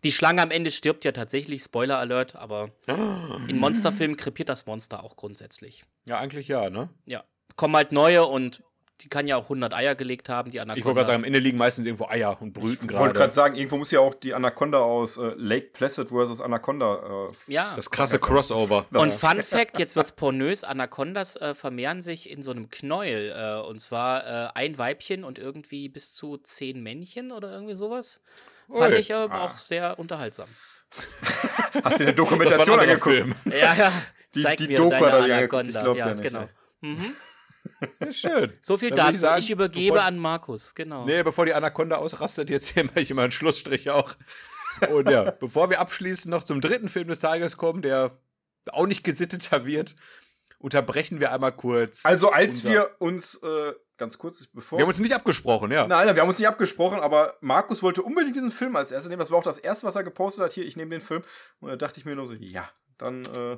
Die 0.08 0.14
Schlange 0.14 0.42
am 0.42 0.52
Ende 0.52 0.72
stirbt 0.72 1.04
ja 1.04 1.12
tatsächlich, 1.12 1.62
Spoiler 1.62 2.00
Alert, 2.00 2.38
aber 2.38 2.70
in 3.50 3.60
Monsterfilmen 3.60 4.16
krepiert 4.16 4.48
das 4.48 4.66
Monster 4.66 5.04
auch 5.04 5.18
grundsätzlich. 5.18 5.84
Ja, 6.06 6.18
eigentlich 6.18 6.48
ja, 6.48 6.70
ne? 6.70 6.88
Ja. 7.06 7.26
Kommen 7.58 7.76
halt 7.76 7.92
neue 7.92 8.26
und 8.26 8.64
die 9.02 9.10
kann 9.10 9.28
ja 9.28 9.36
auch 9.36 9.44
100 9.44 9.74
Eier 9.74 9.96
gelegt 9.96 10.30
haben, 10.30 10.50
die 10.50 10.62
Anaconda. 10.62 10.80
Ich 10.80 10.86
wollte 10.86 10.96
gerade 10.96 11.08
sagen, 11.08 11.18
am 11.18 11.24
Ende 11.26 11.40
liegen 11.40 11.58
meistens 11.58 11.86
irgendwo 11.86 12.06
Eier 12.06 12.42
und 12.42 12.54
brüten 12.54 12.86
Ich 12.86 12.94
wollte 12.94 12.96
gerade. 12.96 13.14
gerade 13.14 13.34
sagen, 13.34 13.56
irgendwo 13.56 13.76
muss 13.76 13.92
ja 13.92 14.00
auch 14.00 14.14
die 14.14 14.34
Anaconda 14.34 14.80
aus 14.80 15.18
äh, 15.18 15.34
Lake 15.36 15.72
Placid 15.74 16.08
versus 16.08 16.40
Anaconda. 16.40 17.28
Äh, 17.48 17.52
ja. 17.52 17.74
Das 17.76 17.92
krasse 17.92 18.18
Crossover. 18.18 18.86
Und 18.94 19.14
Fun 19.14 19.44
Fact, 19.44 19.78
jetzt 19.78 19.98
wird's 19.98 20.14
pornös, 20.14 20.64
Anacondas 20.64 21.36
äh, 21.36 21.54
vermehren 21.54 22.00
sich 22.00 22.30
in 22.30 22.44
so 22.44 22.52
einem 22.52 22.70
Knäuel. 22.70 23.36
Äh, 23.38 23.68
und 23.68 23.82
zwar 23.82 24.26
äh, 24.26 24.50
ein 24.56 24.78
Weibchen 24.78 25.26
und 25.26 25.38
irgendwie 25.38 25.90
bis 25.90 26.16
zu 26.16 26.38
zehn 26.38 26.82
Männchen 26.82 27.34
oder 27.34 27.52
irgendwie 27.52 27.76
sowas. 27.76 28.22
Fand 28.70 28.94
Ui. 28.94 29.00
ich 29.00 29.10
äh, 29.10 29.14
auch 29.14 29.56
sehr 29.58 29.98
unterhaltsam. 30.00 30.48
hast 31.84 32.00
du 32.00 32.04
eine 32.04 32.14
Dokumentation 32.14 32.80
angeguckt? 32.80 33.16
Film. 33.16 33.36
Ja, 33.46 33.74
ja. 33.76 33.92
Die- 34.36 34.42
Zeig 34.42 34.58
die 34.58 34.68
mir 34.68 34.78
Doku 34.78 34.90
deine 34.92 35.24
sich 35.24 35.34
angeguckt, 35.34 35.68
ich 35.70 35.78
Anaconda. 35.78 35.82
glaub's 35.82 36.00
ja, 36.00 36.08
ja 36.08 36.14
nicht, 36.16 36.24
genau. 36.24 36.50
Ja, 38.00 38.14
schön. 38.14 38.54
So 38.62 38.78
viel 38.78 38.92
dazu. 38.92 39.12
Ich, 39.12 39.20
sagen, 39.20 39.46
übergebe 39.48 39.94
bevor- 39.96 40.06
an 40.08 40.18
Markus, 40.18 40.74
genau. 40.74 41.06
Nee, 41.06 41.22
bevor 41.24 41.46
die 41.46 41.54
Anaconda 41.54 41.98
ausrastet, 41.98 42.50
jetzt 42.50 42.70
hier 42.70 42.86
mache 42.86 43.02
ich 43.02 43.12
immer 43.12 43.24
einen 43.24 43.32
Schlussstrich 43.32 43.90
auch. 43.90 44.16
Und 44.90 45.10
ja, 45.10 45.32
bevor 45.32 45.70
wir 45.70 45.80
abschließend 45.80 46.32
noch 46.32 46.44
zum 46.44 46.62
dritten 46.62 46.88
Film 46.88 47.08
des 47.08 47.20
Tages 47.20 47.58
kommen, 47.58 47.82
der 47.82 48.12
auch 48.72 48.88
nicht 48.88 49.04
gesitteter 49.04 49.66
wird, 49.66 49.96
unterbrechen 50.60 51.20
wir 51.20 51.32
einmal 51.34 51.52
kurz. 51.56 52.06
Also 52.06 52.32
als 52.32 52.64
wir 52.64 52.90
uns, 53.00 53.36
äh, 53.44 53.74
ganz 53.98 54.18
kurz, 54.18 54.48
bevor... 54.48 54.78
Wir 54.78 54.84
haben 54.84 54.90
uns 54.90 55.00
nicht 55.00 55.16
abgesprochen, 55.16 55.72
ja. 55.72 55.88
Nein, 55.88 56.06
nein, 56.08 56.16
wir 56.16 56.22
haben 56.22 56.30
uns 56.30 56.40
nicht 56.40 56.48
abgesprochen, 56.48 57.00
aber 57.00 57.36
Markus 57.42 57.84
wollte 57.84 58.04
unbedingt 58.04 58.36
diesen 58.36 58.52
Film 58.52 58.76
als 58.76 58.92
erstes 58.92 59.10
nehmen. 59.10 59.20
Das 59.20 59.32
war 59.32 59.40
auch 59.40 59.44
das 59.44 59.58
erste, 59.58 59.88
was 59.88 59.96
er 59.96 60.04
gepostet 60.04 60.44
hat. 60.44 60.52
Hier, 60.52 60.66
ich 60.66 60.78
nehme 60.78 60.92
den 60.92 61.02
Film. 61.02 61.24
Und 61.60 61.70
da 61.70 61.76
dachte 61.76 62.00
ich 62.00 62.06
mir 62.06 62.16
nur 62.16 62.28
so, 62.28 62.34
ja, 62.34 62.70
dann, 62.98 63.26
äh, 63.26 63.58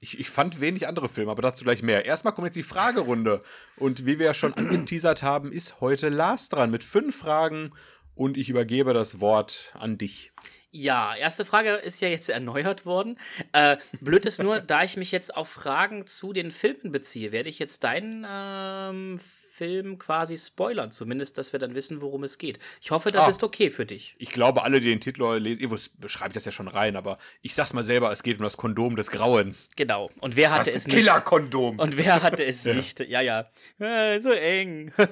Ich, 0.00 0.20
ich 0.20 0.30
fand 0.30 0.60
wenig 0.60 0.86
andere 0.86 1.08
Filme, 1.08 1.32
aber 1.32 1.42
dazu 1.42 1.64
gleich 1.64 1.82
mehr. 1.82 2.04
Erstmal 2.04 2.32
kommt 2.32 2.46
jetzt 2.46 2.56
die 2.56 2.62
Fragerunde. 2.62 3.40
Und 3.76 4.06
wie 4.06 4.18
wir 4.18 4.26
ja 4.26 4.34
schon 4.34 4.54
angeteasert 4.54 5.24
haben, 5.24 5.50
ist 5.50 5.80
heute 5.80 6.08
Lars 6.08 6.48
dran 6.48 6.70
mit 6.70 6.84
fünf 6.84 7.16
Fragen. 7.16 7.74
Und 8.14 8.36
ich 8.36 8.48
übergebe 8.48 8.94
das 8.94 9.20
Wort 9.20 9.74
an 9.78 9.98
dich. 9.98 10.32
Ja, 10.70 11.16
erste 11.16 11.46
Frage 11.46 11.70
ist 11.70 12.00
ja 12.00 12.08
jetzt 12.08 12.28
erneuert 12.28 12.84
worden. 12.84 13.18
Äh, 13.52 13.78
blöd 14.00 14.26
ist 14.26 14.42
nur, 14.42 14.60
da 14.60 14.84
ich 14.84 14.96
mich 14.98 15.12
jetzt 15.12 15.34
auf 15.34 15.48
Fragen 15.48 16.06
zu 16.06 16.32
den 16.34 16.50
Filmen 16.50 16.92
beziehe, 16.92 17.32
werde 17.32 17.48
ich 17.48 17.58
jetzt 17.58 17.84
deinen 17.84 18.26
ähm, 18.28 19.18
Film 19.58 19.98
quasi 19.98 20.38
spoilern, 20.38 20.90
zumindest, 20.90 21.36
dass 21.36 21.52
wir 21.52 21.58
dann 21.58 21.74
wissen, 21.74 22.00
worum 22.00 22.22
es 22.24 22.38
geht. 22.38 22.58
Ich 22.80 22.90
hoffe, 22.92 23.10
das 23.10 23.26
Ah. 23.26 23.28
ist 23.28 23.42
okay 23.42 23.70
für 23.70 23.84
dich. 23.84 24.14
Ich 24.18 24.30
glaube, 24.30 24.62
alle, 24.62 24.80
die 24.80 24.88
den 24.88 25.00
Titel 25.00 25.24
lesen, 25.38 25.60
irgendwo 25.60 25.82
beschreibt 25.98 26.36
das 26.36 26.44
ja 26.44 26.52
schon 26.52 26.68
rein, 26.68 26.94
aber 26.96 27.18
ich 27.42 27.54
sag's 27.54 27.72
mal 27.72 27.82
selber, 27.82 28.12
es 28.12 28.22
geht 28.22 28.38
um 28.38 28.44
das 28.44 28.56
Kondom 28.56 28.94
des 28.96 29.10
Grauens. 29.10 29.70
Genau. 29.76 30.10
Und 30.20 30.36
wer 30.36 30.50
hatte 30.52 30.66
das 30.66 30.68
es 30.68 30.74
ist 30.76 30.86
ein 30.86 30.94
nicht? 30.96 31.06
Killer-Kondom. 31.06 31.78
Und 31.80 31.96
wer 31.98 32.22
hatte 32.22 32.44
es 32.44 32.64
nicht? 32.76 33.00
Ja, 33.00 33.20
ja. 33.20 33.50
Äh, 33.78 34.20
so 34.22 34.30
eng. 34.30 34.92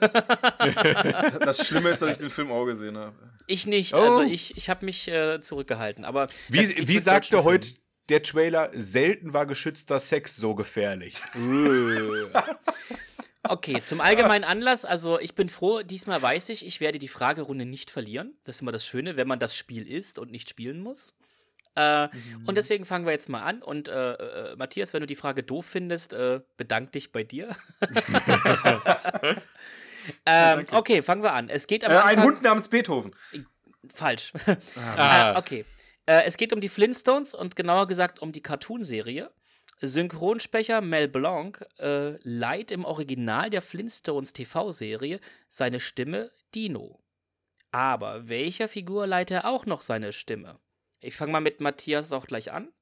Das 1.41 1.67
Schlimme 1.67 1.91
ist, 1.91 2.03
dass 2.03 2.11
ich 2.13 2.19
den 2.19 2.31
Film 2.31 2.51
auch 2.51 2.65
gesehen 2.65 2.97
habe. 2.97 3.15
Ich 3.47 3.67
nicht. 3.67 3.95
Oh. 3.95 3.99
Also 3.99 4.23
ich, 4.23 4.57
ich 4.57 4.69
habe 4.71 4.85
mich 4.85 5.09
äh, 5.09 5.41
zurückgehalten. 5.41 6.05
Aber 6.05 6.29
Wie, 6.49 6.59
geht 6.59 6.89
wie 6.89 6.99
sagte 6.99 7.45
heute 7.45 7.69
der 8.09 8.23
Trailer, 8.23 8.71
selten 8.73 9.33
war 9.33 9.47
geschützter 9.47 9.99
Sex 9.99 10.37
so 10.37 10.55
gefährlich. 10.55 11.15
Okay, 13.49 13.81
zum 13.83 14.01
allgemeinen 14.01 14.45
Anlass, 14.45 14.85
also 14.85 15.19
ich 15.21 15.35
bin 15.35 15.49
froh, 15.49 15.83
diesmal 15.83 16.21
weiß 16.23 16.49
ich, 16.51 16.67
ich 16.67 16.81
werde 16.81 16.99
die 16.99 17.09
Fragerunde 17.09 17.65
nicht 17.67 17.91
verlieren. 17.91 18.37
Das 18.45 18.57
ist 18.57 18.63
immer 18.63 18.73
das 18.73 18.87
Schöne, 18.87 19.17
wenn 19.17 19.29
man 19.29 19.39
das 19.39 19.57
Spiel 19.57 19.87
ist 19.91 20.19
und 20.19 20.31
nicht 20.31 20.49
spielen 20.51 20.81
muss. 20.81 21.15
Äh, 21.75 22.09
Und 22.47 22.57
deswegen 22.57 22.87
fangen 22.87 23.05
wir 23.05 23.13
jetzt 23.13 23.29
mal 23.29 23.43
an. 23.43 23.63
Und 23.63 23.89
äh, 23.89 24.13
äh, 24.15 24.57
Matthias, 24.57 24.95
wenn 24.95 25.01
du 25.01 25.07
die 25.07 25.15
Frage 25.17 25.43
doof 25.43 25.67
findest, 25.67 26.15
äh, 26.15 26.41
bedank 26.57 26.93
dich 26.93 27.13
bei 27.13 27.23
dir. 27.23 27.55
ähm, 30.27 30.65
okay, 30.73 31.03
fangen 31.03 31.23
wir 31.23 31.33
an. 31.33 31.49
Es 31.49 31.67
geht 31.67 31.85
am 31.85 31.93
Äh, 31.93 31.97
ein 31.99 32.23
Hund 32.23 32.43
namens 32.43 32.69
Beethoven. 32.69 33.15
falsch. 33.93 34.33
Ah. 34.97 35.33
äh, 35.35 35.39
okay. 35.39 35.65
Äh, 36.07 36.23
es 36.25 36.37
geht 36.37 36.53
um 36.53 36.61
die 36.61 36.69
Flintstones 36.69 37.35
und 37.35 37.57
genauer 37.57 37.87
gesagt 37.87 38.21
um 38.21 38.33
die 38.33 38.43
Cartoonserie. 38.43 39.31
Synchronsprecher 39.79 40.81
Mel 40.81 41.09
Blanc 41.09 41.65
äh, 41.79 42.17
leiht 42.23 42.71
im 42.71 42.85
Original 42.85 43.51
der 43.51 43.63
Flintstones 43.63 44.33
TV-Serie 44.33 45.21
seine 45.49 45.81
Stimme 45.81 46.33
Dino. 46.55 47.03
Aber 47.73 48.29
welcher 48.29 48.69
Figur 48.69 49.07
leiht 49.07 49.31
er 49.31 49.45
auch 49.45 49.67
noch 49.67 49.83
seine 49.83 50.13
Stimme? 50.13 50.59
Ich 51.01 51.15
fange 51.15 51.33
mal 51.33 51.41
mit 51.41 51.61
Matthias 51.61 52.13
auch 52.13 52.27
gleich 52.27 52.53
an. 52.53 52.73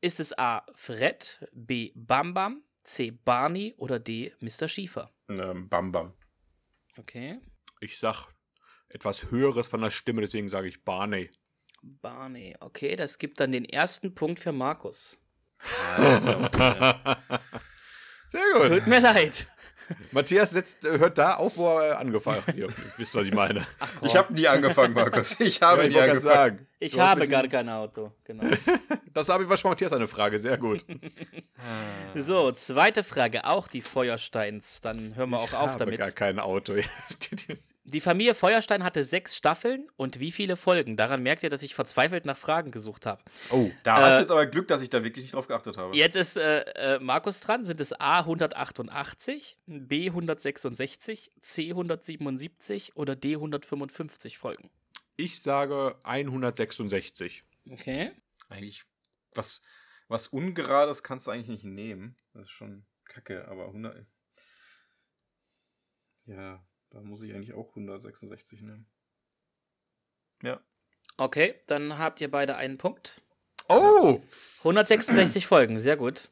Ist 0.00 0.20
es 0.20 0.38
A. 0.38 0.64
Fred, 0.74 1.48
B. 1.52 1.92
Bam 1.96 2.34
Bam, 2.34 2.62
C. 2.84 3.10
Barney 3.10 3.74
oder 3.76 3.98
D. 3.98 4.32
Mr. 4.40 4.68
Schiefer? 4.68 5.12
Ähm, 5.28 5.68
Bam 5.68 5.90
Bam. 5.90 6.12
Okay. 6.96 7.40
Ich 7.80 7.98
sag 7.98 8.28
etwas 8.88 9.30
Höheres 9.30 9.66
von 9.66 9.80
der 9.80 9.90
Stimme, 9.90 10.20
deswegen 10.20 10.48
sage 10.48 10.68
ich 10.68 10.84
Barney. 10.84 11.30
Barney, 11.82 12.56
okay, 12.60 12.96
das 12.96 13.18
gibt 13.18 13.40
dann 13.40 13.52
den 13.52 13.64
ersten 13.64 14.14
Punkt 14.14 14.40
für 14.40 14.52
Markus. 14.52 15.18
Sehr 18.26 18.42
gut. 18.54 18.66
Tut 18.72 18.86
mir 18.86 19.00
leid. 19.00 19.48
Matthias 20.12 20.50
setzt, 20.50 20.84
äh, 20.84 20.98
hört 20.98 21.16
da 21.16 21.34
auf, 21.36 21.56
wo 21.56 21.66
er 21.78 21.98
angefangen 21.98 22.44
hat. 22.46 22.54
Ihr 22.56 22.68
wisst, 22.98 23.14
was 23.14 23.26
ich 23.26 23.32
meine. 23.32 23.66
Ich 24.02 24.16
habe 24.16 24.32
nie 24.34 24.46
angefangen, 24.46 24.92
Markus. 24.92 25.40
Ich 25.40 25.62
habe 25.62 25.82
Ja, 25.82 25.88
ich 25.88 25.94
nie 25.94 26.00
angefangen. 26.00 26.20
sagen. 26.20 26.66
Ich 26.80 26.92
Du 26.92 27.00
hast 27.00 27.10
habe 27.10 27.26
gar 27.26 27.46
kein 27.48 27.68
Auto, 27.68 28.12
genau. 28.24 28.44
Das 29.12 29.28
habe 29.30 29.42
ich 29.42 29.48
war 29.48 29.56
schon 29.56 29.70
Matthias 29.72 29.92
eine 29.92 30.06
Frage. 30.06 30.38
Sehr 30.38 30.58
gut. 30.58 30.84
So, 32.14 32.52
zweite 32.52 33.04
Frage, 33.04 33.44
auch 33.44 33.68
die 33.68 33.82
Feuersteins. 33.82 34.80
Dann 34.80 35.14
hören 35.14 35.30
wir 35.30 35.38
auch 35.40 35.48
ich 35.48 35.54
auf 35.54 35.68
habe 35.70 35.78
damit. 35.80 35.98
gar 35.98 36.10
kein 36.10 36.38
Auto. 36.38 36.74
Die 37.84 38.00
Familie 38.02 38.34
Feuerstein 38.34 38.84
hatte 38.84 39.02
sechs 39.02 39.34
Staffeln 39.36 39.86
und 39.96 40.20
wie 40.20 40.30
viele 40.30 40.56
Folgen? 40.56 40.96
Daran 40.96 41.22
merkt 41.22 41.42
ihr, 41.42 41.48
dass 41.50 41.62
ich 41.62 41.74
verzweifelt 41.74 42.26
nach 42.26 42.36
Fragen 42.36 42.70
gesucht 42.70 43.06
habe. 43.06 43.22
oh, 43.50 43.70
Da 43.82 43.96
hast 43.96 44.12
Äh, 44.12 44.16
du 44.16 44.20
jetzt 44.22 44.30
aber 44.30 44.46
Glück, 44.46 44.68
dass 44.68 44.82
ich 44.82 44.90
da 44.90 45.04
wirklich 45.04 45.24
nicht 45.24 45.34
drauf 45.34 45.48
geachtet 45.48 45.76
habe. 45.78 45.96
Jetzt 45.96 46.14
ist 46.16 46.36
äh, 46.36 46.60
äh, 46.96 46.98
Markus 47.00 47.40
dran. 47.40 47.64
Sind 47.64 47.80
es 47.80 47.98
A 47.98 48.20
188, 48.20 49.58
B 49.66 50.08
166, 50.08 51.32
C 51.40 51.70
177 51.70 52.96
oder 52.96 53.16
D 53.16 53.34
155 53.34 54.36
Folgen? 54.38 54.68
Ich 55.18 55.40
sage 55.40 55.96
166. 56.04 57.44
Okay. 57.70 58.12
Eigentlich, 58.48 58.84
was, 59.34 59.62
was 60.06 60.28
Ungerades 60.28 61.02
kannst 61.02 61.26
du 61.26 61.32
eigentlich 61.32 61.48
nicht 61.48 61.64
nehmen. 61.64 62.16
Das 62.32 62.44
ist 62.44 62.52
schon 62.52 62.86
kacke, 63.04 63.46
aber 63.48 63.66
100. 63.66 64.06
Ja, 66.26 66.64
da 66.90 67.00
muss 67.00 67.22
ich 67.22 67.34
eigentlich 67.34 67.52
auch 67.52 67.68
166 67.70 68.62
nehmen. 68.62 68.86
Ja. 70.42 70.62
Okay, 71.16 71.60
dann 71.66 71.98
habt 71.98 72.20
ihr 72.20 72.30
beide 72.30 72.56
einen 72.56 72.78
Punkt. 72.78 73.22
Oh! 73.68 74.22
166 74.58 75.46
Folgen, 75.46 75.80
sehr 75.80 75.96
gut. 75.96 76.30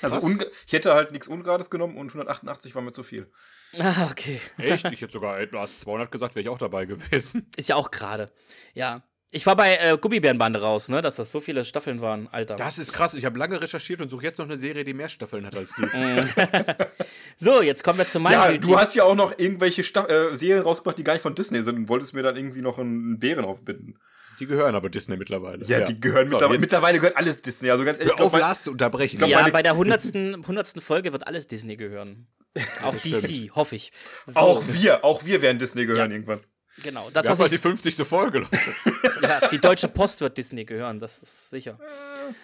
Also 0.00 0.26
ich 0.66 0.72
hätte 0.72 0.94
halt 0.94 1.10
nichts 1.10 1.26
Ungerades 1.26 1.70
genommen 1.70 1.96
und 1.96 2.08
188 2.08 2.74
war 2.74 2.82
mir 2.82 2.92
zu 2.92 3.02
viel. 3.02 3.30
Ah, 3.78 4.08
okay. 4.10 4.40
Echt? 4.56 4.90
Ich 4.90 5.02
hätte 5.02 5.12
sogar, 5.12 5.38
hast 5.54 5.80
200 5.80 6.10
gesagt, 6.10 6.34
wäre 6.34 6.42
ich 6.42 6.48
auch 6.48 6.58
dabei 6.58 6.86
gewesen. 6.86 7.50
Ist 7.56 7.68
ja 7.68 7.76
auch 7.76 7.90
gerade. 7.90 8.30
Ja. 8.74 9.02
Ich 9.30 9.44
war 9.44 9.56
bei 9.56 9.76
äh, 9.76 9.98
Gummibärenbande 10.00 10.62
raus, 10.62 10.88
ne, 10.88 11.02
dass 11.02 11.16
das 11.16 11.30
so 11.30 11.40
viele 11.40 11.62
Staffeln 11.66 12.00
waren, 12.00 12.28
Alter. 12.28 12.56
Das 12.56 12.78
ist 12.78 12.94
krass. 12.94 13.12
Ich 13.12 13.26
habe 13.26 13.38
lange 13.38 13.60
recherchiert 13.60 14.00
und 14.00 14.08
suche 14.08 14.22
jetzt 14.22 14.38
noch 14.38 14.46
eine 14.46 14.56
Serie, 14.56 14.84
die 14.84 14.94
mehr 14.94 15.10
Staffeln 15.10 15.44
hat 15.44 15.56
als 15.56 15.74
die. 15.74 15.82
So, 17.40 17.62
jetzt 17.62 17.84
kommen 17.84 17.98
wir 17.98 18.06
zu 18.06 18.18
meinem 18.18 18.32
Ja, 18.32 18.52
du 18.56 18.76
hast 18.76 18.94
ja 18.96 19.04
auch 19.04 19.14
noch 19.14 19.38
irgendwelche 19.38 19.84
Sta 19.84 20.06
äh, 20.06 20.34
Serien 20.34 20.64
rausgebracht, 20.64 20.98
die 20.98 21.04
gar 21.04 21.12
nicht 21.12 21.22
von 21.22 21.36
Disney 21.36 21.62
sind 21.62 21.76
und 21.76 21.88
wolltest 21.88 22.14
mir 22.14 22.22
dann 22.22 22.36
irgendwie 22.36 22.62
noch 22.62 22.78
einen 22.78 23.18
Bären 23.20 23.44
aufbinden. 23.44 23.98
Die 24.40 24.46
gehören 24.46 24.74
aber 24.74 24.88
Disney 24.88 25.16
mittlerweile. 25.16 25.64
Ja, 25.66 25.84
die 25.84 26.00
gehören 26.00 26.28
So, 26.28 26.34
mittlerweile, 26.34 26.60
mittlerweile 26.60 26.98
gehört 26.98 27.16
alles 27.16 27.42
Disney. 27.42 27.70
Also 27.70 27.84
ganz 27.84 27.98
ehrlich, 27.98 28.14
Hör 28.16 28.24
auf, 28.24 28.32
glaub, 28.32 28.40
Lars 28.40 28.64
zu 28.64 28.72
unterbrechen. 28.72 29.18
glaub, 29.18 29.30
Ja, 29.30 29.48
bei 29.50 29.62
der 29.62 29.72
100. 29.72 30.14
100. 30.14 30.82
Folge 30.82 31.12
wird 31.12 31.26
alles 31.26 31.46
Disney 31.46 31.76
gehören. 31.76 32.26
Auch 32.82 32.94
DC, 32.94 33.54
hoffe 33.54 33.76
ich. 33.76 33.92
So, 34.26 34.40
auch 34.40 34.62
wir, 34.68 35.04
auch 35.04 35.24
wir 35.24 35.42
werden 35.42 35.58
Disney 35.58 35.86
gehören 35.86 36.10
irgendwann. 36.10 36.40
Genau, 36.82 37.08
das, 37.10 37.26
Das 37.26 37.38
war 37.38 37.48
die 37.48 37.56
ich, 37.56 37.60
50. 37.60 37.94
Folge, 38.06 38.40
Leute. 38.40 38.58
ja, 39.22 39.48
die 39.48 39.58
Deutsche 39.58 39.88
Post 39.88 40.20
wird 40.20 40.38
Disney 40.38 40.64
gehören, 40.64 40.98
das 40.98 41.22
ist 41.22 41.50
sicher. 41.50 41.78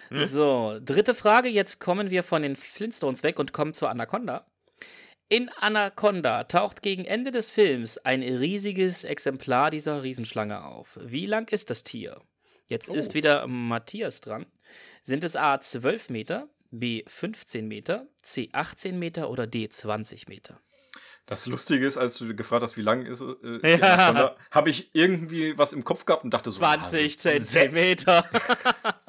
So, 0.09 0.79
dritte 0.83 1.15
Frage. 1.15 1.47
Jetzt 1.49 1.79
kommen 1.79 2.09
wir 2.09 2.23
von 2.23 2.41
den 2.41 2.55
Flintstones 2.55 3.23
weg 3.23 3.39
und 3.39 3.53
kommen 3.53 3.73
zur 3.73 3.89
Anaconda. 3.89 4.45
In 5.27 5.49
Anaconda 5.59 6.43
taucht 6.43 6.81
gegen 6.81 7.05
Ende 7.05 7.31
des 7.31 7.49
Films 7.49 7.97
ein 7.97 8.21
riesiges 8.21 9.03
Exemplar 9.03 9.71
dieser 9.71 10.03
Riesenschlange 10.03 10.63
auf. 10.63 10.99
Wie 11.01 11.25
lang 11.25 11.49
ist 11.51 11.69
das 11.69 11.83
Tier? 11.83 12.19
Jetzt 12.69 12.89
ist 12.89 13.13
wieder 13.13 13.47
Matthias 13.47 14.21
dran. 14.21 14.45
Sind 15.01 15.23
es 15.23 15.35
A 15.35 15.59
12 15.59 16.09
Meter, 16.09 16.49
B 16.71 17.03
15 17.07 17.67
Meter, 17.67 18.07
C 18.21 18.49
18 18.51 18.97
Meter 18.97 19.29
oder 19.29 19.47
D 19.47 19.67
20 19.69 20.27
Meter? 20.27 20.59
Das 21.25 21.47
Lustige 21.47 21.87
ist, 21.87 21.97
als 21.97 22.19
du 22.19 22.35
gefragt 22.35 22.61
hast, 22.61 22.77
wie 22.77 22.83
lang 22.83 23.03
ist, 23.03 23.21
äh, 23.21 23.25
ist 23.31 23.63
die 23.63 23.83
Anaconda, 23.83 24.35
habe 24.51 24.69
ich 24.69 24.91
irgendwie 24.93 25.57
was 25.57 25.73
im 25.73 25.83
Kopf 25.83 26.05
gehabt 26.05 26.23
und 26.23 26.31
dachte 26.31 26.51
so, 26.51 26.59
20 26.59 27.13
ah, 27.13 27.17
Zentimeter. 27.17 28.25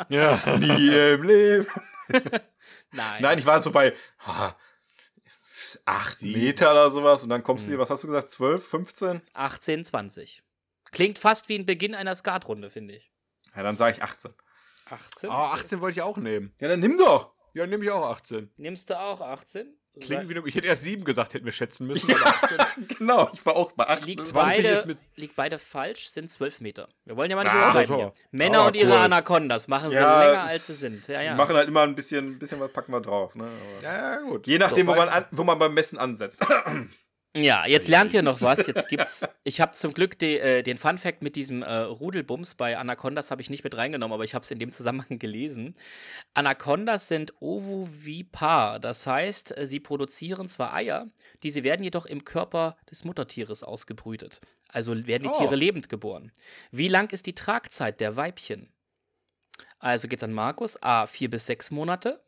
Ja. 0.09 0.41
nie 0.59 0.89
im 0.89 1.23
Leben. 1.25 1.67
Nein. 2.93 3.23
Nein, 3.23 3.39
ich 3.39 3.45
war 3.45 3.61
so 3.61 3.73
bei 3.73 3.93
ah, 4.25 4.55
acht 5.85 6.23
Meter 6.23 6.71
oder 6.71 6.91
sowas 6.91 7.23
und 7.23 7.29
dann 7.29 7.43
kommst 7.43 7.67
du 7.67 7.73
dir, 7.73 7.79
was 7.79 7.91
hast 7.91 8.05
du 8.05 8.07
gesagt, 8.07 8.31
12, 8.31 8.67
15? 8.67 9.21
18, 9.33 9.85
20. 9.85 10.43
Klingt 10.93 11.19
fast 11.19 11.49
wie 11.49 11.59
ein 11.59 11.67
Beginn 11.67 11.95
einer 11.95 12.15
Skatrunde, 12.15 12.71
finde 12.71 12.95
ich. 12.95 13.13
Ja, 13.55 13.63
dann 13.63 13.77
sage 13.77 13.97
ich 13.97 14.03
18. 14.03 14.33
18? 14.91 15.31
Oh, 15.31 15.33
18 15.33 15.81
wollte 15.81 15.99
ich 15.99 16.03
auch 16.03 16.17
nehmen. 16.17 16.55
Ja, 16.61 16.69
dann 16.69 16.81
nimm 16.81 16.97
doch. 16.97 17.35
Ja, 17.57 17.67
nehme 17.67 17.85
ich 17.85 17.91
auch 17.91 18.11
18. 18.11 18.51
Nimmst 18.59 18.91
du 18.91 19.01
auch 19.01 19.23
18? 19.23 19.67
Klingt 19.99 20.29
wie 20.29 20.37
eine, 20.37 20.47
ich 20.47 20.55
hätte 20.55 20.67
erst 20.67 20.83
7 20.83 21.05
gesagt, 21.05 21.33
hätten 21.33 21.47
wir 21.47 21.53
schätzen 21.53 21.87
müssen. 21.87 22.13
Aber 22.15 22.27
18. 22.27 22.59
Genau, 22.99 23.31
ich 23.33 23.47
war 23.47 23.57
auch 23.57 23.73
bei 23.73 23.89
18. 23.89 24.07
Liegt 24.09 24.27
20 24.27 24.57
beide, 24.63 24.69
ist 24.75 24.85
mit- 24.85 24.99
liegt 25.15 25.37
beide 25.37 25.59
falsch, 25.59 26.11
sind 26.11 26.29
12 26.29 26.61
Meter. 26.61 26.87
Wir 27.07 27.17
wollen 27.17 27.31
ja 27.31 27.37
mal 27.37 27.45
nicht 27.45 27.55
Ah, 27.55 27.83
so. 27.87 27.97
hier. 27.97 28.13
Männer 28.31 28.59
Aber 28.59 28.67
und 28.67 28.77
ihre 28.77 28.91
kurz. 28.91 29.01
Anacondas 29.01 29.69
machen 29.69 29.89
sie 29.91 29.97
Ja, 29.97 30.23
länger, 30.27 30.43
als 30.43 30.67
sie 30.67 30.75
sind. 30.75 31.07
Ja, 31.09 31.21
Wir 31.21 31.25
ja. 31.25 31.35
machen 31.35 31.57
halt 31.57 31.67
immer 31.69 31.81
ein 31.81 31.95
bisschen, 31.95 32.33
ein 32.33 32.39
bisschen 32.39 32.61
was 32.61 32.71
packen 32.75 32.93
wir 32.93 33.01
drauf. 33.01 33.35
Ne? 33.37 33.45
Aber 33.45 33.83
ja, 33.83 34.15
ja, 34.17 34.21
gut. 34.21 34.47
je 34.47 34.59
nachdem, 34.59 34.87
wo 34.87 34.95
man, 34.95 35.09
an, 35.09 35.25
wo 35.31 35.45
man 35.45 35.59
beim 35.59 35.73
Messen 35.73 35.99
ansetzt. 35.99 36.45
Ja, 37.37 37.67
jetzt 37.67 37.89
lernt 37.89 38.15
ihr 38.15 38.23
noch 38.23 38.41
was. 38.41 38.67
Jetzt 38.67 38.89
gibt's. 38.89 39.25
Ich 39.45 39.61
habe 39.61 39.73
zum 39.73 39.93
Glück 39.93 40.19
de, 40.19 40.39
äh, 40.39 40.63
den 40.63 40.77
Fun 40.79 40.99
Fact 40.99 41.23
mit 41.23 41.37
diesem 41.37 41.63
äh, 41.63 41.73
Rudelbums 41.73 42.55
bei 42.57 42.77
Anacondas 42.77 43.31
habe 43.31 43.43
ich 43.43 43.51
nicht 43.51 43.63
mit 43.63 43.77
reingenommen, 43.77 44.13
aber 44.15 44.25
ich 44.25 44.35
habe 44.35 44.43
es 44.43 44.51
in 44.51 44.59
dem 44.59 44.73
Zusammenhang 44.73 45.19
gelesen. 45.21 45.73
Anacondas 46.35 47.07
sind 47.07 47.35
ovovipar, 47.41 48.81
das 48.81 49.07
heißt, 49.07 49.57
äh, 49.57 49.67
sie 49.67 49.79
produzieren 49.79 50.49
zwar 50.49 50.75
Eier, 50.75 51.07
diese 51.45 51.63
werden 51.63 51.85
jedoch 51.85 52.07
im 52.07 52.25
Körper 52.25 52.77
des 52.91 53.05
Muttertieres 53.05 53.63
ausgebrütet. 53.63 54.41
Also 54.69 55.07
werden 55.07 55.25
die 55.25 55.29
Oh. 55.29 55.39
Tiere 55.39 55.55
lebend 55.57 55.89
geboren. 55.89 56.33
Wie 56.73 56.89
lang 56.89 57.13
ist 57.13 57.27
die 57.27 57.35
Tragzeit 57.35 58.01
der 58.01 58.17
Weibchen? 58.17 58.69
Also 59.79 60.09
geht's 60.09 60.23
an 60.25 60.33
Markus. 60.33 60.83
A, 60.83 61.07
4 61.07 61.31
bis 61.31 61.47
6 61.47 61.71
Monate. 61.71 62.21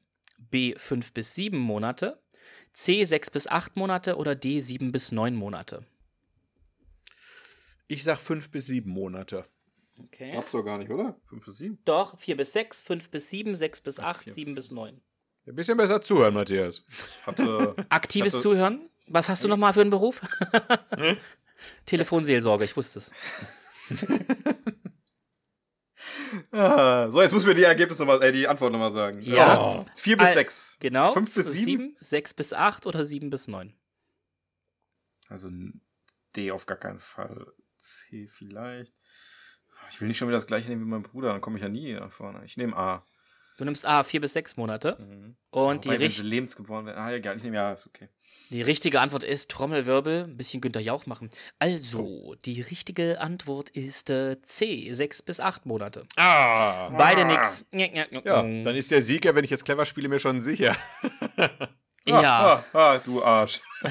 B, 0.50 0.74
5 0.76 1.12
bis 1.12 1.34
7 1.34 1.58
Monate. 1.58 2.20
C, 2.72 3.04
6 3.04 3.30
bis 3.30 3.46
8 3.46 3.76
Monate 3.76 4.16
oder 4.16 4.34
D, 4.34 4.60
7 4.60 4.92
bis 4.92 5.12
9 5.12 5.34
Monate. 5.34 5.84
Ich 7.86 8.04
sag 8.04 8.18
5 8.18 8.50
bis 8.50 8.66
7 8.66 8.90
Monate. 8.90 9.44
Okay. 10.00 10.32
Gab's 10.32 10.52
doch 10.52 10.62
gar 10.62 10.78
nicht, 10.78 10.90
oder? 10.90 11.16
5 11.28 11.44
bis 11.44 11.58
7? 11.58 11.78
Doch, 11.84 12.18
4 12.18 12.36
bis 12.36 12.52
6, 12.52 12.82
5 12.82 13.10
bis 13.10 13.30
7, 13.30 13.54
6 13.54 13.80
bis 13.80 13.98
8, 13.98 14.24
vier 14.24 14.32
7 14.32 14.54
bis 14.54 14.70
9. 14.70 15.00
Ein 15.46 15.54
bisschen 15.54 15.76
besser 15.78 16.00
zuhören, 16.02 16.34
Matthias. 16.34 16.84
Hatte. 17.24 17.72
Aktives 17.88 18.34
hatte- 18.34 18.42
Zuhören? 18.42 18.90
Was 19.06 19.30
hast 19.30 19.42
du 19.42 19.48
nochmal 19.48 19.72
für 19.72 19.80
einen 19.80 19.88
Beruf? 19.90 20.20
Telefonseelsorge, 21.86 22.64
ich 22.66 22.76
wusste 22.76 22.98
es. 22.98 23.12
Ah, 26.52 27.08
so, 27.10 27.22
jetzt 27.22 27.32
müssen 27.32 27.46
wir 27.46 27.54
die 27.54 27.62
Ergebnisse 27.64 28.02
nochmal, 28.04 28.22
äh, 28.22 28.32
die 28.32 28.46
Antwort 28.48 28.72
nochmal 28.72 28.90
sagen. 28.90 29.20
Ja. 29.22 29.84
4 29.94 30.16
bis 30.16 30.28
Al- 30.28 30.34
6. 30.34 30.76
Genau. 30.80 31.12
5 31.12 31.34
bis 31.34 31.52
7? 31.52 31.96
6 32.00 32.34
bis 32.34 32.52
8 32.52 32.86
oder 32.86 33.04
7 33.04 33.30
bis 33.30 33.48
9. 33.48 33.74
Also 35.28 35.50
D 36.36 36.50
auf 36.52 36.66
gar 36.66 36.78
keinen 36.78 36.98
Fall. 37.00 37.46
C 37.76 38.26
vielleicht. 38.26 38.94
Ich 39.90 40.00
will 40.00 40.08
nicht 40.08 40.18
schon 40.18 40.28
wieder 40.28 40.36
das 40.36 40.46
gleiche 40.46 40.68
nehmen 40.68 40.84
wie 40.84 40.90
mein 40.90 41.02
Bruder, 41.02 41.28
dann 41.32 41.40
komme 41.40 41.56
ich 41.56 41.62
ja 41.62 41.68
nie 41.68 41.92
nach 41.94 42.10
vorne. 42.12 42.44
Ich 42.44 42.56
nehme 42.56 42.76
A. 42.76 43.06
Du 43.58 43.64
nimmst 43.64 43.84
A, 43.84 44.04
4 44.04 44.20
bis 44.20 44.34
6 44.34 44.56
Monate. 44.56 44.96
Und 45.50 45.84
die, 45.84 45.88
Wobei, 45.88 45.98
wenn 45.98 46.10
sie 46.10 46.22
lebensgeboren 46.22 46.86
werden. 46.86 46.96
Ah, 46.96 47.12
egal, 47.12 47.36
ich 47.36 47.42
nehme 47.42 47.56
ja, 47.56 47.72
ist 47.72 47.88
okay. 47.88 48.08
die 48.50 48.62
richtige 48.62 49.00
Antwort 49.00 49.24
ist 49.24 49.50
Trommelwirbel, 49.50 50.24
ein 50.24 50.36
bisschen 50.36 50.60
Günter 50.60 50.78
Jauch 50.78 51.06
machen. 51.06 51.28
Also, 51.58 52.36
die 52.44 52.60
richtige 52.60 53.20
Antwort 53.20 53.70
ist 53.70 54.10
äh, 54.10 54.40
C, 54.42 54.92
6 54.92 55.22
bis 55.22 55.40
8 55.40 55.66
Monate. 55.66 56.06
Ah! 56.16 56.88
Beide 56.90 57.24
nix. 57.24 57.64
Ja, 57.72 57.86
ja, 57.92 58.06
Ja, 58.24 58.42
dann 58.42 58.76
ist 58.76 58.92
der 58.92 59.02
Sieger, 59.02 59.34
wenn 59.34 59.42
ich 59.44 59.50
jetzt 59.50 59.64
clever 59.64 59.84
spiele, 59.84 60.08
mir 60.08 60.20
schon 60.20 60.40
sicher. 60.40 60.76
ja. 62.06 62.62
Ah, 62.72 62.78
ah, 62.78 62.98
du 62.98 63.22
Arsch. 63.24 63.60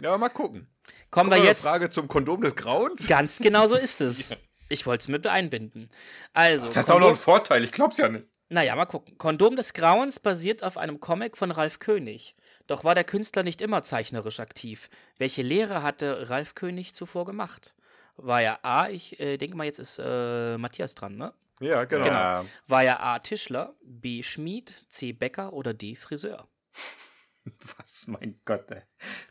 Ja, 0.00 0.10
aber 0.10 0.18
mal 0.18 0.28
gucken. 0.28 0.68
kommen 1.10 1.28
Kommen 1.28 1.42
wir 1.42 1.46
jetzt. 1.46 1.62
Frage 1.62 1.90
zum 1.90 2.08
Kondom 2.08 2.40
des 2.40 2.56
Grauens? 2.56 3.06
Ganz 3.06 3.38
genau 3.40 3.66
so 3.66 3.76
ist 3.76 4.00
es. 4.00 4.34
Ich 4.70 4.84
wollte 4.84 5.00
es 5.00 5.08
mit 5.08 5.26
einbinden. 5.26 5.88
Also, 6.34 6.66
Das 6.66 6.76
ist 6.76 6.90
auch 6.90 7.00
noch 7.00 7.08
ein 7.08 7.16
Vorteil, 7.16 7.64
ich 7.64 7.72
glaub's 7.72 7.96
ja 7.96 8.10
nicht. 8.10 8.26
Naja, 8.50 8.74
mal 8.76 8.86
gucken. 8.86 9.18
Kondom 9.18 9.56
des 9.56 9.74
Grauens 9.74 10.20
basiert 10.20 10.62
auf 10.62 10.78
einem 10.78 11.00
Comic 11.00 11.36
von 11.36 11.50
Ralf 11.50 11.80
König. 11.80 12.34
Doch 12.66 12.84
war 12.84 12.94
der 12.94 13.04
Künstler 13.04 13.42
nicht 13.42 13.60
immer 13.60 13.82
zeichnerisch 13.82 14.40
aktiv. 14.40 14.88
Welche 15.18 15.42
Lehre 15.42 15.82
hatte 15.82 16.30
Ralf 16.30 16.54
König 16.54 16.94
zuvor 16.94 17.26
gemacht? 17.26 17.74
War 18.16 18.42
er 18.42 18.64
A, 18.64 18.88
ich 18.88 19.20
äh, 19.20 19.36
denke 19.36 19.56
mal, 19.56 19.64
jetzt 19.64 19.78
ist 19.78 20.00
äh, 20.02 20.56
Matthias 20.58 20.94
dran, 20.94 21.16
ne? 21.16 21.32
Ja, 21.60 21.84
genau. 21.84 22.06
Ja. 22.06 22.44
War 22.66 22.84
er 22.84 23.02
A, 23.02 23.18
Tischler, 23.18 23.74
B, 23.82 24.22
Schmied, 24.22 24.86
C, 24.88 25.12
Bäcker 25.12 25.52
oder 25.52 25.74
D, 25.74 25.94
Friseur? 25.94 26.48
Was, 27.76 28.06
mein 28.06 28.38
Gott, 28.44 28.70
ey. 28.70 28.82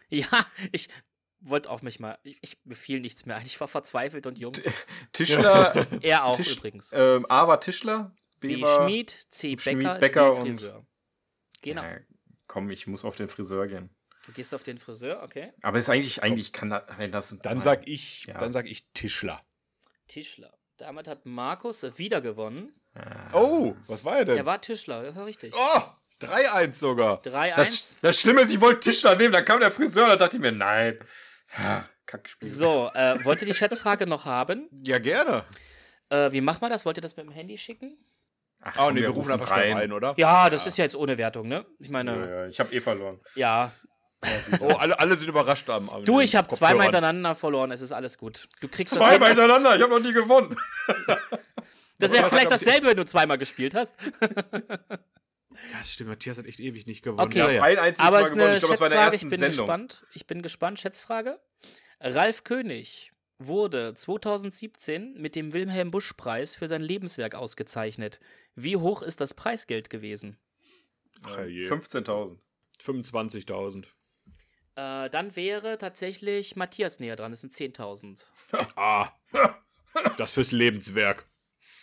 Ja, 0.10 0.28
ich 0.72 0.90
wollte 1.40 1.70
auch 1.70 1.82
mich 1.82 2.00
mal, 2.00 2.18
ich, 2.24 2.38
ich 2.42 2.58
mir 2.66 2.76
fiel 2.76 3.00
nichts 3.00 3.26
mehr 3.26 3.36
ein. 3.38 3.46
Ich 3.46 3.60
war 3.60 3.68
verzweifelt 3.68 4.26
und 4.26 4.40
jung. 4.40 4.54
Tischler, 5.14 5.86
Er 6.02 6.26
auch 6.26 6.36
Tisch, 6.36 6.58
übrigens. 6.58 6.94
ähm, 6.94 7.26
A 7.30 7.48
war 7.48 7.60
Tischler, 7.60 8.14
B, 8.40 8.56
B. 8.58 8.66
Schmied, 8.66 9.10
C, 9.30 9.58
Schmied, 9.58 9.80
Bäcker, 9.80 9.96
Bäcker 10.00 10.32
D, 10.32 10.38
und- 10.40 10.48
Friseur. 10.48 10.86
Genau. 11.62 11.82
Ja, 11.84 11.98
komm, 12.48 12.70
ich 12.70 12.88
muss 12.88 13.04
auf 13.06 13.16
den 13.16 13.28
Friseur 13.30 13.68
gehen. 13.68 13.90
Du 14.26 14.34
gehst 14.34 14.54
auf 14.54 14.64
den 14.64 14.78
Friseur, 14.78 15.24
okay. 15.24 15.54
Aber 15.62 15.78
ist 15.80 15.90
eigentlich, 15.90 16.22
eigentlich 16.22 16.52
kann 16.52 16.70
da, 16.70 16.86
wenn 16.98 17.12
das... 17.12 17.38
Dann 17.40 17.62
sag 17.62 17.88
ich, 17.88 18.26
Ja. 18.26 18.38
dann 18.38 18.52
sag 18.52 18.66
ich 18.68 18.92
Tischler. 18.94 19.42
Tischler. 20.08 20.54
Damit 20.78 21.08
hat 21.08 21.26
Markus 21.26 21.84
wieder 21.98 22.22
gewonnen. 22.22 22.72
Oh, 23.34 23.74
was 23.88 24.04
war 24.06 24.18
er 24.20 24.26
denn? 24.26 24.38
Er 24.38 24.46
war 24.46 24.60
Tischler, 24.62 25.04
das 25.04 25.16
war 25.16 25.26
richtig. 25.26 25.54
oh, 25.56 25.82
3-1 26.22 26.74
sogar. 26.74 27.22
3-1. 27.24 27.56
Das, 27.56 27.98
das 28.02 28.20
Schlimme 28.20 28.42
ist, 28.42 28.52
ich 28.52 28.60
wollte 28.62 28.82
Tischler 28.82 29.16
nehmen, 29.16 29.32
dann 29.32 29.46
kam 29.46 29.60
der 29.60 29.72
Friseur, 29.72 30.08
da 30.08 30.16
dachte 30.18 30.36
ich 30.38 30.42
mir, 30.42 30.52
nein. 30.52 31.00
Kackspiel. 32.06 32.48
So, 32.50 32.90
äh, 32.94 33.24
wollt 33.24 33.42
ihr 33.42 33.48
die 33.48 33.54
Schätzfrage 33.54 34.08
noch 34.08 34.26
haben? 34.26 34.68
Ja, 34.86 35.00
gerne. 35.00 35.44
Äh, 36.10 36.32
wie 36.32 36.42
macht 36.42 36.62
man 36.62 36.70
das? 36.72 36.86
Wollt 36.86 36.98
ihr 36.98 37.02
das 37.02 37.18
mit 37.18 37.26
dem 37.26 37.32
Handy 37.32 37.58
schicken? 37.58 37.98
Ach, 38.64 38.76
Oh, 38.88 38.92
nee, 38.92 39.02
wir 39.02 39.10
rufen 39.10 39.32
einfach 39.32 39.48
schnell 39.48 39.74
rein, 39.74 39.92
oder? 39.92 40.14
Ja, 40.18 40.50
das 40.50 40.66
ist 40.68 40.78
ja 40.78 40.84
jetzt 40.84 40.96
ohne 40.96 41.18
Wertung, 41.18 41.48
ne? 41.48 41.66
Ich 41.80 41.90
meine, 41.90 42.12
Ja, 42.18 42.26
ja, 42.42 42.48
ich 42.48 42.60
habe 42.60 42.74
eh 42.74 42.82
verloren. 42.82 43.20
ja. 43.36 43.72
Oh, 44.62 44.70
alle, 44.74 45.00
alle 45.00 45.16
sind 45.16 45.28
überrascht 45.30 45.70
am, 45.70 45.88
am 45.92 46.04
Du, 46.04 46.20
ich 46.20 46.36
habe 46.36 46.48
zweimal 46.48 46.84
hintereinander 46.86 47.36
verloren, 47.36 47.70
es 47.72 47.82
ist 47.82 47.92
alles 47.92 48.18
gut. 48.18 48.50
Du 48.62 48.68
kriegst 48.68 48.96
Zweimal 48.96 49.30
hin. 49.30 49.38
hintereinander, 49.38 49.76
ich 49.76 49.82
habe 49.84 49.94
noch 49.94 50.02
nie 50.04 50.14
gewonnen. 50.14 50.56
Das 52.00 52.12
ist 52.12 52.20
ja 52.20 52.28
vielleicht 52.28 52.52
dasselbe, 52.52 52.86
wenn 52.88 52.98
du 52.98 53.06
zweimal 53.06 53.38
gespielt 53.40 53.74
hast. 53.76 53.98
Das 55.72 55.92
stimmt, 55.94 56.12
Matthias 56.12 56.38
hat 56.38 56.46
echt 56.46 56.60
ewig 56.60 56.86
nicht 56.86 57.02
gewonnen. 57.04 57.26
Okay. 57.28 57.40
Ja, 57.40 57.50
ja. 57.50 57.64
Ein 57.64 57.80
einziges 57.80 58.08
Aber 58.08 58.18
Mal 58.18 58.22
es 58.22 58.28
ist 58.28 58.34
gewonnen, 58.34 58.48
eine 58.50 58.58
ich 58.58 58.64
glaube, 58.64 58.74
das 58.74 58.80
war 58.82 58.88
in 58.88 58.92
der 58.92 59.00
ich 59.08 59.14
ersten 59.14 59.30
bin 59.32 59.40
Sendung. 59.40 59.58
gespannt. 59.66 60.06
Ich 60.14 60.28
bin 60.28 60.42
gespannt, 60.44 60.80
Schätzfrage. 60.80 61.40
Ralf 62.00 62.44
König 62.44 63.12
wurde 63.40 63.94
2017 63.94 65.14
mit 65.14 65.36
dem 65.36 65.54
Wilhelm 65.54 65.92
Busch 65.92 66.14
Preis 66.14 66.56
für 66.56 66.68
sein 66.68 66.82
Lebenswerk 66.82 67.36
ausgezeichnet. 67.36 68.20
Wie 68.56 68.78
hoch 68.78 69.02
ist 69.02 69.22
das 69.22 69.34
Preisgeld 69.34 69.90
gewesen? 69.90 70.38
Ach, 71.24 71.46
je. 71.46 71.70
15.000. 71.70 72.38
25.000. 72.80 73.86
Äh, 74.76 75.10
dann 75.10 75.36
wäre 75.36 75.78
tatsächlich 75.78 76.56
Matthias 76.56 77.00
näher 77.00 77.16
dran, 77.16 77.32
das 77.32 77.42
sind 77.42 77.52
10.000. 77.52 78.26
Ah, 78.76 79.10
das 80.18 80.34
fürs 80.34 80.52
Lebenswerk. 80.52 81.28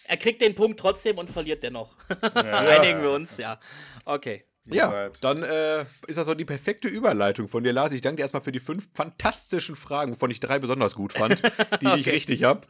Er 0.05 0.16
kriegt 0.16 0.40
den 0.40 0.55
Punkt 0.55 0.78
trotzdem 0.78 1.18
und 1.18 1.28
verliert 1.28 1.62
dennoch. 1.62 1.96
Einigen 2.34 3.02
wir 3.02 3.11
uns, 3.11 3.38
ja. 3.38 3.59
Okay. 4.05 4.44
Ja, 4.66 4.90
seid- 4.90 5.22
dann 5.24 5.42
äh, 5.42 5.84
ist 6.06 6.16
das 6.16 6.26
doch 6.26 6.34
die 6.34 6.44
perfekte 6.44 6.88
Überleitung 6.88 7.48
von 7.48 7.62
dir, 7.64 7.72
Lars. 7.72 7.92
Ich 7.92 8.00
danke 8.00 8.16
dir 8.16 8.22
erstmal 8.22 8.42
für 8.42 8.52
die 8.52 8.60
fünf 8.60 8.88
fantastischen 8.94 9.74
Fragen, 9.74 10.12
wovon 10.12 10.30
ich 10.30 10.40
drei 10.40 10.58
besonders 10.58 10.94
gut 10.94 11.12
fand, 11.12 11.42
die 11.82 11.86
ich 11.86 12.06
Okay. 12.06 12.10
richtig 12.10 12.44
habe. 12.44 12.66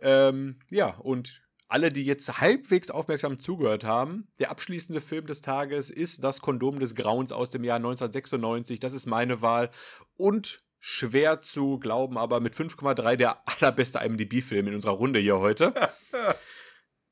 Ähm, 0.00 0.58
ja, 0.70 0.88
und 0.98 1.42
alle, 1.68 1.90
die 1.90 2.04
jetzt 2.04 2.40
halbwegs 2.40 2.90
aufmerksam 2.90 3.38
zugehört 3.38 3.84
haben, 3.84 4.28
der 4.38 4.50
abschließende 4.50 5.00
Film 5.00 5.26
des 5.26 5.40
Tages 5.40 5.88
ist 5.88 6.22
Das 6.22 6.40
Kondom 6.42 6.78
des 6.78 6.94
Grauens 6.94 7.32
aus 7.32 7.48
dem 7.48 7.64
Jahr 7.64 7.76
1996. 7.76 8.78
Das 8.80 8.92
ist 8.92 9.06
meine 9.06 9.40
Wahl. 9.40 9.70
Und 10.18 10.62
schwer 10.80 11.40
zu 11.40 11.78
glauben, 11.78 12.18
aber 12.18 12.40
mit 12.40 12.54
5,3 12.54 13.16
der 13.16 13.40
allerbeste 13.48 14.00
IMDb-Film 14.00 14.66
in 14.68 14.74
unserer 14.74 14.92
Runde 14.94 15.18
hier 15.20 15.38
heute. 15.38 15.72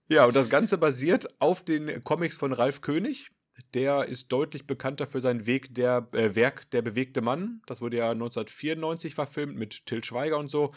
Ja, 0.08 0.24
und 0.24 0.34
das 0.34 0.50
Ganze 0.50 0.76
basiert 0.76 1.28
auf 1.40 1.64
den 1.64 2.02
Comics 2.02 2.36
von 2.36 2.52
Ralf 2.52 2.80
König. 2.80 3.30
Der 3.74 4.06
ist 4.06 4.32
deutlich 4.32 4.66
bekannter 4.66 5.06
für 5.06 5.20
sein 5.20 5.46
Weg 5.46 5.74
der, 5.74 6.08
äh, 6.12 6.34
Werk 6.34 6.70
Der 6.70 6.82
bewegte 6.82 7.20
Mann. 7.20 7.62
Das 7.66 7.80
wurde 7.80 7.98
ja 7.98 8.10
1994 8.10 9.14
verfilmt 9.14 9.56
mit 9.56 9.86
Till 9.86 10.04
Schweiger 10.04 10.38
und 10.38 10.48
so. 10.48 10.72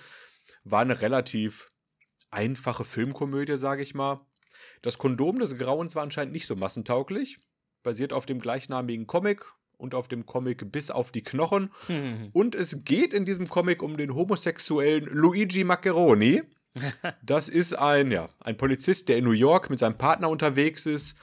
War 0.64 0.82
eine 0.82 1.02
relativ 1.02 1.70
einfache 2.32 2.84
Filmkomödie, 2.84 3.58
sage 3.58 3.84
ich 3.84 3.94
mal. 3.94 4.20
Das 4.82 4.98
Kondom 4.98 5.40
des 5.40 5.58
Grauens 5.58 5.96
war 5.96 6.04
anscheinend 6.04 6.34
nicht 6.34 6.48
so 6.48 6.56
massentauglich. 6.56 7.38
Basiert 7.84 8.14
auf 8.14 8.26
dem 8.26 8.40
gleichnamigen 8.40 9.08
Comic 9.08 9.46
und 9.78 9.96
auf 9.96 10.08
dem 10.08 10.26
Comic 10.26 10.72
Bis 10.72 10.92
auf 10.92 11.12
die 11.12 11.24
Knochen. 11.24 11.72
Und 12.34 12.56
es 12.56 12.84
geht 12.86 13.14
in 13.14 13.26
diesem 13.26 13.48
Comic 13.48 13.82
um 13.84 13.98
den 13.98 14.14
homosexuellen 14.14 15.06
Luigi 15.06 15.64
Maccheroni. 15.64 16.42
Das 17.22 17.50
ist 17.50 17.76
ein, 17.76 18.10
ja, 18.10 18.28
ein 18.40 18.58
Polizist, 18.58 19.08
der 19.08 19.18
in 19.18 19.26
New 19.26 19.32
York 19.32 19.70
mit 19.70 19.78
seinem 19.78 19.96
Partner 19.96 20.28
unterwegs 20.28 20.88
ist. 20.88 21.20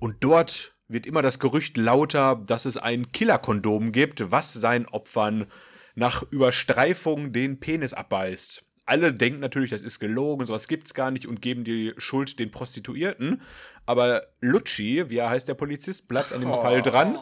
Und 0.00 0.16
dort 0.24 0.72
wird 0.88 1.06
immer 1.06 1.22
das 1.22 1.38
Gerücht 1.38 1.76
lauter, 1.76 2.42
dass 2.46 2.64
es 2.64 2.76
ein 2.76 3.12
Killerkondom 3.12 3.92
gibt, 3.92 4.30
was 4.30 4.52
seinen 4.52 4.86
Opfern 4.86 5.46
nach 5.94 6.22
Überstreifung 6.30 7.32
den 7.32 7.60
Penis 7.60 7.92
abbeißt. 7.92 8.64
Alle 8.86 9.12
denken 9.12 9.40
natürlich, 9.40 9.70
das 9.70 9.84
ist 9.84 10.00
gelogen, 10.00 10.46
sowas 10.46 10.66
gibt's 10.66 10.94
gar 10.94 11.10
nicht 11.10 11.26
und 11.26 11.42
geben 11.42 11.62
die 11.62 11.92
Schuld 11.98 12.38
den 12.38 12.50
Prostituierten. 12.50 13.42
Aber 13.84 14.22
Lucci, 14.40 15.10
wie 15.10 15.18
er 15.18 15.28
heißt, 15.28 15.46
der 15.46 15.54
Polizist, 15.54 16.08
bleibt 16.08 16.32
an 16.32 16.40
dem 16.40 16.54
Fall 16.54 16.80
dran. 16.80 17.18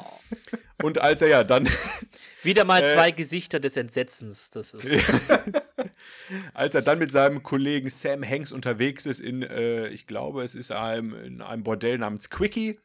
Und 0.80 1.00
als 1.00 1.22
er 1.22 1.28
ja 1.28 1.44
dann 1.44 1.68
Wieder 2.44 2.62
mal 2.62 2.82
Äh, 2.82 2.86
zwei 2.86 3.10
Gesichter 3.10 3.58
des 3.58 3.76
Entsetzens. 3.76 4.50
Das 4.50 4.74
ist. 4.74 4.88
als 6.54 6.76
er 6.76 6.82
dann 6.82 6.98
mit 6.98 7.10
seinem 7.10 7.42
Kollegen 7.42 7.90
Sam 7.90 8.22
Hanks 8.22 8.52
unterwegs 8.52 9.04
ist 9.04 9.18
in, 9.18 9.42
äh, 9.42 9.88
ich 9.88 10.06
glaube, 10.06 10.44
es 10.44 10.54
ist 10.54 10.70
einem, 10.70 11.14
in 11.14 11.42
einem 11.42 11.64
Bordell 11.64 11.98
namens 11.98 12.30
Quickie. 12.30 12.78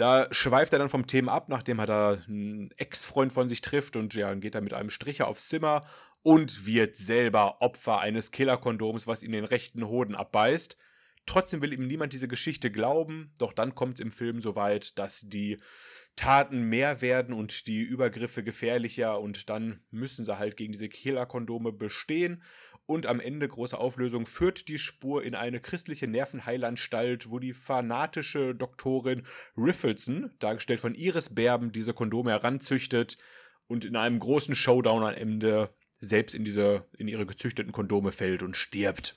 Da 0.00 0.26
schweift 0.30 0.72
er 0.72 0.78
dann 0.78 0.88
vom 0.88 1.06
Thema 1.06 1.32
ab, 1.32 1.50
nachdem 1.50 1.78
er 1.78 1.84
da 1.84 2.12
einen 2.26 2.70
Ex-Freund 2.78 3.34
von 3.34 3.48
sich 3.48 3.60
trifft 3.60 3.96
und 3.96 4.14
ja, 4.14 4.30
dann 4.30 4.40
geht 4.40 4.54
er 4.54 4.62
mit 4.62 4.72
einem 4.72 4.88
Stricher 4.88 5.28
aufs 5.28 5.48
Zimmer 5.48 5.82
und 6.22 6.64
wird 6.64 6.96
selber 6.96 7.60
Opfer 7.60 8.00
eines 8.00 8.30
Killerkondoms, 8.30 9.06
was 9.06 9.22
ihm 9.22 9.32
den 9.32 9.44
rechten 9.44 9.86
Hoden 9.86 10.14
abbeißt. 10.14 10.78
Trotzdem 11.26 11.60
will 11.60 11.74
ihm 11.74 11.86
niemand 11.86 12.14
diese 12.14 12.28
Geschichte 12.28 12.70
glauben, 12.70 13.34
doch 13.38 13.52
dann 13.52 13.74
kommt 13.74 13.98
es 13.98 14.00
im 14.00 14.10
Film 14.10 14.40
so 14.40 14.56
weit, 14.56 14.98
dass 14.98 15.28
die 15.28 15.58
Taten 16.20 16.64
mehr 16.64 17.00
werden 17.00 17.32
und 17.32 17.66
die 17.66 17.80
Übergriffe 17.80 18.44
gefährlicher 18.44 19.18
und 19.18 19.48
dann 19.48 19.80
müssen 19.90 20.22
sie 20.22 20.38
halt 20.38 20.58
gegen 20.58 20.72
diese 20.72 20.90
Killerkondome 20.90 21.72
bestehen. 21.72 22.42
Und 22.84 23.06
am 23.06 23.20
Ende, 23.20 23.48
große 23.48 23.78
Auflösung, 23.78 24.26
führt 24.26 24.68
die 24.68 24.78
Spur 24.78 25.24
in 25.24 25.34
eine 25.34 25.60
christliche 25.60 26.08
Nervenheilanstalt, 26.08 27.30
wo 27.30 27.38
die 27.38 27.54
fanatische 27.54 28.54
Doktorin 28.54 29.22
Riffleson, 29.56 30.30
dargestellt 30.40 30.80
von 30.80 30.94
Iris 30.94 31.34
Berben, 31.34 31.72
diese 31.72 31.94
Kondome 31.94 32.32
heranzüchtet 32.32 33.16
und 33.66 33.86
in 33.86 33.96
einem 33.96 34.18
großen 34.18 34.54
Showdown 34.54 35.02
am 35.02 35.14
Ende 35.14 35.70
selbst 36.00 36.34
in 36.34 36.44
diese, 36.44 36.84
in 36.98 37.08
ihre 37.08 37.24
gezüchteten 37.24 37.72
Kondome 37.72 38.12
fällt 38.12 38.42
und 38.42 38.58
stirbt. 38.58 39.16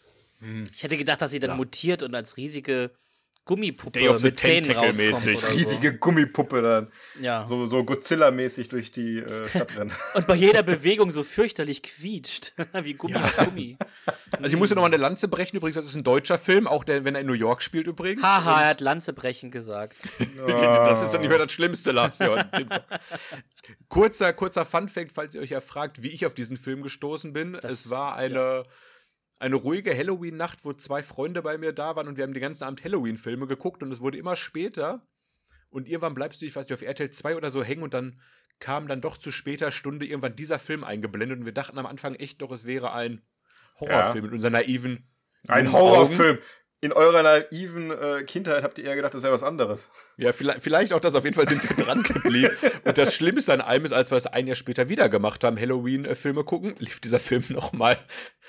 Ich 0.73 0.83
hätte 0.83 0.95
gedacht, 0.95 1.21
dass 1.21 1.31
sie 1.31 1.39
dann 1.39 1.57
mutiert 1.57 2.01
und 2.01 2.15
als 2.15 2.37
riesige 2.37 2.91
Gummipuppe 3.45 3.99
Day 3.99 4.07
of 4.07 4.19
the 4.19 4.27
mit 4.27 4.39
Zähnen 4.39 4.71
rauskommt. 4.71 4.97
mäßig. 4.99 5.37
Oder 5.37 5.47
so. 5.47 5.47
Riesige 5.47 5.97
Gummipuppe 5.97 6.61
dann. 6.61 6.87
Ja. 7.21 7.45
So, 7.45 7.65
so 7.65 7.83
Godzilla-mäßig 7.83 8.69
durch 8.69 8.91
die 8.91 9.17
äh, 9.19 9.47
Stadt 9.49 9.75
rennen. 9.75 9.91
Und 10.13 10.27
bei 10.27 10.35
jeder 10.35 10.63
Bewegung 10.63 11.11
so 11.11 11.23
fürchterlich 11.23 11.83
quietscht. 11.83 12.53
Wie 12.83 12.93
Gummi 12.93 13.15
auf 13.15 13.35
Gummi. 13.37 13.77
Also 14.31 14.47
ich 14.47 14.55
muss 14.55 14.69
ja 14.69 14.75
nochmal 14.75 14.93
eine 14.93 15.01
Lanze 15.01 15.27
brechen, 15.27 15.57
übrigens, 15.57 15.75
das 15.75 15.85
ist 15.85 15.95
ein 15.95 16.03
deutscher 16.03 16.37
Film, 16.37 16.67
auch 16.67 16.83
der, 16.83 17.03
wenn 17.03 17.15
er 17.15 17.21
in 17.21 17.27
New 17.27 17.33
York 17.33 17.61
spielt 17.61 17.87
übrigens. 17.87 18.23
Haha, 18.23 18.61
er 18.61 18.69
hat 18.69 18.81
Lanze 18.81 19.13
brechen 19.13 19.51
gesagt. 19.51 19.95
Das 20.93 21.01
ist 21.01 21.11
dann 21.11 21.21
nicht 21.21 21.29
mehr 21.29 21.39
das 21.39 21.51
Schlimmste, 21.51 21.91
Lars. 21.91 22.19
Ja, 22.19 22.49
kurzer, 23.87 24.33
kurzer 24.33 24.65
Funfact, 24.65 25.11
falls 25.11 25.35
ihr 25.35 25.41
euch 25.41 25.51
ja 25.51 25.59
fragt, 25.59 26.03
wie 26.03 26.09
ich 26.09 26.25
auf 26.25 26.33
diesen 26.33 26.57
Film 26.57 26.81
gestoßen 26.81 27.33
bin. 27.33 27.55
es 27.55 27.89
war 27.89 28.15
eine, 28.15 28.63
eine 29.43 29.55
ruhige 29.55 29.95
Halloween-Nacht, 29.95 30.63
wo 30.63 30.71
zwei 30.71 31.03
Freunde 31.03 31.41
bei 31.41 31.57
mir 31.57 31.73
da 31.73 31.95
waren 31.95 32.07
und 32.07 32.15
wir 32.17 32.23
haben 32.23 32.33
den 32.33 32.41
ganzen 32.41 32.63
Abend 32.63 32.83
Halloween-Filme 32.83 33.45
geguckt 33.45 33.83
und 33.83 33.91
es 33.91 33.99
wurde 33.99 34.17
immer 34.17 34.37
später. 34.37 35.05
Und 35.69 35.89
irgendwann 35.89 36.13
bleibst 36.13 36.41
du, 36.41 36.45
ich 36.45 36.55
weiß 36.55 36.65
nicht, 36.65 36.73
auf 36.73 36.81
RTL 36.81 37.09
2 37.09 37.35
oder 37.35 37.49
so 37.49 37.61
hängen 37.61 37.83
und 37.83 37.93
dann 37.93 38.19
kam 38.59 38.87
dann 38.87 39.01
doch 39.01 39.17
zu 39.17 39.31
später 39.31 39.71
Stunde 39.71 40.05
irgendwann 40.05 40.35
dieser 40.35 40.59
Film 40.59 40.85
eingeblendet 40.85 41.39
und 41.39 41.45
wir 41.45 41.53
dachten 41.53 41.77
am 41.77 41.85
Anfang 41.85 42.15
echt 42.15 42.41
doch, 42.41 42.51
es 42.51 42.63
wäre 42.65 42.93
ein 42.93 43.21
Horrorfilm 43.79 44.25
mit 44.25 44.33
unseren 44.33 44.53
naiven 44.53 45.09
Ein 45.47 45.71
Horrorfilm. 45.73 46.37
In 46.83 46.91
eurer 46.91 47.23
naiven 47.23 47.91
äh, 47.91 48.23
Kindheit 48.25 48.61
habt 48.63 48.77
ihr 48.77 48.85
eher 48.85 48.95
gedacht, 48.95 49.13
das 49.13 49.23
wäre 49.23 49.33
was 49.33 49.43
anderes. 49.43 49.89
Ja, 50.17 50.31
vielleicht, 50.33 50.61
vielleicht 50.61 50.93
auch 50.93 50.99
das. 50.99 51.15
Auf 51.15 51.23
jeden 51.23 51.35
Fall 51.35 51.47
sind 51.47 51.63
wir 51.77 51.85
dran 51.85 52.03
geblieben. 52.03 52.51
Und 52.83 52.97
das 52.97 53.15
Schlimmste 53.15 53.53
an 53.53 53.61
allem 53.61 53.85
ist, 53.85 53.93
als 53.93 54.11
wir 54.11 54.17
es 54.17 54.27
ein 54.27 54.47
Jahr 54.47 54.55
später 54.57 54.89
wieder 54.89 55.07
gemacht 55.09 55.43
haben, 55.43 55.57
Halloween-Filme 55.59 56.43
gucken, 56.43 56.75
lief 56.79 56.99
dieser 56.99 57.19
Film 57.19 57.43
nochmal. 57.49 57.97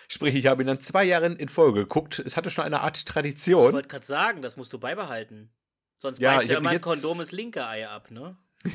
Sprich, 0.08 0.34
ich 0.34 0.46
habe 0.48 0.62
ihn 0.62 0.66
dann 0.66 0.80
zwei 0.80 1.04
Jahre 1.04 1.26
in 1.26 1.48
Folge 1.48 1.80
geguckt. 1.80 2.18
Es 2.18 2.36
hatte 2.36 2.50
schon 2.50 2.64
eine 2.64 2.80
Art 2.80 2.96
Ich 2.98 3.04
Tradition. 3.04 3.72
wollte 3.72 3.88
gerade 3.88 4.04
sagen, 4.06 4.42
das 4.42 4.56
musst 4.56 4.72
du 4.72 4.78
beibehalten. 4.78 5.52
Sonst 5.98 6.20
Ja, 6.20 6.32
beißt 6.32 6.42
ich 6.44 6.50
ja 6.50 6.56
hab 6.56 6.60
immer 6.62 6.70
ein 6.70 6.74
jetzt- 6.76 6.84
Kondom 6.84 7.18
das 7.18 7.30
linke 7.32 7.66
Ei 7.66 7.88
ab, 7.88 8.10
ne? 8.10 8.36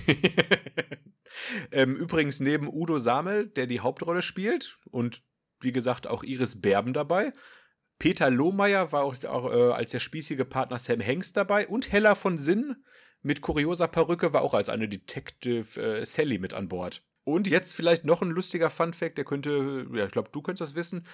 ähm, 1.71 1.95
übrigens 1.95 2.39
neben 2.39 2.67
Udo 2.71 2.97
Samel, 2.97 3.47
der 3.47 3.67
die 3.67 3.79
Hauptrolle 3.81 4.21
spielt 4.21 4.77
und 4.89 5.21
wie 5.61 5.71
gesagt 5.71 6.07
auch 6.07 6.23
Iris 6.23 6.61
Berben 6.61 6.93
dabei. 6.93 7.33
Peter 7.99 8.29
Lohmeier 8.29 8.91
war 8.91 9.03
auch, 9.03 9.23
auch 9.25 9.53
äh, 9.53 9.73
als 9.73 9.91
der 9.91 9.99
spießige 9.99 10.45
Partner 10.45 10.79
Sam 10.79 11.05
Hanks 11.05 11.33
dabei 11.33 11.67
und 11.67 11.91
Hella 11.91 12.15
von 12.15 12.37
Sinn 12.37 12.77
mit 13.21 13.41
kurioser 13.41 13.87
Perücke 13.89 14.31
war 14.33 14.41
auch 14.41 14.53
als 14.53 14.69
eine 14.69 14.87
Detective 14.87 15.79
äh, 15.81 16.05
Sally 16.05 16.39
mit 16.39 16.53
an 16.53 16.69
Bord. 16.69 17.03
Und 17.25 17.47
jetzt 17.47 17.75
vielleicht 17.75 18.05
noch 18.05 18.21
ein 18.21 18.29
lustiger 18.29 18.69
Funfact, 18.69 19.17
der 19.17 19.25
könnte, 19.25 19.85
ja, 19.93 20.05
ich 20.05 20.11
glaube, 20.11 20.29
du 20.31 20.41
könntest 20.41 20.61
das 20.71 20.75
wissen. 20.75 21.05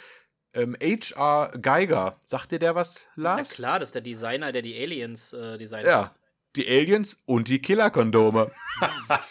Ähm, 0.54 0.78
H.R. 0.82 1.52
Geiger, 1.60 2.16
sagt 2.22 2.52
dir 2.52 2.60
der 2.60 2.76
was, 2.76 3.08
Na 3.16 3.36
Lars? 3.36 3.56
klar, 3.56 3.80
das 3.80 3.90
ist 3.90 3.96
der 3.96 4.02
Designer, 4.04 4.52
der 4.54 4.62
die 4.62 4.80
Aliens 4.82 5.34
äh, 5.34 5.58
designt 5.58 5.86
Ja, 5.86 6.06
hat. 6.06 6.20
Die 6.56 6.68
Aliens 6.68 7.22
und 7.26 7.48
die 7.48 7.62
Killerkondome. 7.62 8.52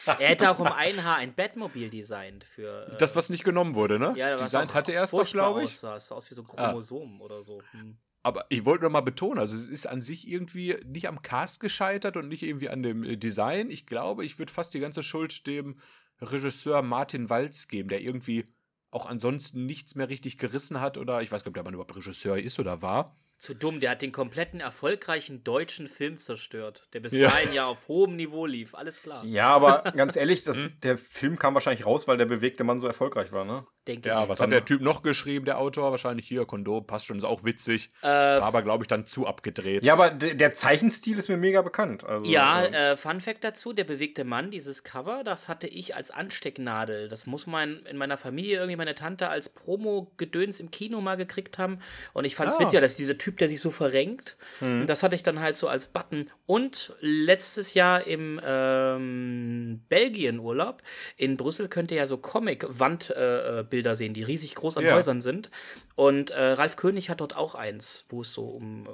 Er 0.06 0.28
hätte 0.28 0.50
auch 0.50 0.58
um 0.58 0.68
ein 0.68 1.04
Haar 1.04 1.16
ein 1.16 1.34
Batmobil 1.34 1.90
designt 1.90 2.44
für. 2.44 2.86
Äh, 2.88 2.96
Das, 2.96 3.14
was 3.14 3.28
nicht 3.28 3.44
genommen 3.44 3.74
wurde, 3.74 3.98
ne? 3.98 4.14
ja, 4.16 4.34
was 4.36 4.44
Designt 4.44 4.72
hatte 4.72 4.92
er 4.92 5.04
es 5.04 5.10
doch, 5.10 5.26
glaube 5.26 5.60
ich. 5.60 5.66
Aussah. 5.70 5.96
Es 5.96 6.06
sah 6.06 6.14
aus 6.14 6.30
wie 6.30 6.34
so 6.34 6.42
Chromosomen 6.42 7.20
oder 7.20 7.42
so. 7.42 7.60
Hm. 7.72 7.98
Aber 8.22 8.46
ich 8.48 8.64
wollte 8.64 8.84
noch 8.84 8.90
mal 8.90 9.02
betonen, 9.02 9.38
also 9.38 9.54
es 9.54 9.68
ist 9.68 9.84
an 9.84 10.00
sich 10.00 10.26
irgendwie 10.28 10.76
nicht 10.86 11.08
am 11.08 11.20
Cast 11.20 11.60
gescheitert 11.60 12.16
und 12.16 12.28
nicht 12.28 12.42
irgendwie 12.42 12.70
an 12.70 12.82
dem 12.82 13.04
äh, 13.04 13.16
Design. 13.18 13.68
Ich 13.68 13.86
glaube, 13.86 14.24
ich 14.24 14.38
würde 14.38 14.50
fast 14.50 14.72
die 14.72 14.80
ganze 14.80 15.02
Schuld 15.02 15.46
dem 15.46 15.76
Regisseur 16.22 16.80
Martin 16.80 17.28
Walz 17.28 17.68
geben, 17.68 17.90
der 17.90 18.00
irgendwie 18.00 18.44
auch 18.90 19.06
ansonsten 19.06 19.66
nichts 19.66 19.94
mehr 19.94 20.08
richtig 20.08 20.38
gerissen 20.38 20.80
hat 20.80 20.96
oder 20.96 21.20
ich 21.20 21.32
weiß 21.32 21.42
gar 21.42 21.48
nicht, 21.48 21.48
ob 21.48 21.54
der 21.54 21.64
Mann 21.64 21.74
überhaupt 21.74 21.96
Regisseur 21.96 22.38
ist 22.38 22.58
oder 22.58 22.80
war. 22.80 23.14
Zu 23.38 23.54
dumm, 23.54 23.80
der 23.80 23.90
hat 23.90 24.02
den 24.02 24.12
kompletten 24.12 24.60
erfolgreichen 24.60 25.44
deutschen 25.44 25.86
Film 25.86 26.16
zerstört, 26.18 26.88
der 26.92 27.00
bis 27.00 27.12
Ja. 27.14 27.28
dahin 27.28 27.52
ja 27.52 27.66
auf 27.66 27.88
hohem 27.88 28.16
Niveau 28.16 28.46
lief. 28.46 28.74
Alles 28.74 29.02
klar, 29.02 29.24
Ja, 29.24 29.48
aber 29.48 29.82
ganz 29.96 30.16
ehrlich, 30.16 30.44
das, 30.44 30.78
der 30.80 30.96
Film 30.96 31.38
kam 31.38 31.54
wahrscheinlich 31.54 31.84
raus, 31.86 32.06
weil 32.08 32.16
der 32.16 32.26
bewegte 32.26 32.64
Mann 32.64 32.78
so 32.78 32.86
erfolgreich 32.86 33.32
war, 33.32 33.44
ne? 33.44 33.66
Denke 33.86 34.08
Ja, 34.08 34.22
ich. 34.24 34.28
was 34.28 34.40
hat 34.40 34.50
der 34.52 34.64
Typ 34.64 34.80
noch 34.80 35.02
geschrieben, 35.02 35.44
der 35.44 35.58
Autor? 35.58 35.90
Wahrscheinlich 35.90 36.26
hier, 36.26 36.44
Kondom, 36.46 36.86
passt 36.86 37.06
schon, 37.06 37.16
ist 37.18 37.24
auch 37.24 37.44
witzig. 37.44 37.90
Äh, 38.02 38.06
war 38.06 38.42
aber, 38.44 38.62
glaube 38.62 38.84
ich, 38.84 38.88
dann 38.88 39.06
zu 39.06 39.26
abgedreht. 39.26 39.84
Ja, 39.84 39.94
aber 39.94 40.10
der, 40.10 40.54
Zeichenstil 40.54 41.18
ist 41.18 41.28
mir 41.28 41.36
mega 41.36 41.62
bekannt. 41.62 42.04
Also, 42.04 42.24
Ja, 42.30 42.64
ähm, 42.64 42.74
äh, 42.74 42.96
Fun 42.96 43.20
Fact 43.20 43.44
dazu, 43.44 43.72
der 43.72 43.84
bewegte 43.84 44.24
Mann, 44.24 44.50
dieses 44.50 44.82
Cover, 44.84 45.22
das 45.24 45.48
hatte 45.48 45.66
ich 45.66 45.94
als 45.94 46.10
Anstecknadel. 46.10 47.08
Das 47.08 47.26
muss 47.26 47.46
man 47.46 47.84
in 47.86 47.96
meiner 47.96 48.16
Familie, 48.16 48.56
irgendwie 48.58 48.76
meine 48.76 48.94
Tante 48.94 49.28
als 49.28 49.48
Promo-Gedöns 49.50 50.60
im 50.60 50.70
Kino 50.70 51.00
mal 51.00 51.16
gekriegt 51.16 51.58
haben. 51.58 51.78
Und 52.12 52.24
ich 52.24 52.36
fand 52.36 52.50
es 52.50 52.56
Ah. 52.56 52.60
witzig, 52.60 52.80
dass 52.80 52.96
dieser 52.96 53.18
Typ, 53.18 53.38
der 53.38 53.48
sich 53.48 53.60
so 53.60 53.70
verrenkt. 53.70 54.36
Und 54.60 54.86
das 54.86 55.02
hatte 55.02 55.14
ich 55.16 55.22
dann 55.22 55.40
halt 55.40 55.56
so 55.56 55.68
als 55.68 55.88
Button. 55.88 56.30
Und 56.46 56.94
letztes 57.00 57.74
Jahr 57.74 58.06
im 58.06 58.40
ähm, 58.44 59.80
Belgien-Urlaub 59.88 60.82
in 61.16 61.36
Brüssel 61.36 61.68
könnt 61.68 61.90
ihr 61.90 61.98
ja 61.98 62.06
so 62.06 62.16
Comic-Wandbilder 62.18 63.60
äh, 63.60 63.64
Bilder 63.74 63.96
sehen, 63.96 64.14
die 64.14 64.22
riesig 64.22 64.54
groß 64.54 64.76
an 64.76 64.84
Ja. 64.84 64.94
Häusern 64.94 65.20
sind. 65.20 65.50
Und 65.96 66.30
äh, 66.30 66.40
Ralf 66.52 66.76
König 66.76 67.10
hat 67.10 67.20
dort 67.20 67.34
auch 67.34 67.56
eins, 67.56 68.04
wo 68.08 68.20
es 68.22 68.32
so 68.32 68.44
um 68.44 68.86
äh, 68.86 68.90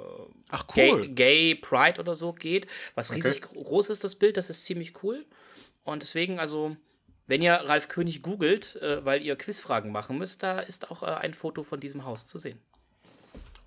Ach, 0.49 0.65
cool. 0.75 1.01
Gay, 1.07 1.53
Gay 1.53 1.55
Pride 1.55 1.99
oder 1.99 2.15
so 2.15 2.33
geht. 2.33 2.65
Was 2.95 3.13
riesig 3.13 3.41
gro- 3.41 3.61
groß 3.61 3.91
ist, 3.91 4.03
das 4.03 4.15
Bild, 4.15 4.37
das 4.37 4.49
ist 4.49 4.65
ziemlich 4.65 5.03
cool. 5.03 5.23
Und 5.83 6.01
deswegen, 6.01 6.39
also, 6.39 6.75
wenn 7.27 7.41
ihr 7.43 7.53
Ralf 7.53 7.87
König 7.89 8.23
googelt, 8.23 8.75
äh, 8.77 9.05
weil 9.05 9.21
ihr 9.21 9.35
Quizfragen 9.35 9.91
machen 9.91 10.17
müsst, 10.17 10.41
da 10.41 10.59
ist 10.59 10.89
auch 10.89 11.03
äh, 11.03 11.07
ein 11.07 11.33
Foto 11.35 11.61
von 11.63 11.79
diesem 11.79 12.05
Haus 12.05 12.25
zu 12.25 12.37
sehen. 12.39 12.59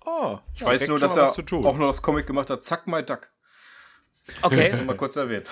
oh, 0.05 0.37
ich 0.53 0.63
weiß 0.63 0.87
nur, 0.89 0.99
dass 0.99 1.15
er 1.15 1.29
auch 1.29 1.77
noch 1.77 1.87
das 1.87 2.01
Comic 2.01 2.27
gemacht 2.27 2.49
hat, 2.49 2.61
Zack, 2.61 2.87
my 2.87 3.03
Duck. 3.03 3.29
Okay, 4.41 4.75
Mal 4.85 4.97
kurz 4.97 5.15
erwähnt. 5.15 5.47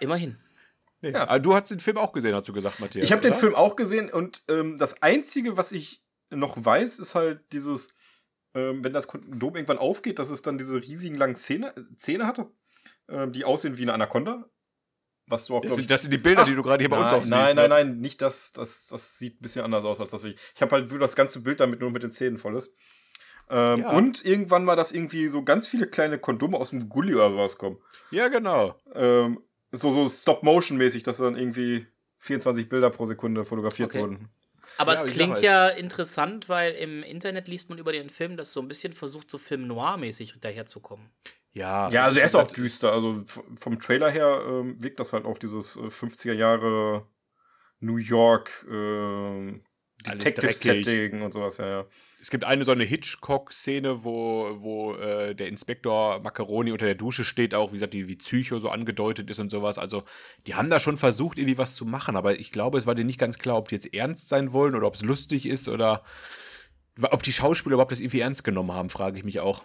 immerhin. 0.00 0.36
Nee. 1.02 1.14
Aber 1.14 1.38
du 1.38 1.54
hast 1.54 1.70
den 1.70 1.80
Film 1.80 1.96
auch 1.96 2.12
gesehen, 2.12 2.34
hast 2.34 2.48
du 2.48 2.52
gesagt, 2.52 2.80
Matthias. 2.80 3.04
Ich 3.04 3.12
habe 3.12 3.22
den? 3.22 3.34
Film 3.34 3.54
auch 3.54 3.76
gesehen 3.76 4.10
und 4.10 4.42
ähm, 4.48 4.76
das 4.76 5.02
Einzige, 5.02 5.56
was 5.56 5.72
ich 5.72 6.02
noch 6.30 6.62
weiß, 6.62 6.98
ist 6.98 7.14
halt 7.14 7.40
dieses, 7.52 7.88
ähm, 8.54 8.84
wenn 8.84 8.92
das 8.92 9.08
Kondom 9.08 9.56
irgendwann 9.56 9.78
aufgeht, 9.78 10.18
dass 10.18 10.30
es 10.30 10.42
dann 10.42 10.58
diese 10.58 10.80
riesigen 10.82 11.16
langen 11.16 11.34
Zähne, 11.36 11.74
Zähne 11.96 12.26
hatte, 12.26 12.50
ähm, 13.08 13.32
die 13.32 13.44
aussehen 13.44 13.78
wie 13.78 13.82
eine 13.82 13.94
Anaconda. 13.94 14.48
Was 15.26 15.46
du 15.46 15.56
auch, 15.56 15.64
Das 15.64 15.76
sind, 15.76 15.88
das 15.88 16.02
sind 16.02 16.12
die 16.12 16.18
Bilder, 16.18 16.44
die 16.44 16.56
du 16.56 16.62
gerade 16.62 16.82
hier 16.82 16.90
bei 16.90 16.98
uns 16.98 17.12
nein, 17.12 17.20
auch 17.20 17.24
siehst. 17.24 17.30
nein, 17.30 17.56
ne? 17.56 17.68
nein, 17.68 17.70
nein, 17.70 18.00
nicht 18.00 18.20
das, 18.20 18.52
das. 18.52 18.88
Das 18.88 19.16
sieht 19.16 19.38
ein 19.38 19.42
bisschen 19.42 19.64
anders 19.64 19.84
aus 19.84 20.00
als 20.00 20.10
das. 20.10 20.24
Ich, 20.24 20.34
ich 20.54 20.60
habe 20.60 20.74
halt 20.74 20.90
nur 20.90 20.98
das 20.98 21.14
ganze 21.14 21.42
Bild 21.42 21.60
damit 21.60 21.80
nur 21.80 21.90
mit 21.90 22.02
den 22.02 22.10
Zähnen 22.10 22.36
voll 22.36 22.56
ist. 22.56 22.74
Ähm, 23.48 23.80
Ja. 23.80 23.90
Und 23.92 24.24
irgendwann 24.24 24.64
mal, 24.64 24.74
dass 24.74 24.90
irgendwie 24.90 25.28
so 25.28 25.44
ganz 25.44 25.68
viele 25.68 25.86
kleine 25.86 26.18
Kondome 26.18 26.56
aus 26.56 26.70
dem 26.70 26.88
Gully 26.88 27.14
oder 27.14 27.30
sowas 27.30 27.58
kommen. 27.58 27.78
Ja, 28.10 28.26
genau. 28.26 28.74
Ähm, 28.94 29.40
so 29.72 29.90
so 29.90 30.08
Stop-Motion-mäßig, 30.08 31.02
dass 31.02 31.18
dann 31.18 31.36
irgendwie 31.36 31.86
24 32.18 32.68
Bilder 32.68 32.90
pro 32.90 33.06
Sekunde 33.06 33.44
fotografiert 33.44 33.90
Okay. 33.90 34.00
wurden. 34.00 34.28
Aber 34.78 34.94
Ja, 34.94 35.04
es 35.04 35.12
klingt 35.12 35.40
ja 35.42 35.68
interessant, 35.68 36.48
weil 36.48 36.72
im 36.74 37.02
Internet 37.02 37.48
liest 37.48 37.70
man 37.70 37.78
über 37.78 37.92
den 37.92 38.10
Film, 38.10 38.36
dass 38.36 38.52
so 38.52 38.60
ein 38.60 38.68
bisschen 38.68 38.92
versucht, 38.92 39.30
so 39.30 39.38
Film 39.38 39.66
Noir-mäßig 39.66 40.38
daherzukommen. 40.40 41.10
Ja, 41.52 41.90
Ja, 41.90 42.00
das 42.00 42.06
also 42.08 42.20
er 42.20 42.26
ist 42.26 42.34
auch 42.36 42.46
düster. 42.46 42.92
Also 42.92 43.24
vom 43.56 43.80
Trailer 43.80 44.10
her 44.10 44.42
ähm, 44.46 44.76
wirkt 44.80 45.00
das 45.00 45.12
halt 45.12 45.24
auch 45.24 45.38
dieses 45.38 45.76
äh, 45.76 45.80
50er 45.80 46.34
Jahre 46.34 47.06
New 47.80 47.96
York 47.96 48.66
ähm, 48.70 49.62
Detective-Setting 50.02 51.22
und 51.22 51.32
sowas, 51.32 51.58
ja, 51.58 51.68
ja. 51.68 51.86
Es 52.20 52.30
gibt 52.30 52.44
eine 52.44 52.64
so 52.64 52.72
eine 52.72 52.84
Hitchcock-Szene, 52.84 54.04
wo, 54.04 54.48
wo 54.60 54.94
äh, 54.94 55.34
der 55.34 55.48
Inspektor 55.48 56.20
Macaroni 56.20 56.72
unter 56.72 56.86
der 56.86 56.94
Dusche 56.94 57.24
steht, 57.24 57.54
auch 57.54 57.70
wie 57.72 57.76
gesagt, 57.76 57.94
die 57.94 58.08
wie 58.08 58.16
Psycho 58.16 58.58
so 58.58 58.68
angedeutet 58.68 59.30
ist 59.30 59.38
und 59.38 59.50
sowas. 59.50 59.78
Also, 59.78 60.04
die 60.46 60.54
haben 60.54 60.70
da 60.70 60.80
schon 60.80 60.96
versucht, 60.96 61.38
irgendwie 61.38 61.58
was 61.58 61.74
zu 61.76 61.84
machen, 61.84 62.16
aber 62.16 62.38
ich 62.38 62.52
glaube, 62.52 62.78
es 62.78 62.86
war 62.86 62.94
denen 62.94 63.06
nicht 63.06 63.20
ganz 63.20 63.38
klar, 63.38 63.56
ob 63.56 63.68
die 63.68 63.74
jetzt 63.74 63.92
ernst 63.94 64.28
sein 64.28 64.52
wollen 64.52 64.74
oder 64.74 64.86
ob 64.86 64.94
es 64.94 65.02
lustig 65.02 65.46
ist 65.46 65.68
oder 65.68 66.02
ob 67.02 67.22
die 67.22 67.32
Schauspieler 67.32 67.74
überhaupt 67.74 67.92
das 67.92 68.00
irgendwie 68.00 68.20
ernst 68.20 68.44
genommen 68.44 68.72
haben, 68.72 68.90
frage 68.90 69.18
ich 69.18 69.24
mich 69.24 69.40
auch. 69.40 69.64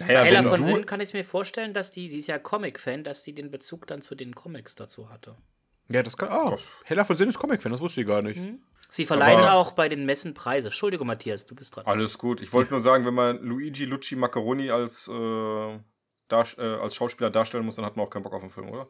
Naja, 0.00 0.24
Ella 0.24 0.44
wenn 0.44 0.50
von 0.50 0.64
Sinn 0.64 0.86
kann 0.86 1.00
ich 1.00 1.12
mir 1.12 1.24
vorstellen, 1.24 1.74
dass 1.74 1.90
die, 1.90 2.08
sie 2.08 2.18
ist 2.18 2.28
ja 2.28 2.38
Comic-Fan, 2.38 3.04
dass 3.04 3.22
die 3.22 3.34
den 3.34 3.50
Bezug 3.50 3.86
dann 3.86 4.00
zu 4.00 4.14
den 4.14 4.34
Comics 4.34 4.74
dazu 4.74 5.10
hatte. 5.10 5.36
Ja, 5.90 6.02
das 6.02 6.16
kann. 6.16 6.28
Ah, 6.28 6.54
Hella 6.84 7.04
von 7.04 7.16
Sinn 7.16 7.28
ist 7.28 7.38
Comic-Fan, 7.38 7.72
das 7.72 7.80
wusste 7.80 8.02
ich 8.02 8.06
gar 8.06 8.22
nicht. 8.22 8.40
Sie 8.90 9.04
verleiht 9.04 9.36
Aber- 9.38 9.52
auch 9.52 9.72
bei 9.72 9.88
den 9.88 10.06
Messen 10.06 10.32
Preise. 10.34 10.68
Entschuldigung, 10.68 11.06
Matthias, 11.06 11.44
du 11.46 11.54
bist 11.54 11.76
dran. 11.76 11.84
Alles 11.86 12.16
gut. 12.16 12.40
Ich 12.40 12.52
wollte 12.54 12.70
nur 12.70 12.80
sagen, 12.80 13.04
wenn 13.04 13.14
man 13.14 13.38
Luigi 13.42 13.84
Lucci 13.84 14.16
Macaroni 14.16 14.70
als, 14.70 15.08
äh, 15.08 15.74
äh, 15.74 15.78
als 16.30 16.94
Schauspieler 16.94 17.30
darstellen 17.30 17.66
muss, 17.66 17.76
dann 17.76 17.84
hat 17.84 17.96
man 17.96 18.06
auch 18.06 18.10
keinen 18.10 18.22
Bock 18.22 18.32
auf 18.32 18.40
den 18.40 18.50
Film, 18.50 18.70
oder? 18.70 18.88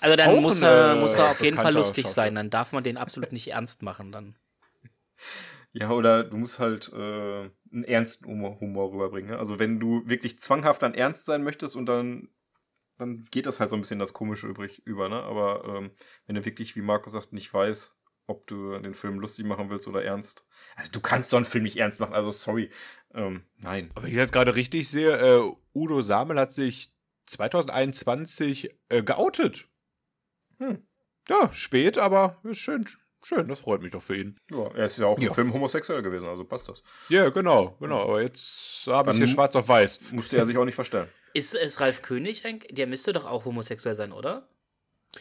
Also 0.00 0.16
dann 0.16 0.30
Auch 0.30 0.40
muss 0.40 0.62
ein, 0.62 0.68
er, 0.68 0.92
äh, 0.92 1.00
muss 1.00 1.16
er 1.16 1.30
auf 1.30 1.40
jeden 1.42 1.56
Fall 1.58 1.74
lustig 1.74 2.06
sein. 2.06 2.34
Dann 2.34 2.50
darf 2.50 2.72
man 2.72 2.82
den 2.82 2.96
absolut 2.96 3.32
nicht 3.32 3.48
ernst 3.52 3.82
machen. 3.82 4.10
Dann. 4.12 4.36
Ja, 5.76 5.90
oder 5.90 6.22
du 6.22 6.36
musst 6.36 6.60
halt 6.60 6.92
äh, 6.92 6.96
einen 7.72 7.82
ernsten 7.84 8.28
Humor, 8.28 8.60
Humor 8.60 8.92
rüberbringen. 8.92 9.30
Ne? 9.32 9.38
Also 9.40 9.58
wenn 9.58 9.80
du 9.80 10.08
wirklich 10.08 10.38
zwanghaft 10.38 10.82
dann 10.82 10.94
ernst 10.94 11.24
sein 11.24 11.42
möchtest 11.42 11.74
und 11.74 11.86
dann 11.86 12.28
dann 12.96 13.24
geht 13.32 13.46
das 13.46 13.58
halt 13.58 13.70
so 13.70 13.76
ein 13.76 13.80
bisschen 13.80 13.98
das 13.98 14.12
Komische 14.12 14.46
übrig 14.46 14.86
über, 14.86 15.08
ne? 15.08 15.20
Aber 15.24 15.64
ähm, 15.66 15.90
wenn 16.26 16.36
du 16.36 16.44
wirklich, 16.44 16.76
wie 16.76 16.80
Marco 16.80 17.10
sagt, 17.10 17.32
nicht 17.32 17.52
weiß, 17.52 17.98
ob 18.26 18.46
du 18.46 18.78
den 18.78 18.94
Film 18.94 19.18
lustig 19.18 19.44
machen 19.46 19.70
willst 19.70 19.86
oder 19.86 20.02
ernst. 20.04 20.48
Also 20.76 20.92
du 20.92 21.00
kannst 21.00 21.30
so 21.30 21.36
einen 21.36 21.44
Film 21.44 21.64
nicht 21.64 21.76
ernst 21.76 22.00
machen, 22.00 22.14
also 22.14 22.30
sorry. 22.30 22.70
Ähm, 23.14 23.44
nein. 23.58 23.90
Aber 23.94 24.04
wenn 24.04 24.10
ich 24.10 24.16
das 24.16 24.32
gerade 24.32 24.54
richtig 24.54 24.88
sehe, 24.88 25.16
äh, 25.16 25.42
Udo 25.74 26.02
Samel 26.02 26.38
hat 26.38 26.52
sich 26.52 26.94
2021 27.26 28.74
äh, 28.88 29.02
geoutet. 29.02 29.64
Hm. 30.58 30.86
Ja, 31.28 31.50
spät, 31.52 31.98
aber 31.98 32.38
ist 32.44 32.58
schön, 32.58 32.84
schön, 33.22 33.48
das 33.48 33.60
freut 33.60 33.80
mich 33.82 33.92
doch 33.92 34.02
für 34.02 34.16
ihn. 34.16 34.38
Ja, 34.50 34.66
er 34.74 34.86
ist 34.86 34.98
ja 34.98 35.06
auch 35.06 35.18
Ja. 35.18 35.28
im 35.28 35.34
Film 35.34 35.52
homosexuell 35.52 36.02
gewesen, 36.02 36.26
also 36.26 36.44
passt 36.44 36.68
das. 36.68 36.82
Ja, 37.08 37.28
genau, 37.30 37.76
genau. 37.80 38.02
Aber 38.02 38.20
jetzt 38.22 38.86
habe 38.86 39.10
ich 39.10 39.16
hier 39.16 39.26
schwarz 39.26 39.56
auf 39.56 39.68
weiß. 39.68 40.12
Musste 40.12 40.36
er 40.36 40.46
sich 40.46 40.56
auch 40.58 40.64
nicht 40.64 40.74
verstellen. 40.74 41.08
Ist, 41.32 41.54
ist 41.54 41.80
Ralf 41.80 42.02
König 42.02 42.44
ein, 42.46 42.60
Der 42.70 42.86
müsste 42.86 43.12
doch 43.12 43.26
auch 43.26 43.44
homosexuell 43.44 43.94
sein, 43.94 44.12
oder? 44.12 44.48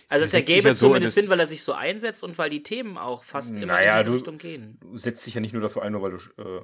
Also 0.09 0.25
es 0.25 0.33
ergäbe 0.33 0.69
ja 0.69 0.73
so 0.73 0.87
in 0.87 0.91
zumindest 0.91 1.15
Sinn, 1.15 1.29
weil 1.29 1.39
er 1.39 1.45
sich 1.47 1.63
so 1.63 1.73
einsetzt 1.73 2.23
und 2.23 2.37
weil 2.37 2.49
die 2.49 2.63
Themen 2.63 2.97
auch 2.97 3.23
fast 3.23 3.55
immer 3.55 3.65
Naja, 3.67 3.93
in 3.93 3.97
diese 3.99 4.09
du- 4.09 4.15
Richtung 4.15 4.37
gehen. 4.37 4.77
Du 4.81 4.97
setzt 4.97 5.25
dich 5.25 5.33
ja 5.33 5.41
nicht 5.41 5.53
nur 5.53 5.61
dafür 5.61 5.83
ein, 5.83 5.91
nur 5.91 6.01
weil 6.01 6.11
du 6.11 6.17
äh, 6.41 6.61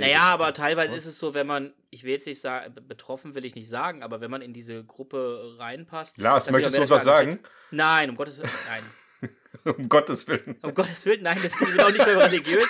Naja, 0.00 0.12
bist. 0.18 0.22
aber 0.22 0.54
teilweise 0.54 0.94
ist 0.94 1.06
es 1.06 1.18
so, 1.18 1.34
wenn 1.34 1.46
man, 1.46 1.72
ich 1.90 2.04
will 2.04 2.12
jetzt 2.12 2.26
nicht 2.26 2.40
sagen, 2.40 2.74
betroffen 2.88 3.34
will 3.34 3.44
ich 3.44 3.54
nicht 3.54 3.68
sagen, 3.68 4.02
aber 4.02 4.20
wenn 4.20 4.30
man 4.30 4.42
in 4.42 4.52
diese 4.52 4.84
Gruppe 4.84 5.54
reinpasst. 5.58 6.18
Lars, 6.18 6.50
möchtest 6.50 6.76
du 6.76 6.80
uns 6.82 6.90
was 6.90 7.04
sagen? 7.04 7.30
nicht- 7.30 7.40
Nein, 7.70 8.10
um 8.10 8.16
Gottes 8.16 8.38
Willen, 8.38 8.50
nein. 8.68 8.82
um 9.76 9.88
Gottes 9.88 10.26
Willen. 10.28 10.56
Um 10.62 10.74
Gottes 10.74 11.04
Willen, 11.06 11.22
nein, 11.22 11.38
das 11.42 11.58
bin 11.58 11.78
auch 11.80 11.90
nicht 11.90 12.04
mehr 12.06 12.18
religiös. 12.24 12.68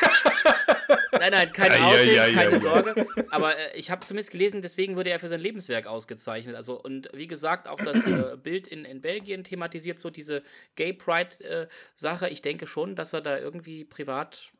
Nein, 1.22 1.30
nein, 1.30 1.52
kein 1.52 1.70
Outing, 1.70 2.14
ja, 2.16 2.26
ja, 2.26 2.34
keine 2.34 2.50
ja. 2.54 2.58
Sorge. 2.58 3.06
Aber 3.30 3.56
äh, 3.56 3.76
ich 3.76 3.92
habe 3.92 4.04
zumindest 4.04 4.32
gelesen, 4.32 4.60
deswegen 4.60 4.96
wurde 4.96 5.10
er 5.10 5.20
für 5.20 5.28
sein 5.28 5.40
Lebenswerk 5.40 5.86
ausgezeichnet. 5.86 6.56
Also, 6.56 6.80
und 6.82 7.08
wie 7.14 7.28
gesagt, 7.28 7.68
auch 7.68 7.78
das 7.78 8.08
äh, 8.08 8.36
Bild 8.42 8.66
in, 8.66 8.84
in 8.84 9.00
Belgien 9.00 9.44
thematisiert 9.44 10.00
so 10.00 10.10
diese 10.10 10.42
Gay 10.74 10.92
Pride-Sache. 10.92 12.28
ich 12.28 12.42
denke 12.42 12.66
schon, 12.66 12.96
dass 12.96 13.12
er 13.12 13.20
da 13.20 13.38
irgendwie 13.38 13.84
privat. 13.84 14.50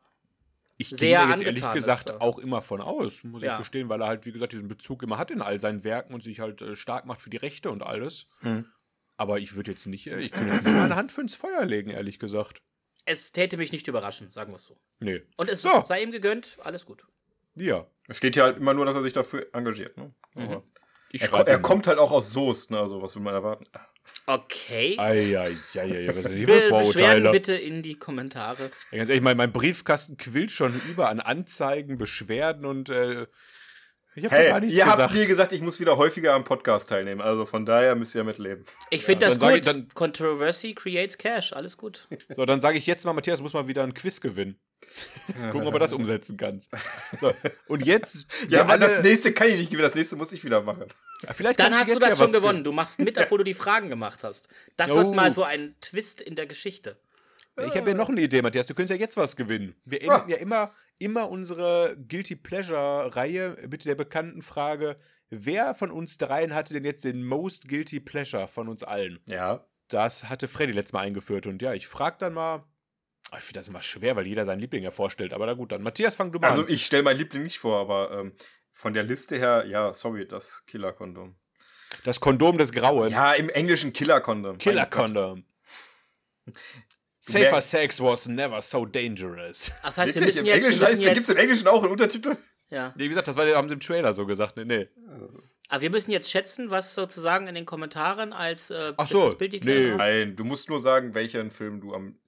Ich 0.79 0.91
gehe 0.91 0.99
Sehr 0.99 1.23
da 1.25 1.31
jetzt 1.31 1.43
ehrlich 1.43 1.49
angetan 1.65 1.77
ist 1.77 1.85
gesagt 1.85 2.11
er. 2.11 2.23
auch 2.23 2.39
immer 2.39 2.63
von 2.63 2.81
aus, 2.81 3.25
muss 3.25 3.43
Ja. 3.43 3.55
ich 3.55 3.59
gestehen, 3.59 3.89
weil 3.89 4.01
er 4.01 4.07
halt, 4.07 4.25
wie 4.25 4.31
gesagt, 4.33 4.53
diesen 4.53 4.69
Bezug 4.69 5.03
immer 5.03 5.19
hat 5.19 5.33
in 5.33 5.43
all 5.43 5.61
seinen 5.61 5.83
Werken 5.83 6.15
und 6.15 6.23
sich 6.23 6.39
halt 6.39 6.63
äh, 6.63 6.77
stark 6.77 7.07
macht 7.07 7.21
für 7.23 7.31
die 7.31 7.39
Rechte 7.39 7.73
und 7.73 7.83
alles. 7.83 8.27
Hm. 8.43 8.67
Aber 9.17 9.41
ich 9.41 9.57
würde 9.57 9.73
jetzt 9.73 9.87
nicht, 9.87 10.07
äh, 10.07 10.21
ich 10.21 10.31
könnte 10.31 10.55
jetzt 10.55 10.65
nicht 10.65 10.77
meine 10.77 10.95
Hand 10.95 11.11
für 11.11 11.23
ins 11.23 11.35
Feuer 11.35 11.65
legen, 11.67 11.91
ehrlich 11.91 12.21
gesagt. 12.21 12.63
Es 13.05 13.32
täte 13.32 13.57
mich 13.57 13.72
nicht 13.72 13.88
überraschen, 13.88 14.30
sagen 14.30 14.53
wir 14.53 14.57
es 14.57 14.66
so. 14.66 14.76
Nee. 15.00 15.22
Und 15.36 15.48
es 15.48 15.62
So. 15.62 15.82
sei 15.84 16.03
ihm 16.03 16.12
gegönnt, 16.12 16.59
alles 16.64 16.86
gut. 16.86 17.05
Ja. 17.57 17.86
Es 18.09 18.16
steht 18.18 18.34
hier 18.34 18.44
halt 18.44 18.57
immer 18.59 18.74
nur, 18.74 18.86
dass 18.86 18.94
er 18.96 19.03
sich 19.03 19.12
dafür 19.12 19.46
engagiert. 19.53 19.96
Ne? 19.96 20.12
Ich 21.12 21.22
er, 21.22 21.46
er 21.46 21.59
kommt 21.61 21.86
halt 21.86 21.98
auch 21.98 22.11
aus 22.12 22.32
Soest, 22.32 22.70
ne? 22.70 22.78
Also 22.78 23.03
was 23.03 23.14
will 23.14 23.22
man 23.22 23.34
erwarten? 23.34 23.66
Okay. 24.26 24.98
Eieieiei, 24.98 26.09
was 26.09 26.16
sind 26.16 26.34
die 26.34 26.46
für 26.46 26.61
Vorurteile? 26.62 27.30
bitte 27.32 27.55
in 27.55 27.82
die 27.82 27.98
Kommentare. 27.98 28.70
Ja, 28.90 28.98
ganz 28.98 29.09
ehrlich, 29.11 29.22
mein, 29.22 29.36
mein 29.36 29.53
Briefkasten 29.53 30.16
quillt 30.16 30.50
schon 30.50 30.72
über 30.90 31.09
an 31.09 31.20
Anzeigen, 31.20 31.98
Beschwerden 31.98 32.64
und 32.64 32.88
äh, 32.88 33.26
ich 34.15 34.25
habe 34.25 34.35
Hey, 34.37 34.49
gar 34.51 34.61
nichts 34.61 34.77
ihr 34.77 34.85
gesagt. 34.85 34.99
habt 35.03 35.15
mir 35.15 35.27
gesagt, 35.27 35.53
ich 35.53 35.61
muss 35.63 35.81
wieder 35.81 35.97
häufiger 35.97 36.35
am 36.35 36.45
Podcast 36.45 36.89
teilnehmen. 36.89 37.21
Also 37.21 37.47
von 37.47 37.65
daher 37.67 37.95
müsst 37.95 38.15
ihr 38.15 38.25
mitleben. 38.25 38.65
Ich 38.91 39.05
finde 39.05 39.27
das 39.27 39.35
dann 39.35 39.41
sag 39.41 39.51
gut. 39.51 39.59
ich- 39.61 39.67
dann- 39.67 39.89
Controversy 39.95 40.75
creates 40.75 41.17
cash, 41.19 41.53
alles 41.53 41.77
gut. 41.77 42.09
So, 42.29 42.45
dann 42.45 42.61
sage 42.61 42.79
ich 42.79 42.87
jetzt 42.87 43.05
mal, 43.05 43.13
Matthias 43.13 43.41
muss 43.41 43.53
mal 43.55 43.69
wieder 43.69 43.83
ein 43.83 43.95
Quiz 43.95 44.21
gewinnen. 44.21 44.59
Gucken, 45.51 45.67
ob 45.67 45.73
er 45.75 45.81
das 45.81 45.93
umsetzen 45.95 46.37
kann. 46.37 46.61
So, 47.19 47.33
und 47.69 47.87
jetzt. 47.87 48.27
Ja, 48.49 48.61
aber 48.63 48.73
alle, 48.73 48.81
das 48.81 49.03
nächste 49.03 49.33
kann 49.33 49.49
ich 49.49 49.55
nicht 49.57 49.71
gewinnen, 49.71 49.89
das 49.89 49.95
nächste 49.95 50.17
muss 50.17 50.33
ich 50.33 50.45
wieder 50.45 50.61
machen. 50.61 50.85
vielleicht 51.33 51.59
Dann 51.61 51.73
kannst 51.73 51.91
hast 51.91 51.95
du 51.95 51.99
das 51.99 52.19
ja 52.19 52.25
schon 52.27 52.33
gewonnen. 52.35 52.65
Du 52.65 52.73
machst 52.73 52.99
mit, 52.99 53.17
obwohl 53.17 53.39
du 53.39 53.45
die 53.45 53.55
Fragen 53.55 53.89
gemacht 53.89 54.23
hast. 54.25 54.49
Das 54.77 54.91
Oh. 54.91 54.97
wird 54.97 55.15
mal 55.15 55.31
so 55.31 55.45
ein 55.45 55.75
Twist 55.81 56.21
in 56.21 56.35
der 56.35 56.47
Geschichte. 56.47 56.99
Ich 57.67 57.77
habe 57.77 57.91
ja 57.91 57.97
noch 57.97 58.09
eine 58.09 58.21
Idee, 58.21 58.43
Matthias. 58.43 58.67
Du 58.67 58.75
könntest 58.75 58.99
ja 58.99 59.03
jetzt 59.05 59.17
was 59.17 59.37
gewinnen. 59.37 59.75
Wir 59.85 60.03
enden 60.03 60.29
ja 60.29 60.37
immer, 60.39 60.73
immer 61.03 61.30
unsere 61.30 61.96
Guilty 62.09 62.36
Pleasure-Reihe 62.36 63.57
mit 63.70 63.84
der 63.84 63.94
bekannten 63.94 64.42
Frage: 64.42 64.96
Wer 65.30 65.74
von 65.74 65.90
uns 65.90 66.18
dreien 66.18 66.55
hatte 66.55 66.74
denn 66.74 66.84
jetzt 66.84 67.05
den 67.05 67.24
Most 67.24 67.68
Guilty 67.68 68.00
Pleasure 68.00 68.48
von 68.48 68.68
uns 68.68 68.82
allen? 68.82 69.20
Ja. 69.28 69.66
Das 69.88 70.28
hatte 70.30 70.48
Freddy 70.48 70.72
letztes 70.72 70.92
Mal 70.94 71.00
eingeführt. 71.00 71.46
Und 71.46 71.61
ja, 71.62 71.74
ich 71.74 71.86
frage 71.86 72.16
dann 72.18 72.34
mal. 72.34 72.64
Ah, 73.30 73.36
Ich 73.38 73.44
finde 73.44 73.61
das 73.61 73.68
immer 73.68 73.82
schwer, 73.82 74.16
weil 74.16 74.26
jeder 74.26 74.44
seinen 74.44 74.59
Liebling 74.59 74.82
ja 74.84 74.90
vorstellt. 74.90 75.32
Aber 75.32 75.46
na 75.46 75.53
gut, 75.55 75.72
dann. 75.72 75.82
Matthias, 75.82 76.16
fang 76.16 76.32
du 76.32 76.38
mal 76.38 76.48
Also 76.48 76.62
an. 76.62 76.68
ich 76.68 76.84
stelle 76.86 77.03
meinen 77.03 77.18
Liebling 77.18 77.42
nicht 77.44 77.59
vor, 77.59 77.78
aber 77.80 78.11
ähm, 78.18 78.32
von 78.72 78.94
der 78.94 79.03
Liste 79.05 79.36
her, 79.38 79.64
ja, 79.66 79.92
sorry, 79.92 80.26
das 80.26 80.64
Killer-Kondom. 80.66 81.36
Das 82.05 82.20
Kondom 82.20 82.57
des 82.59 82.72
Grauen. 82.72 83.11
Ja, 83.12 83.32
im 83.34 83.48
Englischen 83.50 83.92
Killer-Kondom. 83.92 84.59
Killer 84.59 84.82
Mein 84.82 84.90
Gott. 84.90 84.98
Condom. 85.00 85.44
Safer 87.25 87.61
sex 87.61 88.01
was 88.01 88.27
never 88.29 88.61
so 88.61 88.85
dangerous. 88.85 89.70
Das 89.83 89.97
heißt, 89.99 90.14
wir 90.16 90.23
Wirklich, 90.23 90.27
müssen 90.27 90.39
im 90.41 90.45
jetzt. 90.47 90.57
Englischen 90.57 90.81
wir 90.81 90.87
heißt, 90.89 90.97
müssen 91.03 91.14
gibt 91.14 91.23
es 91.25 91.29
im 91.29 91.35
jetzt 91.37 91.43
Englischen 91.45 91.68
auch 91.68 91.83
einen 91.83 91.93
Untertitel? 91.93 92.37
ja. 92.70 92.93
Nee, 92.97 93.05
wie 93.05 93.09
gesagt, 93.09 93.29
das 93.29 93.37
war, 93.37 93.47
haben 93.55 93.68
sie 93.68 93.75
im 93.75 93.81
Trailer 93.81 94.12
so 94.12 94.27
gesagt. 94.27 94.57
Nee, 94.57 94.64
nee. 94.64 94.89
Aber 95.68 95.81
wir 95.81 95.91
müssen 95.91 96.11
jetzt 96.11 96.31
schätzen, 96.31 96.70
was 96.70 96.95
sozusagen 96.95 97.47
in 97.47 97.55
den 97.55 97.64
Kommentaren 97.64 98.33
als 98.33 98.70
äh, 98.70 98.93
Ach 98.97 99.07
so, 99.07 99.20
bestes 99.23 99.39
Bild 99.39 99.64
nee. 99.64 99.95
Nein, 99.95 100.37
du 100.37 100.45
musst 100.45 100.68
nur 100.68 100.81
sagen, 100.81 101.14
welchen 101.14 101.51
Film 101.51 101.81
du 101.81 101.95
am 101.95 102.18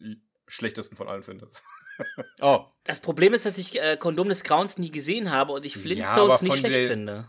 schlechtesten 0.47 0.97
von 0.97 1.09
allen 1.09 1.23
findest. 1.23 1.65
Oh, 2.41 2.65
Das 2.83 2.99
Problem 2.99 3.35
ist, 3.35 3.47
dass 3.47 3.57
ich 3.57 3.81
äh, 3.81 3.97
Kondom 3.97 4.29
des 4.29 4.43
Grauens 4.43 4.79
nie 4.79 4.91
gesehen 4.91 5.31
habe 5.31 5.53
und 5.53 5.65
ich 5.65 5.77
Flintstones 5.79 6.43
nicht 6.43 6.51
von 6.51 6.59
schlecht 6.59 6.77
der- 6.79 6.89
finde. 6.91 7.29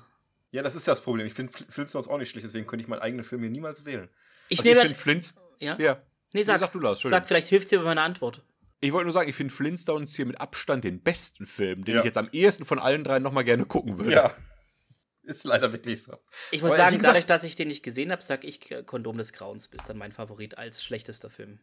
Ja, 0.50 0.64
das 0.64 0.74
ist 0.74 0.88
das 0.88 1.02
Problem. 1.02 1.28
Ich 1.28 1.34
finde 1.36 1.52
Fl- 1.54 1.70
Flintstones 1.72 2.08
auch 2.08 2.18
nicht 2.18 2.32
schlecht, 2.32 2.46
deswegen 2.48 2.66
könnte 2.66 2.82
ich 2.82 2.88
meinen 2.88 3.02
eigenen 3.02 3.24
Film 3.24 3.42
hier 3.42 3.52
niemals 3.52 3.86
wählen. 3.86 4.10
Ich 4.50 4.60
also 4.60 4.70
ich 4.70 4.74
nehme. 4.76 4.82
finde 4.82 4.96
Flintst. 5.00 5.38
ja? 5.60 5.78
Ja. 5.80 6.00
Nee, 6.36 6.44
sag, 6.44 6.60
sag 6.60 6.72
du 6.74 6.80
das, 6.80 7.00
sag, 7.02 7.28
vielleicht 7.28 7.48
hilft 7.50 7.72
dir 7.72 7.80
bei 7.80 7.86
meiner 7.86 8.04
Antwort. 8.04 8.44
Ich 8.82 8.92
wollte 8.92 9.06
nur 9.06 9.14
sagen, 9.14 9.30
ich 9.30 9.36
finde 9.36 9.54
Flintstones 9.54 10.16
hier 10.16 10.26
mit 10.26 10.40
Abstand 10.42 10.84
den 10.84 11.02
besten 11.02 11.48
Film, 11.48 11.86
den 11.86 11.96
Ja. 11.96 12.00
ich 12.02 12.06
jetzt 12.06 12.18
am 12.18 12.28
ehesten 12.32 12.66
von 12.66 12.78
allen 12.78 13.04
dreien 13.04 13.24
nochmal 13.24 13.44
gerne 13.46 13.66
gucken 13.66 13.98
würde. 13.98 14.12
Ja. 14.12 14.36
Ist 15.24 15.46
leider 15.46 15.72
wirklich 15.74 16.04
so. 16.04 16.16
Ich 16.52 16.62
muss 16.62 16.72
Aber 16.72 16.78
sagen, 16.78 16.98
gesagt- 16.98 17.08
dadurch, 17.16 17.26
dass 17.26 17.44
ich 17.46 17.56
den 17.56 17.70
nicht 17.70 17.82
gesehen 17.84 18.12
habe, 18.12 18.22
sag 18.22 18.44
ich 18.44 18.70
äh, 18.70 18.84
Kondom 18.84 19.18
des 19.18 19.34
Grauens 19.34 19.68
ist 19.68 19.90
dann 19.90 19.98
mein 19.98 20.12
Favorit 20.12 20.58
als 20.60 20.84
schlechtester 20.84 21.30
Film. 21.32 21.60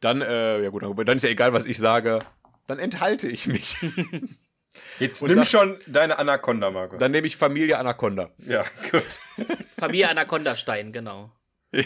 Dann, 0.00 0.20
äh, 0.20 0.62
ja 0.62 0.68
gut, 0.70 0.82
dann 0.82 1.16
ist 1.16 1.22
ja 1.22 1.30
egal, 1.30 1.52
was 1.54 1.64
ich 1.64 1.78
sage. 1.78 2.18
Dann 2.66 2.78
enthalte 2.78 3.28
ich 3.28 3.46
mich. 3.46 3.76
Jetzt 4.98 5.22
nimm 5.22 5.32
sag- 5.36 5.46
schon 5.46 5.78
deine 5.86 6.18
Anaconda, 6.18 6.70
Markus. 6.70 6.98
dann 6.98 7.12
nehme 7.12 7.26
ich 7.26 7.36
Familie 7.36 7.78
Anaconda. 7.78 8.30
ja, 8.38 8.62
gut. 8.90 9.20
Familie 9.78 10.10
Anaconda-Stein, 10.10 10.92
genau. 10.92 11.30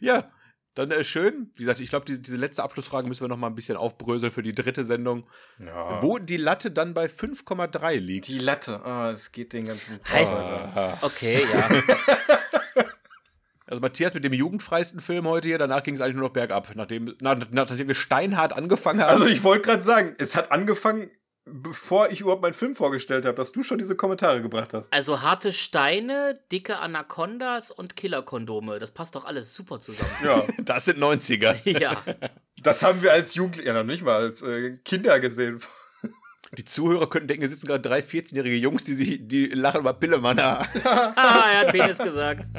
Ja, 0.00 0.30
dann 0.74 0.90
äh, 0.90 1.04
schön. 1.04 1.50
Wie 1.54 1.62
gesagt, 1.62 1.80
ich 1.80 1.88
glaube, 1.90 2.04
die, 2.04 2.20
diese 2.20 2.36
letzte 2.36 2.62
Abschlussfrage 2.62 3.06
müssen 3.08 3.22
wir 3.24 3.28
noch 3.28 3.36
mal 3.36 3.46
ein 3.46 3.54
bisschen 3.54 3.76
aufbröseln 3.76 4.32
für 4.32 4.42
die 4.42 4.54
dritte 4.54 4.82
Sendung. 4.84 5.24
Ja. 5.64 6.02
Wo 6.02 6.18
die 6.18 6.36
Latte 6.36 6.70
dann 6.70 6.94
bei 6.94 7.06
5,3 7.06 7.96
liegt. 7.98 8.28
Die 8.28 8.38
Latte. 8.38 8.80
Ah, 8.84 9.10
es 9.10 9.32
geht 9.32 9.52
den 9.52 9.64
ganzen 9.64 10.02
Tag. 10.02 10.14
Heißt- 10.20 10.32
Aha. 10.34 10.98
Okay, 11.02 11.40
ja. 11.52 11.82
Also 13.66 13.80
Matthias 13.80 14.12
mit 14.12 14.24
dem 14.26 14.34
jugendfreisten 14.34 15.00
Film 15.00 15.26
heute 15.26 15.48
hier, 15.48 15.56
danach 15.56 15.82
ging 15.82 15.94
es 15.94 16.02
eigentlich 16.02 16.16
nur 16.16 16.24
noch 16.26 16.34
bergab, 16.34 16.70
nachdem, 16.74 17.16
nach, 17.20 17.38
nachdem 17.50 17.88
wir 17.88 17.94
steinhart 17.94 18.52
angefangen 18.52 19.00
haben. 19.00 19.08
Also 19.12 19.24
ich 19.26 19.42
wollte 19.42 19.62
gerade 19.70 19.82
sagen, 19.82 20.14
es 20.18 20.36
hat 20.36 20.52
angefangen, 20.52 21.10
bevor 21.46 22.10
ich 22.10 22.20
überhaupt 22.20 22.42
meinen 22.42 22.54
Film 22.54 22.74
vorgestellt 22.74 23.26
habe, 23.26 23.34
dass 23.34 23.52
du 23.52 23.62
schon 23.62 23.78
diese 23.78 23.96
Kommentare 23.96 24.40
gebracht 24.40 24.72
hast. 24.72 24.92
Also 24.92 25.22
harte 25.22 25.52
Steine, 25.52 26.34
dicke 26.50 26.78
Anacondas 26.78 27.70
und 27.70 27.96
Killerkondome. 27.96 28.78
Das 28.78 28.92
passt 28.92 29.14
doch 29.14 29.24
alles 29.24 29.54
super 29.54 29.78
zusammen. 29.78 30.10
Ja, 30.24 30.42
das 30.64 30.86
sind 30.86 30.98
90er. 30.98 31.78
ja. 31.78 31.96
das 32.62 32.82
haben 32.82 33.02
wir 33.02 33.12
als 33.12 33.34
Jugendliche, 33.34 33.68
ja 33.68 33.74
noch 33.74 33.84
nicht 33.84 34.04
mal, 34.04 34.16
als 34.16 34.42
äh, 34.42 34.78
Kinder 34.84 35.20
gesehen. 35.20 35.60
Die 36.56 36.64
Zuhörer 36.64 37.08
könnten 37.08 37.28
denken, 37.28 37.42
hier 37.42 37.48
sitzen 37.48 37.66
gerade 37.66 37.80
drei 37.80 38.00
14-jährige 38.00 38.56
Jungs, 38.56 38.84
die, 38.84 38.94
sich, 38.94 39.18
die 39.22 39.46
lachen 39.46 39.80
über 39.80 39.92
Pillemann. 39.92 40.36
ja 40.38 40.66
Ah, 40.84 41.44
er 41.52 41.60
hat 41.60 41.72
Penis 41.72 41.98
gesagt. 41.98 42.50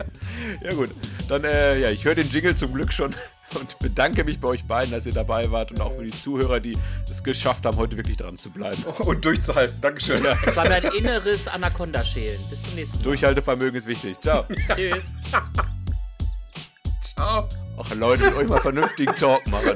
gut, 0.74 0.90
dann, 1.28 1.44
äh, 1.44 1.80
ja, 1.80 1.90
ich 1.90 2.04
höre 2.04 2.14
den 2.14 2.28
Jingle 2.28 2.54
zum 2.54 2.72
Glück 2.74 2.92
schon 2.92 3.14
und 3.58 3.78
bedanke 3.80 4.24
mich 4.24 4.38
bei 4.40 4.48
euch 4.48 4.64
beiden, 4.64 4.92
dass 4.92 5.06
ihr 5.06 5.12
dabei 5.12 5.50
wart 5.50 5.72
und 5.72 5.80
auch 5.80 5.92
für 5.92 6.04
die 6.04 6.10
Zuhörer, 6.10 6.60
die 6.60 6.76
es 7.08 7.22
geschafft 7.22 7.66
haben, 7.66 7.76
heute 7.76 7.96
wirklich 7.96 8.16
dran 8.16 8.36
zu 8.36 8.50
bleiben. 8.50 8.82
Und 9.00 9.24
durchzuhalten. 9.24 9.80
Dankeschön. 9.80 10.22
Ja. 10.22 10.36
Das 10.44 10.56
war 10.56 10.68
mir 10.68 10.76
ein 10.76 10.90
inneres 10.96 11.48
Anaconda-Schälen. 11.48 12.40
Bis 12.48 12.62
zum 12.62 12.74
nächsten 12.74 12.98
Mal. 12.98 13.04
Durchhaltevermögen 13.04 13.76
ist 13.76 13.86
wichtig. 13.86 14.20
Ciao. 14.20 14.44
Tschüss. 14.76 15.14
Ciao. 17.14 17.48
Ach 17.78 17.94
Leute, 17.94 18.24
mit 18.24 18.34
euch 18.34 18.48
mal 18.48 18.60
vernünftigen 18.60 19.16
Talk 19.16 19.44
machen. 19.48 19.74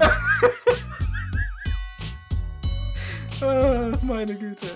Meine 4.03 4.35
Güte. 4.35 4.67